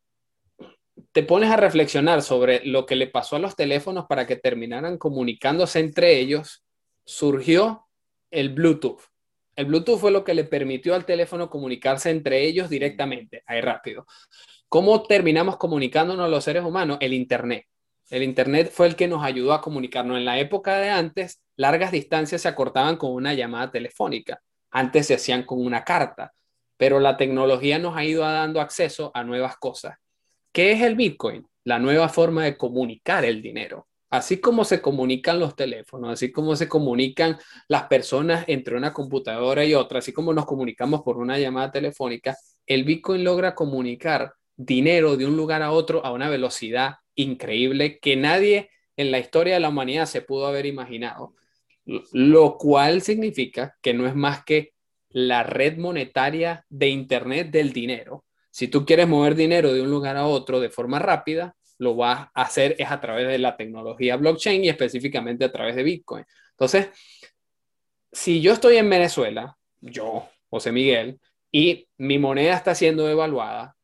te 1.13 1.23
pones 1.23 1.51
a 1.51 1.57
reflexionar 1.57 2.21
sobre 2.21 2.63
lo 2.67 2.85
que 2.85 2.97
le 2.97 3.07
pasó 3.07 3.37
a 3.37 3.39
los 3.39 3.57
teléfonos 3.57 4.05
para 4.07 4.27
que 4.27 4.37
terminaran 4.37 4.99
comunicándose 4.99 5.81
entre 5.81 6.19
ellos, 6.19 6.67
surgió 7.07 7.89
el 8.31 8.51
Bluetooth. 8.51 9.01
El 9.57 9.67
Bluetooth 9.67 9.99
fue 9.99 10.11
lo 10.11 10.23
que 10.23 10.35
le 10.35 10.45
permitió 10.45 10.95
al 10.95 11.07
teléfono 11.07 11.49
comunicarse 11.49 12.11
entre 12.11 12.45
ellos 12.45 12.69
directamente, 12.69 13.43
ahí 13.47 13.63
rápido. 13.63 14.07
¿Cómo 14.69 15.03
terminamos 15.05 15.57
comunicándonos 15.57 16.29
los 16.29 16.45
seres 16.45 16.63
humanos? 16.63 16.99
El 17.01 17.15
Internet. 17.15 17.65
El 18.11 18.23
Internet 18.23 18.71
fue 18.71 18.87
el 18.87 18.97
que 18.97 19.09
nos 19.09 19.25
ayudó 19.25 19.55
a 19.55 19.63
comunicarnos. 19.63 20.19
En 20.19 20.27
la 20.27 20.39
época 20.39 20.77
de 20.77 20.91
antes, 20.91 21.41
largas 21.57 21.91
distancias 21.91 22.43
se 22.43 22.49
acortaban 22.49 22.99
con 22.99 23.13
una 23.13 23.33
llamada 23.33 23.71
telefónica. 23.71 24.43
Antes 24.71 25.07
se 25.07 25.15
hacían 25.15 25.45
con 25.45 25.65
una 25.65 25.85
carta. 25.85 26.35
Pero 26.77 27.01
la 27.01 27.17
tecnología 27.17 27.79
nos 27.79 27.97
ha 27.97 28.05
ido 28.05 28.23
dando 28.23 28.61
acceso 28.61 29.11
a 29.15 29.25
nuevas 29.25 29.57
cosas. 29.57 29.97
¿Qué 30.53 30.73
es 30.73 30.83
el 30.83 30.95
Bitcoin? 30.95 31.47
La 31.65 31.79
nueva 31.79 32.09
forma 32.09 32.45
de 32.45 32.57
comunicar 32.57 33.25
el 33.25 33.43
dinero. 33.43 33.89
Así 34.09 34.39
como 34.41 34.65
se 34.65 34.81
comunican 34.81 35.41
los 35.41 35.57
teléfonos, 35.57 36.13
así 36.13 36.31
como 36.31 36.55
se 36.55 36.69
comunican 36.69 37.39
las 37.69 37.85
personas 37.85 38.45
entre 38.47 38.77
una 38.77 38.93
computadora 38.93 39.65
y 39.65 39.75
otra, 39.75 39.99
así 39.99 40.13
como 40.13 40.33
nos 40.33 40.47
comunicamos 40.47 41.03
por 41.03 41.19
una 41.19 41.39
llamada 41.39 41.73
telefónica, 41.73 42.37
el 42.67 42.85
Bitcoin 42.85 43.25
logra 43.25 43.55
comunicar 43.55 44.33
dinero 44.57 45.17
de 45.17 45.27
un 45.27 45.37
lugar 45.37 45.63
a 45.63 45.73
otro 45.73 46.05
a 46.05 46.13
una 46.13 46.31
velocidad 46.31 46.95
increíble 47.17 47.99
que 47.99 48.17
nadie 48.17 48.71
en 48.97 49.11
la 49.11 49.19
historia 49.19 49.55
de 49.55 49.61
la 49.61 49.69
humanidad 49.69 50.07
se 50.07 50.23
pudo 50.23 50.47
haber 50.47 50.67
imaginado. 50.67 51.35
Lo 52.13 52.57
cual 52.57 53.03
significa 53.03 53.77
que 53.83 53.93
no 53.93 54.07
es 54.07 54.15
más 54.15 54.45
que 54.45 54.73
la 55.17 55.43
red 55.43 55.79
monetaria 55.79 56.67
de 56.69 56.89
Internet 56.89 57.51
del 57.51 57.73
dinero. 57.73 58.27
Si 58.51 58.69
tú 58.69 58.85
quieres 58.85 59.09
mover 59.09 59.35
dinero 59.35 59.73
de 59.73 59.81
un 59.81 59.91
lugar 59.91 60.15
a 60.19 60.27
otro 60.27 60.61
de 60.61 60.69
forma 60.69 60.99
rápida, 60.99 61.57
lo 61.79 61.97
vas 61.97 62.29
a 62.35 62.43
hacer 62.43 62.77
es 62.79 62.91
a 62.91 63.01
través 63.01 63.27
de 63.27 63.39
la 63.39 63.57
tecnología 63.57 64.19
blockchain 64.19 64.63
y 64.63 64.69
específicamente 64.69 65.47
a 65.47 65.51
través 65.51 65.75
de 65.75 65.85
Bitcoin. 65.85 66.23
Entonces, 66.51 66.89
si 68.13 68.43
yo 68.43 68.53
estoy 68.53 68.77
en 68.77 68.91
Venezuela, 68.91 69.57
yo, 69.81 70.29
José 70.51 70.71
Miguel, 70.71 71.19
y 71.51 71.89
mi 71.97 72.19
moneda 72.19 72.55
está 72.55 72.75
siendo 72.75 73.09
evaluada, 73.09 73.75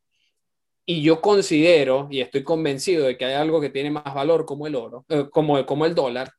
y 0.84 1.00
yo 1.00 1.22
considero 1.22 2.08
y 2.10 2.20
estoy 2.20 2.44
convencido 2.44 3.06
de 3.06 3.16
que 3.16 3.24
hay 3.24 3.34
algo 3.34 3.58
que 3.58 3.70
tiene 3.70 3.90
más 3.90 4.12
valor 4.12 4.44
como 4.44 4.66
el 4.66 4.74
oro, 4.74 5.06
eh, 5.08 5.28
como, 5.30 5.64
como 5.64 5.86
el 5.86 5.94
dólar 5.94 6.30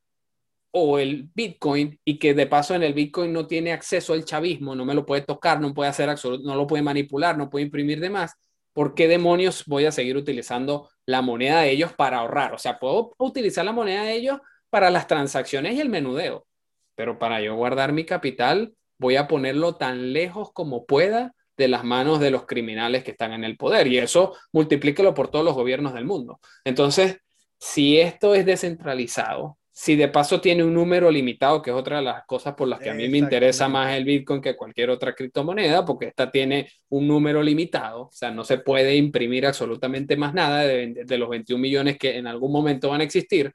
o 0.76 0.98
el 0.98 1.30
Bitcoin 1.36 2.00
y 2.04 2.18
que 2.18 2.34
de 2.34 2.48
paso 2.48 2.74
en 2.74 2.82
el 2.82 2.96
Bitcoin 2.96 3.32
no 3.32 3.46
tiene 3.46 3.72
acceso 3.72 4.14
al 4.14 4.26
chavismo, 4.26 4.76
no 4.76 4.86
me 4.86 4.96
lo 4.96 5.06
puede 5.06 5.22
tocar, 5.22 5.62
no 5.62 5.72
puede 5.74 5.92
hacer 5.92 6.10
absoluto, 6.10 6.44
no 6.44 6.56
lo 6.56 6.66
puede 6.66 6.82
manipular, 6.82 7.38
no 7.38 7.50
puede 7.50 7.66
imprimir 7.66 8.00
de 8.00 8.10
más. 8.10 8.34
¿Por 8.74 8.96
qué 8.96 9.08
demonios 9.08 9.66
voy 9.68 9.86
a 9.86 9.92
seguir 9.92 10.18
utilizando 10.18 10.90
la 11.06 11.22
moneda 11.22 11.62
de 11.62 11.70
ellos 11.70 11.94
para 11.94 12.18
ahorrar? 12.18 12.54
O 12.56 12.58
sea, 12.58 12.80
puedo 12.80 13.14
utilizar 13.20 13.64
la 13.64 13.72
moneda 13.72 14.04
de 14.04 14.16
ellos 14.16 14.40
para 14.72 14.90
las 14.90 15.06
transacciones 15.06 15.76
y 15.76 15.82
el 15.82 15.90
menudeo, 15.90 16.48
pero 16.96 17.20
para 17.20 17.40
yo 17.40 17.56
guardar 17.56 17.94
mi 17.94 18.04
capital 18.04 18.74
voy 18.98 19.16
a 19.18 19.28
ponerlo 19.28 19.76
tan 19.76 20.12
lejos 20.12 20.52
como 20.54 20.88
pueda 20.88 21.36
de 21.56 21.68
las 21.68 21.84
manos 21.84 22.20
de 22.20 22.32
los 22.32 22.48
criminales 22.48 23.04
que 23.04 23.12
están 23.12 23.32
en 23.34 23.44
el 23.44 23.58
poder. 23.58 23.86
Y 23.86 24.00
eso 24.00 24.36
multiplíquelo 24.52 25.14
por 25.14 25.28
todos 25.28 25.46
los 25.46 25.54
gobiernos 25.54 25.94
del 25.94 26.06
mundo. 26.06 26.40
Entonces, 26.66 27.20
si 27.60 28.00
esto 28.00 28.34
es 28.34 28.44
descentralizado, 28.44 29.60
si 29.76 29.96
de 29.96 30.08
paso 30.08 30.40
tiene 30.40 30.64
un 30.64 30.72
número 30.72 31.10
limitado, 31.10 31.60
que 31.60 31.72
es 31.72 31.76
otra 31.76 31.98
de 31.98 32.04
las 32.04 32.26
cosas 32.28 32.54
por 32.54 32.68
las 32.68 32.80
que 32.80 32.92
a 32.92 32.94
mí 32.94 33.10
me 33.10 33.18
interesa 33.18 33.67
más 33.67 33.96
el 33.98 34.06
Bitcoin 34.06 34.40
que 34.40 34.56
cualquier 34.56 34.92
otra 34.92 35.15
criptomoneda, 35.15 35.84
porque 35.84 36.06
esta 36.06 36.30
tiene 36.30 36.69
un 36.90 37.08
número 37.08 37.42
limitado, 37.42 38.04
o 38.04 38.12
sea, 38.12 38.30
no 38.30 38.44
se 38.44 38.60
puede 38.60 38.96
imprimir 38.96 39.48
absolutamente 39.48 40.15
más 40.15 40.36
nada 40.36 40.60
de, 40.62 41.04
de 41.04 41.17
los 41.17 41.28
21 41.28 41.60
millones 41.60 41.98
que 41.98 42.17
en 42.17 42.28
algún 42.28 42.52
momento 42.52 42.90
van 42.90 43.02
a 43.02 43.04
existir. 43.04 43.52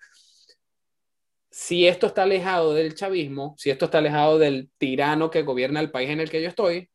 Si 1.52 1.86
esto 1.86 2.08
está 2.08 2.24
alejado 2.24 2.74
del 2.74 2.96
chavismo, 2.96 3.54
si 3.56 3.70
esto 3.70 3.84
está 3.84 3.98
alejado 3.98 4.40
del 4.40 4.70
tirano 4.76 5.30
que 5.30 5.42
gobierna 5.42 5.78
el 5.78 5.92
país 5.92 6.10
en 6.10 6.18
el 6.18 6.30
que 6.30 6.42
yo 6.42 6.48
estoy, 6.48 6.90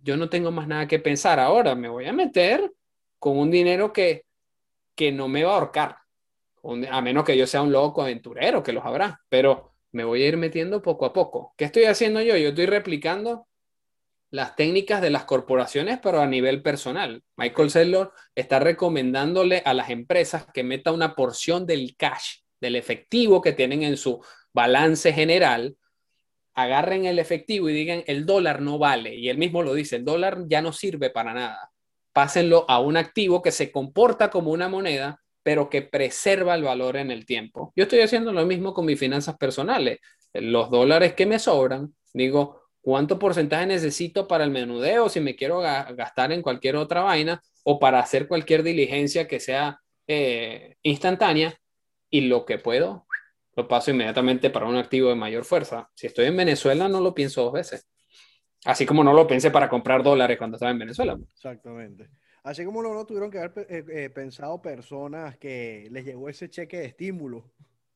yo 0.00 0.16
no 0.16 0.28
tengo 0.28 0.52
más 0.52 0.68
nada 0.68 0.86
que 0.86 1.00
pensar. 1.00 1.40
Ahora 1.40 1.74
me 1.74 1.88
voy 1.88 2.06
a 2.06 2.12
meter 2.12 2.70
con 3.18 3.36
un 3.36 3.50
dinero 3.50 3.92
que, 3.92 4.26
que 4.94 5.10
no 5.10 5.26
me 5.26 5.42
va 5.42 5.52
a 5.52 5.54
ahorcar, 5.56 5.96
a 6.90 7.00
menos 7.00 7.24
que 7.24 7.36
yo 7.36 7.46
sea 7.46 7.62
un 7.62 7.72
loco 7.72 8.02
aventurero, 8.02 8.62
que 8.62 8.72
los 8.72 8.84
habrá, 8.84 9.20
pero 9.28 9.74
me 9.92 10.04
voy 10.04 10.22
a 10.22 10.28
ir 10.28 10.36
metiendo 10.36 10.82
poco 10.82 11.04
a 11.04 11.12
poco. 11.12 11.54
¿Qué 11.56 11.64
estoy 11.64 11.84
haciendo 11.84 12.20
yo? 12.20 12.36
Yo 12.36 12.50
estoy 12.50 12.66
replicando 12.66 13.48
las 14.30 14.54
técnicas 14.54 15.00
de 15.00 15.10
las 15.10 15.24
corporaciones, 15.24 15.98
pero 16.02 16.20
a 16.20 16.26
nivel 16.26 16.62
personal. 16.62 17.22
Michael 17.36 17.70
Saylor 17.70 18.12
está 18.34 18.60
recomendándole 18.60 19.62
a 19.64 19.74
las 19.74 19.90
empresas 19.90 20.46
que 20.54 20.62
meta 20.62 20.92
una 20.92 21.16
porción 21.16 21.66
del 21.66 21.96
cash, 21.96 22.38
del 22.60 22.76
efectivo 22.76 23.40
que 23.40 23.52
tienen 23.52 23.82
en 23.82 23.96
su 23.96 24.24
balance 24.52 25.12
general, 25.12 25.76
agarren 26.54 27.06
el 27.06 27.18
efectivo 27.18 27.68
y 27.68 27.72
digan, 27.72 28.04
el 28.06 28.26
dólar 28.26 28.60
no 28.60 28.78
vale. 28.78 29.14
Y 29.14 29.28
él 29.28 29.38
mismo 29.38 29.62
lo 29.62 29.74
dice, 29.74 29.96
el 29.96 30.04
dólar 30.04 30.44
ya 30.46 30.62
no 30.62 30.72
sirve 30.72 31.10
para 31.10 31.34
nada. 31.34 31.70
Pásenlo 32.12 32.66
a 32.68 32.80
un 32.80 32.96
activo 32.96 33.42
que 33.42 33.52
se 33.52 33.72
comporta 33.72 34.30
como 34.30 34.52
una 34.52 34.68
moneda, 34.68 35.20
pero 35.50 35.68
que 35.68 35.82
preserva 35.82 36.54
el 36.54 36.62
valor 36.62 36.96
en 36.96 37.10
el 37.10 37.26
tiempo. 37.26 37.72
Yo 37.74 37.82
estoy 37.82 38.02
haciendo 38.02 38.32
lo 38.32 38.46
mismo 38.46 38.72
con 38.72 38.86
mis 38.86 38.96
finanzas 38.96 39.36
personales. 39.36 39.98
Los 40.32 40.70
dólares 40.70 41.14
que 41.14 41.26
me 41.26 41.40
sobran, 41.40 41.92
digo, 42.14 42.68
¿cuánto 42.80 43.18
porcentaje 43.18 43.66
necesito 43.66 44.28
para 44.28 44.44
el 44.44 44.52
menudeo 44.52 45.08
si 45.08 45.18
me 45.18 45.34
quiero 45.34 45.58
gastar 45.58 46.30
en 46.30 46.40
cualquier 46.40 46.76
otra 46.76 47.02
vaina 47.02 47.42
o 47.64 47.80
para 47.80 47.98
hacer 47.98 48.28
cualquier 48.28 48.62
diligencia 48.62 49.26
que 49.26 49.40
sea 49.40 49.80
eh, 50.06 50.76
instantánea? 50.82 51.52
Y 52.10 52.20
lo 52.20 52.44
que 52.46 52.58
puedo, 52.58 53.08
lo 53.56 53.66
paso 53.66 53.90
inmediatamente 53.90 54.50
para 54.50 54.66
un 54.66 54.76
activo 54.76 55.08
de 55.08 55.16
mayor 55.16 55.44
fuerza. 55.44 55.90
Si 55.96 56.06
estoy 56.06 56.26
en 56.26 56.36
Venezuela, 56.36 56.88
no 56.88 57.00
lo 57.00 57.12
pienso 57.12 57.42
dos 57.42 57.54
veces. 57.54 57.88
Así 58.66 58.86
como 58.86 59.02
no 59.02 59.12
lo 59.12 59.26
pensé 59.26 59.50
para 59.50 59.68
comprar 59.68 60.04
dólares 60.04 60.38
cuando 60.38 60.58
estaba 60.58 60.70
en 60.70 60.78
Venezuela. 60.78 61.18
Exactamente. 61.34 62.08
Así 62.42 62.64
como 62.64 62.82
no, 62.82 63.04
tuvieron 63.04 63.30
que 63.30 63.38
haber 63.38 63.66
eh, 63.68 63.84
eh, 63.88 64.10
pensado 64.10 64.62
personas 64.62 65.36
que 65.36 65.88
les 65.90 66.04
llegó 66.04 66.28
ese 66.28 66.48
cheque 66.48 66.78
de 66.78 66.86
estímulo. 66.86 67.50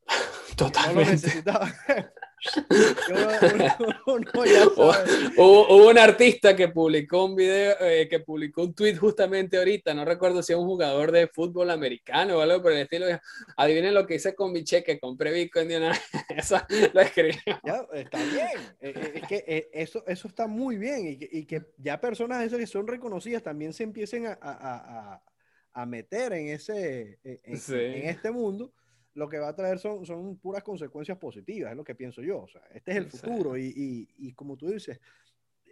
Totalmente. 0.57 1.43
Hubo 5.37 5.89
un 5.89 5.99
artista 5.99 6.55
que 6.55 6.69
publicó 6.69 7.25
un 7.25 7.35
video, 7.37 7.75
eh, 7.81 8.07
que 8.09 8.21
publicó 8.21 8.63
un 8.63 8.75
tweet 8.75 8.97
justamente 8.97 9.57
ahorita, 9.57 9.95
no 9.95 10.05
recuerdo 10.05 10.43
si 10.43 10.53
es 10.53 10.59
un 10.59 10.67
jugador 10.67 11.11
de 11.13 11.29
fútbol 11.29 11.71
americano 11.71 12.37
o 12.39 12.41
algo 12.41 12.63
por 12.63 12.73
el 12.73 12.83
estilo. 12.83 13.07
Adivinen 13.57 13.95
lo 13.95 14.07
que 14.07 14.17
hice 14.17 14.35
con 14.35 14.53
mi 14.53 14.65
cheque, 14.65 14.99
compré 14.99 15.33
Bitcoin 15.33 15.69
de 15.69 15.77
una 15.79 15.93
Eso 16.29 16.61
lo 16.93 17.01
escribió. 17.01 17.39
Ya, 17.65 17.87
está 17.95 18.23
bien. 18.25 18.51
Es 18.81 19.23
que 19.27 19.71
eso, 19.73 20.05
eso 20.07 20.29
está 20.29 20.47
muy 20.47 20.77
bien 20.77 21.09
y 21.09 21.17
que, 21.17 21.29
y 21.31 21.47
que 21.47 21.63
ya 21.79 21.99
personas 22.01 22.45
esas 22.45 22.59
que 22.59 22.67
son 22.67 22.87
reconocidas 22.87 23.43
también 23.43 23.73
se 23.73 23.85
empiecen 23.85 24.27
a, 24.27 24.39
a, 24.41 25.23
a, 25.73 25.87
meter 25.87 26.35
en, 26.35 26.49
ese, 26.49 27.19
en, 27.25 27.41
en 27.45 28.09
este 28.09 28.31
mundo 28.31 28.73
lo 29.15 29.29
que 29.29 29.39
va 29.39 29.49
a 29.49 29.57
traer 29.57 29.79
son, 29.79 30.05
son 30.05 30.37
puras 30.37 30.63
consecuencias 30.63 31.19
positivas, 31.19 31.71
es 31.71 31.77
lo 31.77 31.85
que 31.85 31.95
pienso 31.95 32.23
yo. 32.23 32.43
O 32.43 32.49
sea, 32.49 32.63
este 32.75 32.93
es 32.93 32.97
el 32.99 33.07
futuro 33.07 33.57
y, 33.57 33.67
y, 33.67 34.29
y, 34.29 34.33
como 34.33 34.57
tú 34.57 34.69
dices, 34.69 35.01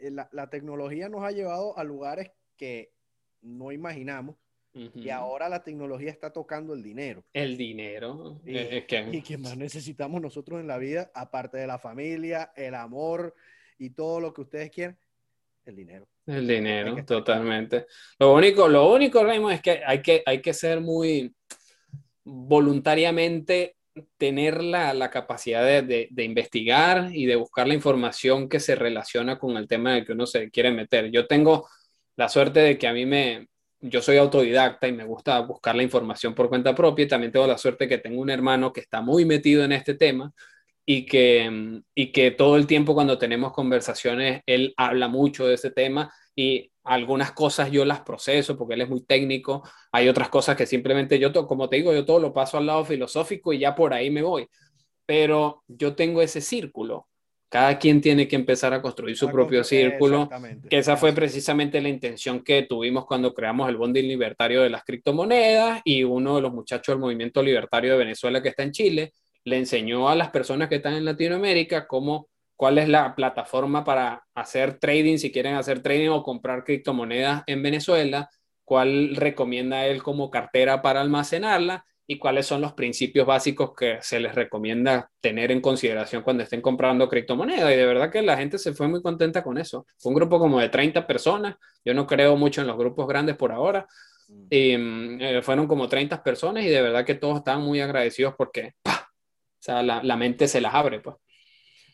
eh, 0.00 0.10
la, 0.10 0.28
la, 0.32 0.48
tecnología 0.48 1.08
nos 1.08 1.24
ha 1.24 1.32
llevado 1.32 1.76
a 1.76 1.84
lugares 1.84 2.30
que 2.56 2.92
no 3.40 3.72
imaginamos 3.72 4.36
y 4.74 5.10
ahora 5.10 5.50
la 5.50 5.62
tecnología 5.62 6.10
está 6.10 6.32
tocando 6.32 6.72
el 6.72 6.82
dinero. 6.82 7.24
El 7.34 7.58
dinero. 7.58 8.40
Y, 8.44 8.56
es 8.56 8.86
que... 8.86 9.06
y 9.12 9.20
que 9.20 9.36
más 9.36 9.56
necesitamos 9.56 10.22
nosotros 10.22 10.60
en 10.60 10.66
la 10.66 10.78
vida, 10.78 11.10
aparte 11.14 11.58
de 11.58 11.66
la 11.66 11.78
familia, 11.78 12.52
el 12.56 12.74
amor 12.74 13.34
y 13.78 13.90
todo 13.90 14.18
lo 14.18 14.32
que 14.32 14.40
ustedes 14.40 14.70
quieren, 14.70 14.96
el 15.66 15.76
dinero. 15.76 16.08
El 16.24 16.46
dinero, 16.48 17.04
totalmente. 17.04 17.86
Lo 18.18 18.32
único, 18.32 18.66
lo 18.66 18.90
único, 18.94 19.22
Raymond, 19.22 19.56
es 19.56 19.60
que 19.60 19.82
hay 19.84 20.00
que, 20.00 20.22
hay 20.24 20.40
que 20.40 20.54
ser 20.54 20.80
muy 20.80 21.34
voluntariamente 22.24 23.76
tener 24.16 24.62
la, 24.62 24.94
la 24.94 25.10
capacidad 25.10 25.64
de, 25.64 26.08
de, 26.10 26.24
investigar 26.24 27.10
y 27.12 27.26
de 27.26 27.36
buscar 27.36 27.68
la 27.68 27.74
información 27.74 28.48
que 28.48 28.60
se 28.60 28.74
relaciona 28.74 29.38
con 29.38 29.56
el 29.56 29.68
tema 29.68 29.92
en 29.92 29.98
el 29.98 30.06
que 30.06 30.12
uno 30.12 30.26
se 30.26 30.50
quiere 30.50 30.70
meter. 30.70 31.10
Yo 31.10 31.26
tengo 31.26 31.68
la 32.16 32.28
suerte 32.28 32.60
de 32.60 32.78
que 32.78 32.86
a 32.86 32.92
mí 32.94 33.04
me, 33.04 33.48
yo 33.80 34.00
soy 34.00 34.16
autodidacta 34.16 34.88
y 34.88 34.92
me 34.92 35.04
gusta 35.04 35.40
buscar 35.40 35.74
la 35.74 35.82
información 35.82 36.34
por 36.34 36.48
cuenta 36.48 36.74
propia 36.74 37.08
también 37.08 37.32
tengo 37.32 37.46
la 37.46 37.58
suerte 37.58 37.84
de 37.84 37.88
que 37.88 37.98
tengo 37.98 38.20
un 38.20 38.30
hermano 38.30 38.72
que 38.72 38.80
está 38.80 39.00
muy 39.02 39.24
metido 39.24 39.64
en 39.64 39.72
este 39.72 39.94
tema 39.94 40.32
y 40.86 41.04
que, 41.06 41.80
y 41.94 42.12
que 42.12 42.30
todo 42.30 42.56
el 42.56 42.66
tiempo 42.66 42.94
cuando 42.94 43.18
tenemos 43.18 43.52
conversaciones, 43.52 44.42
él 44.46 44.74
habla 44.76 45.08
mucho 45.08 45.46
de 45.46 45.54
ese 45.54 45.70
tema 45.70 46.12
y 46.34 46.71
algunas 46.84 47.32
cosas 47.32 47.70
yo 47.70 47.84
las 47.84 48.00
proceso 48.00 48.56
porque 48.56 48.74
él 48.74 48.82
es 48.82 48.88
muy 48.88 49.02
técnico, 49.02 49.62
hay 49.92 50.08
otras 50.08 50.28
cosas 50.28 50.56
que 50.56 50.66
simplemente 50.66 51.18
yo, 51.18 51.32
como 51.46 51.68
te 51.68 51.76
digo, 51.76 51.92
yo 51.92 52.04
todo 52.04 52.18
lo 52.18 52.32
paso 52.32 52.58
al 52.58 52.66
lado 52.66 52.84
filosófico 52.84 53.52
y 53.52 53.60
ya 53.60 53.74
por 53.74 53.94
ahí 53.94 54.10
me 54.10 54.22
voy, 54.22 54.48
pero 55.06 55.62
yo 55.68 55.94
tengo 55.94 56.22
ese 56.22 56.40
círculo. 56.40 57.08
Cada 57.48 57.78
quien 57.78 58.00
tiene 58.00 58.26
que 58.26 58.34
empezar 58.34 58.72
a 58.72 58.80
construir 58.80 59.14
su 59.14 59.28
propio 59.28 59.62
círculo, 59.62 60.26
que 60.70 60.78
esa 60.78 60.96
fue 60.96 61.12
precisamente 61.12 61.82
la 61.82 61.90
intención 61.90 62.42
que 62.42 62.62
tuvimos 62.62 63.04
cuando 63.04 63.34
creamos 63.34 63.68
el 63.68 63.76
bonding 63.76 64.08
libertario 64.08 64.62
de 64.62 64.70
las 64.70 64.84
criptomonedas 64.84 65.82
y 65.84 66.02
uno 66.02 66.36
de 66.36 66.40
los 66.40 66.54
muchachos 66.54 66.94
del 66.94 67.00
movimiento 67.00 67.42
libertario 67.42 67.92
de 67.92 67.98
Venezuela 67.98 68.42
que 68.42 68.48
está 68.48 68.62
en 68.62 68.72
Chile 68.72 69.12
le 69.44 69.58
enseñó 69.58 70.08
a 70.08 70.14
las 70.14 70.30
personas 70.30 70.70
que 70.70 70.76
están 70.76 70.94
en 70.94 71.04
Latinoamérica 71.04 71.86
cómo 71.86 72.28
cuál 72.62 72.78
es 72.78 72.88
la 72.88 73.16
plataforma 73.16 73.82
para 73.82 74.24
hacer 74.36 74.78
trading, 74.78 75.16
si 75.16 75.32
quieren 75.32 75.56
hacer 75.56 75.82
trading 75.82 76.10
o 76.10 76.22
comprar 76.22 76.62
criptomonedas 76.62 77.42
en 77.48 77.60
Venezuela, 77.60 78.30
cuál 78.64 79.16
recomienda 79.16 79.84
él 79.84 80.00
como 80.00 80.30
cartera 80.30 80.80
para 80.80 81.00
almacenarla 81.00 81.84
y 82.06 82.20
cuáles 82.20 82.46
son 82.46 82.60
los 82.60 82.74
principios 82.74 83.26
básicos 83.26 83.74
que 83.74 83.98
se 84.00 84.20
les 84.20 84.36
recomienda 84.36 85.10
tener 85.20 85.50
en 85.50 85.60
consideración 85.60 86.22
cuando 86.22 86.44
estén 86.44 86.60
comprando 86.60 87.08
criptomonedas. 87.08 87.72
Y 87.72 87.74
de 87.74 87.84
verdad 87.84 88.12
que 88.12 88.22
la 88.22 88.36
gente 88.36 88.58
se 88.58 88.72
fue 88.74 88.86
muy 88.86 89.02
contenta 89.02 89.42
con 89.42 89.58
eso. 89.58 89.84
Fue 89.98 90.10
un 90.10 90.14
grupo 90.14 90.38
como 90.38 90.60
de 90.60 90.68
30 90.68 91.04
personas. 91.04 91.56
Yo 91.84 91.94
no 91.94 92.06
creo 92.06 92.36
mucho 92.36 92.60
en 92.60 92.68
los 92.68 92.78
grupos 92.78 93.08
grandes 93.08 93.34
por 93.34 93.50
ahora. 93.50 93.88
Mm. 94.28 94.46
Y 94.50 94.76
eh, 95.20 95.42
fueron 95.42 95.66
como 95.66 95.88
30 95.88 96.22
personas 96.22 96.62
y 96.62 96.68
de 96.68 96.80
verdad 96.80 97.04
que 97.04 97.16
todos 97.16 97.38
estaban 97.38 97.62
muy 97.62 97.80
agradecidos 97.80 98.34
porque 98.38 98.74
o 98.86 98.90
sea, 99.58 99.82
la, 99.82 100.00
la 100.00 100.16
mente 100.16 100.46
se 100.46 100.60
las 100.60 100.72
abre. 100.72 101.00
Pues. 101.00 101.16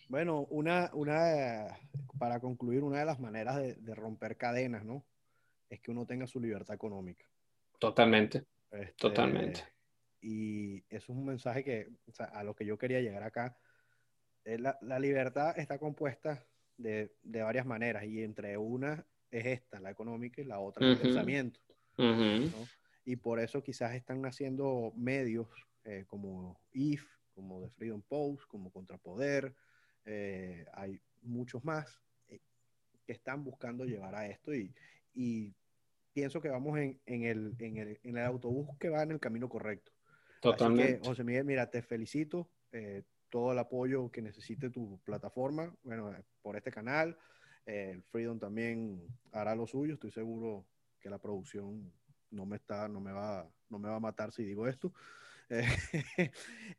Bueno, 0.09 0.47
una, 0.51 0.91
una, 0.95 1.79
para 2.19 2.41
concluir, 2.41 2.83
una 2.83 3.01
de 3.01 3.05
las 3.05 3.21
maneras 3.21 3.57
de, 3.57 3.75
de, 3.75 3.95
romper 3.95 4.37
cadenas, 4.37 4.85
¿no? 4.85 5.05
Es 5.69 5.81
que 5.81 5.91
uno 5.91 6.07
tenga 6.07 6.27
su 6.27 6.41
libertad 6.41 6.75
económica. 6.75 7.27
Totalmente. 7.79 8.45
Este, 8.71 8.95
totalmente. 8.95 9.65
Y 10.21 10.79
eso 10.89 11.13
es 11.13 11.19
un 11.19 11.27
mensaje 11.27 11.63
que, 11.63 11.89
o 12.07 12.13
sea, 12.13 12.27
a 12.27 12.43
lo 12.43 12.55
que 12.55 12.65
yo 12.65 12.79
quería 12.79 13.01
llegar 13.01 13.23
acá. 13.23 13.57
La, 14.45 14.79
la 14.81 14.99
libertad 14.99 15.59
está 15.59 15.79
compuesta 15.79 16.43
de, 16.79 17.13
de, 17.23 17.43
varias 17.43 17.67
maneras 17.67 18.05
y 18.05 18.23
entre 18.23 18.57
una 18.57 19.05
es 19.31 19.45
esta, 19.45 19.79
la 19.79 19.91
económica, 19.91 20.41
y 20.41 20.45
la 20.45 20.59
otra 20.59 20.87
uh 20.87 20.91
-huh. 20.91 20.93
el 20.93 21.01
pensamiento. 21.01 21.61
Uh 21.99 22.03
-huh. 22.03 22.51
¿no? 22.51 22.67
Y 23.05 23.17
por 23.17 23.41
eso 23.41 23.63
quizás 23.63 23.95
están 23.95 24.23
naciendo 24.23 24.93
medios 24.97 25.49
eh, 25.85 26.05
como 26.07 26.59
IF, 26.73 27.05
como 27.35 27.61
The 27.61 27.71
Freedom 27.71 28.03
Post, 28.03 28.47
como 28.49 28.71
Contrapoder, 28.73 29.55
eh, 30.05 30.67
hay 30.75 31.01
muchos 31.23 31.65
más 31.65 32.01
eh, 32.29 32.41
que 33.07 33.13
están 33.13 33.45
buscando 33.45 33.85
llevar 33.85 34.15
a 34.15 34.27
esto 34.27 34.55
y, 34.55 34.75
y 35.15 35.55
pienso 36.13 36.41
que 36.41 36.49
vamos 36.49 36.79
en, 36.79 37.01
en, 37.07 37.23
el, 37.25 37.55
en, 37.59 37.77
el, 37.77 38.01
en, 38.03 38.17
el, 38.17 38.25
autobús 38.25 38.77
que 38.79 38.89
va 38.89 39.03
en 39.03 39.13
el 39.13 39.21
camino 39.21 39.49
correcto. 39.49 39.93
Totalmente. 40.41 40.93
Así 40.93 41.03
que, 41.03 41.09
José 41.09 41.25
Miguel, 41.25 41.45
mira, 41.45 41.71
te 41.71 41.83
felicito. 41.83 42.51
Eh, 42.73 43.03
todo 43.31 43.53
el 43.53 43.59
apoyo 43.59 44.11
que 44.11 44.23
necesite 44.23 44.71
tu 44.71 44.99
plataforma, 45.05 45.75
bueno, 45.83 46.13
eh, 46.13 46.25
por 46.43 46.57
este 46.57 46.71
canal. 46.71 47.17
Eh, 47.67 48.01
Freedom 48.11 48.39
también 48.39 49.07
hará 49.33 49.55
lo 49.55 49.67
suyo. 49.67 49.95
Estoy 49.95 50.11
seguro 50.11 50.67
que 50.99 51.11
la 51.11 51.19
producción 51.19 51.93
no 52.31 52.47
me 52.47 52.57
está, 52.57 52.89
no 52.89 53.01
me 53.01 53.13
va, 53.13 53.49
no 53.69 53.79
me 53.79 53.89
va 53.89 53.97
a 53.97 54.01
matar 54.01 54.33
si 54.33 54.45
digo 54.45 54.67
esto. 54.67 54.93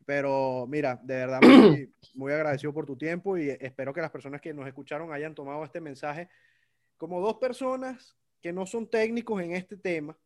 Pero 0.06 0.66
mira, 0.68 1.00
de 1.04 1.16
verdad 1.16 1.42
muy, 1.42 1.94
muy, 2.14 2.34
agradecido 2.34 2.74
por 2.74 2.86
tu 2.86 2.98
tiempo 2.98 3.38
y 3.38 3.50
espero 3.50 3.94
que 3.94 4.02
las 4.02 4.12
personas 4.12 4.42
que 4.42 4.54
nos 4.54 4.68
escucharon 4.68 5.12
hayan 5.12 5.36
tomado 5.36 5.64
este 5.64 5.82
mensaje 5.82 6.30
como 6.98 7.22
dos 7.22 7.36
personas 7.38 8.16
que 8.42 8.54
no 8.54 8.66
son 8.66 8.90
técnicos 8.90 9.42
en 9.42 9.54
este 9.54 9.78
tema, 9.78 10.18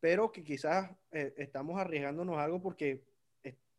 pero 0.00 0.30
que 0.30 0.44
quizás 0.44 0.90
eh, 1.12 1.34
estamos 1.36 1.80
arriesgándonos 1.80 2.38
algo 2.38 2.60
porque 2.60 3.02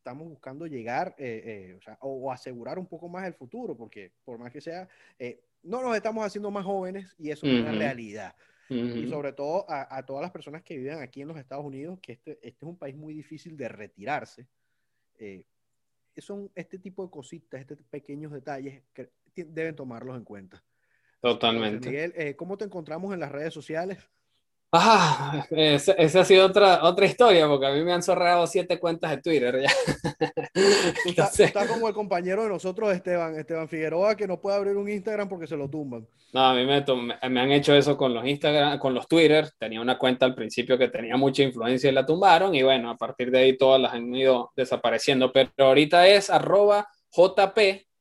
estamos 0.02 0.28
buscando 0.28 0.66
llegar 0.66 1.14
eh, 1.20 1.44
eh, 1.46 1.76
o, 1.78 1.82
sea, 1.82 1.98
o, 2.02 2.10
o, 2.10 2.32
asegurar 2.32 2.80
un 2.80 2.88
poco 2.88 3.08
más 3.08 3.26
el 3.28 3.36
futuro, 3.36 3.78
porque 3.78 4.12
por 4.26 4.40
más 4.40 4.52
que 4.52 4.60
sea, 4.60 4.90
eh, 5.20 5.44
no 5.62 5.84
nos 5.84 5.96
estamos 5.96 6.26
haciendo 6.26 6.50
más 6.50 6.66
jóvenes 6.66 7.16
y 7.20 7.30
eso 7.30 7.46
uh 7.46 7.50
-huh. 7.50 7.54
es 7.54 7.62
una 7.62 7.72
realidad. 7.72 8.36
Uh 8.72 8.74
-huh. 8.74 9.04
Y 9.04 9.10
sobre 9.10 9.34
todo 9.34 9.70
a, 9.70 9.98
a, 9.98 10.06
todas 10.06 10.22
las 10.22 10.32
personas 10.32 10.64
que 10.64 10.78
viven 10.78 11.00
aquí 11.00 11.22
en 11.22 11.28
los 11.28 11.38
Estados 11.38 11.66
Unidos, 11.66 12.00
que 12.02 12.14
este, 12.14 12.32
este 12.42 12.48
es 12.48 12.64
un 12.64 12.78
país 12.78 12.96
muy 12.96 13.14
difícil 13.14 13.58
de 13.58 13.68
retirarse. 13.68 14.48
Eh, 15.20 15.46
son 16.18 16.50
este 16.56 16.80
tipo 16.80 17.04
de 17.04 17.12
cositas, 17.12 17.60
estos 17.60 17.78
pequeños 17.90 18.32
detalles 18.32 18.84
que 18.94 19.10
deben 19.36 19.76
tomarlos 19.76 20.18
en 20.18 20.24
cuenta. 20.24 20.64
Totalmente. 21.20 21.90
Miguel, 21.90 22.14
eh, 22.16 22.36
¿cómo 22.36 22.58
te 22.58 22.66
encontramos 22.66 23.14
en 23.14 23.20
las 23.20 23.32
redes 23.32 23.54
sociales? 23.54 24.00
Ah, 24.74 25.46
esa, 25.52 25.92
esa, 25.94 26.22
ha 26.22 26.26
sido 26.26 26.46
otra, 26.46 26.86
otra 26.86 27.06
historia, 27.06 27.46
porque 27.46 27.66
a 27.66 27.74
mí 27.74 27.84
me 27.84 27.92
han 27.92 28.02
cerrado 28.02 28.48
siete 28.48 28.80
cuentas 28.80 29.12
de 29.12 29.18
Twitter 29.18 29.62
ya. 29.62 29.70
Tú 31.04 31.10
estás, 31.10 31.36
tú 31.36 31.44
estás 31.44 31.68
como 31.68 31.90
el 31.90 31.94
compañero 31.94 32.44
de 32.44 32.50
nosotros, 32.50 32.94
Esteban, 32.94 33.38
Esteban 33.38 33.68
Figueroa, 33.68 34.16
que 34.16 34.28
no 34.28 34.40
puede 34.40 34.56
abrir 34.56 34.78
un 34.78 34.90
Instagram 34.90 35.28
porque 35.28 35.46
se 35.46 35.58
lo 35.58 35.70
tumban. 35.70 36.08
No, 36.32 36.46
a 36.46 36.54
mí 36.54 36.66
me, 36.66 36.86
me 37.30 37.42
han 37.42 37.52
hecho 37.52 37.76
eso 37.76 37.98
con 37.98 38.14
los 38.14 38.26
Instagram, 38.26 38.80
con 38.80 38.94
los 38.94 39.10
Twitter. 39.10 39.50
Tenía 39.60 39.82
una 39.82 39.98
cuenta 39.98 40.26
al 40.26 40.36
principio 40.36 40.78
que 40.78 40.88
tenía 40.88 41.18
mucha 41.18 41.44
influencia 41.44 41.90
y 41.90 41.94
la 41.94 42.06
tumbaron, 42.06 42.56
y 42.56 42.64
bueno, 42.64 42.92
a 42.92 42.98
partir 42.98 43.30
de 43.30 43.40
ahí 43.40 43.58
todas 43.58 43.82
las 43.82 43.94
han 43.94 44.14
ido 44.16 44.54
desapareciendo. 44.56 45.34
Pero 45.34 45.52
ahorita 45.58 46.08
es 46.08 46.30
arroba 46.30 46.88
JP 47.12 47.58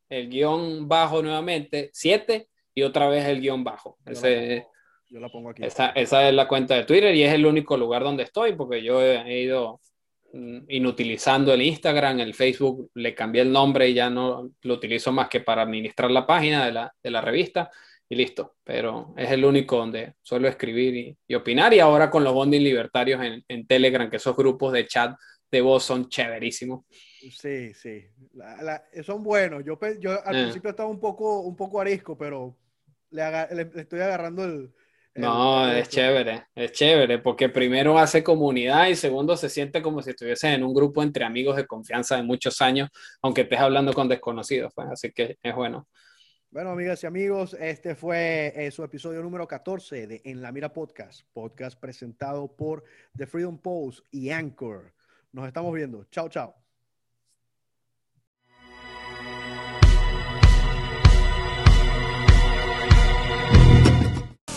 el 0.09 0.29
guion 0.29 0.89
bajo 0.89 1.23
nuevamente, 1.23 1.91
7 1.93 2.49
y 2.75 2.83
otra 2.83 3.09
vez 3.09 3.25
el 3.27 3.41
guion 3.41 3.65
bajo. 3.65 3.97
Ese, 4.05 4.67
yo 5.11 5.21
la 5.21 5.29
pongo 5.29 5.51
aquí. 5.51 5.65
esa, 5.65 5.91
esa 5.91 6.29
es 6.29 6.35
la 6.35 6.49
cuenta 6.49 6.75
de 6.77 6.85
Twitter 6.85 7.15
y 7.15 7.23
es 7.25 7.33
el 7.35 7.45
único 7.45 7.77
lugar 7.77 8.03
donde 8.03 8.23
estoy 8.23 8.55
porque 8.55 8.83
yo 8.83 9.03
he, 9.03 9.43
ido 9.43 9.81
mm, 10.33 10.61
inutilizando 10.69 11.53
el 11.53 11.63
Instagram, 11.63 12.21
el 12.21 12.35
Facebook, 12.35 12.91
le 12.95 13.15
cambié 13.15 13.43
el 13.43 13.53
nombre 13.53 13.89
y 13.89 13.95
ya 13.95 14.09
no 14.09 14.51
lo 14.63 14.75
utilizo 14.75 15.13
más 15.13 15.29
que 15.29 15.41
para 15.41 15.63
administrar 15.63 16.11
la 16.11 16.27
página 16.27 16.65
de 16.65 16.73
la, 16.73 16.95
de 17.03 17.11
la 17.11 17.21
revista 17.21 17.71
y 18.09 18.15
listo. 18.17 18.55
Pero 18.65 19.13
es 19.17 19.31
el 19.31 19.45
único 19.45 19.77
donde 19.77 20.15
suelo 20.23 20.49
escribir 20.49 20.95
y, 20.97 21.17
y 21.29 21.35
opinar 21.35 21.75
y 21.75 21.81
ahora 21.81 22.09
con 22.11 22.23
los 22.25 22.33
bonding 22.33 22.63
libertarios 22.63 23.23
en, 23.23 23.45
en 23.49 23.67
Telegram, 23.67 24.09
que 24.09 24.17
esos 24.17 24.37
grupos 24.37 24.73
de 24.73 24.87
chat 24.87 25.17
de 25.51 25.61
voz 25.61 25.83
son 25.83 26.09
chéverísimos. 26.09 26.85
Sí, 26.89 27.75
sí. 27.75 28.05
La- 28.35 28.63
la- 28.63 28.83
son 29.03 29.23
buenos. 29.25 29.65
Yo, 29.65 29.77
yo 30.01 30.13
al 30.25 30.37
Eh. 30.37 30.43
principio 30.43 30.71
estaba 30.71 30.89
un 30.89 31.01
poco, 31.01 31.41
un 31.41 31.57
poco 31.57 31.81
arisco, 31.81 32.17
pero 32.17 32.57
le, 33.11 33.23
aga- 33.23 33.49
le- 33.53 33.65
le 33.75 33.81
estoy 33.83 34.01
agarrando 34.01 34.45
el. 34.45 34.71
No, 35.15 35.69
es 35.71 35.89
chévere, 35.89 36.47
es 36.55 36.73
chévere, 36.73 37.19
porque 37.19 37.49
primero 37.49 37.99
hace 37.99 38.23
comunidad 38.23 38.87
y 38.87 38.95
segundo 38.95 39.37
se 39.37 39.49
siente 39.49 39.83
como 39.83 40.03
si 40.03 40.11
estuviese 40.11 40.53
en 40.53 40.63
un 40.63 40.73
grupo 40.73 41.03
entre 41.03 41.25
amigos 41.25 41.57
de 41.57 41.67
confianza 41.67 42.17
de 42.17 42.23
muchos 42.23 42.61
años, 42.61 42.89
aunque 43.21 43.43
estés 43.43 43.59
hablando 43.59 43.93
con 43.93 44.09
desconocidos, 44.09 44.73
pues, 44.75 44.89
así 44.89 45.11
que 45.13 45.37
es 45.43 45.55
bueno. 45.55 45.89
Bueno, 46.53 46.71
amigas 46.71 47.03
y 47.05 47.07
amigos, 47.07 47.57
este 47.61 47.95
fue 47.95 48.53
eh, 48.57 48.71
su 48.71 48.83
episodio 48.83 49.23
número 49.23 49.47
14 49.47 50.07
de 50.07 50.21
En 50.25 50.43
la 50.43 50.51
Mira 50.53 50.73
Podcast, 50.73 51.23
podcast 51.33 51.79
presentado 51.79 52.57
por 52.57 52.85
The 53.17 53.27
Freedom 53.27 53.59
Post 53.59 54.07
y 54.11 54.31
Anchor. 54.31 54.93
Nos 55.33 55.47
estamos 55.47 55.73
viendo. 55.73 56.05
Chao, 56.11 56.29
chao. 56.29 56.60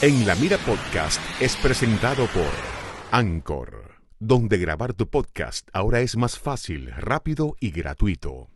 En 0.03 0.27
la 0.27 0.35
Mira 0.35 0.57
Podcast 0.57 1.21
es 1.39 1.55
presentado 1.55 2.27
por 2.27 2.51
Anchor, 3.11 4.01
donde 4.19 4.57
grabar 4.57 4.93
tu 4.93 5.07
podcast 5.07 5.69
ahora 5.71 6.01
es 6.01 6.17
más 6.17 6.37
fácil, 6.37 6.91
rápido 6.91 7.55
y 7.61 7.71
gratuito. 7.71 8.52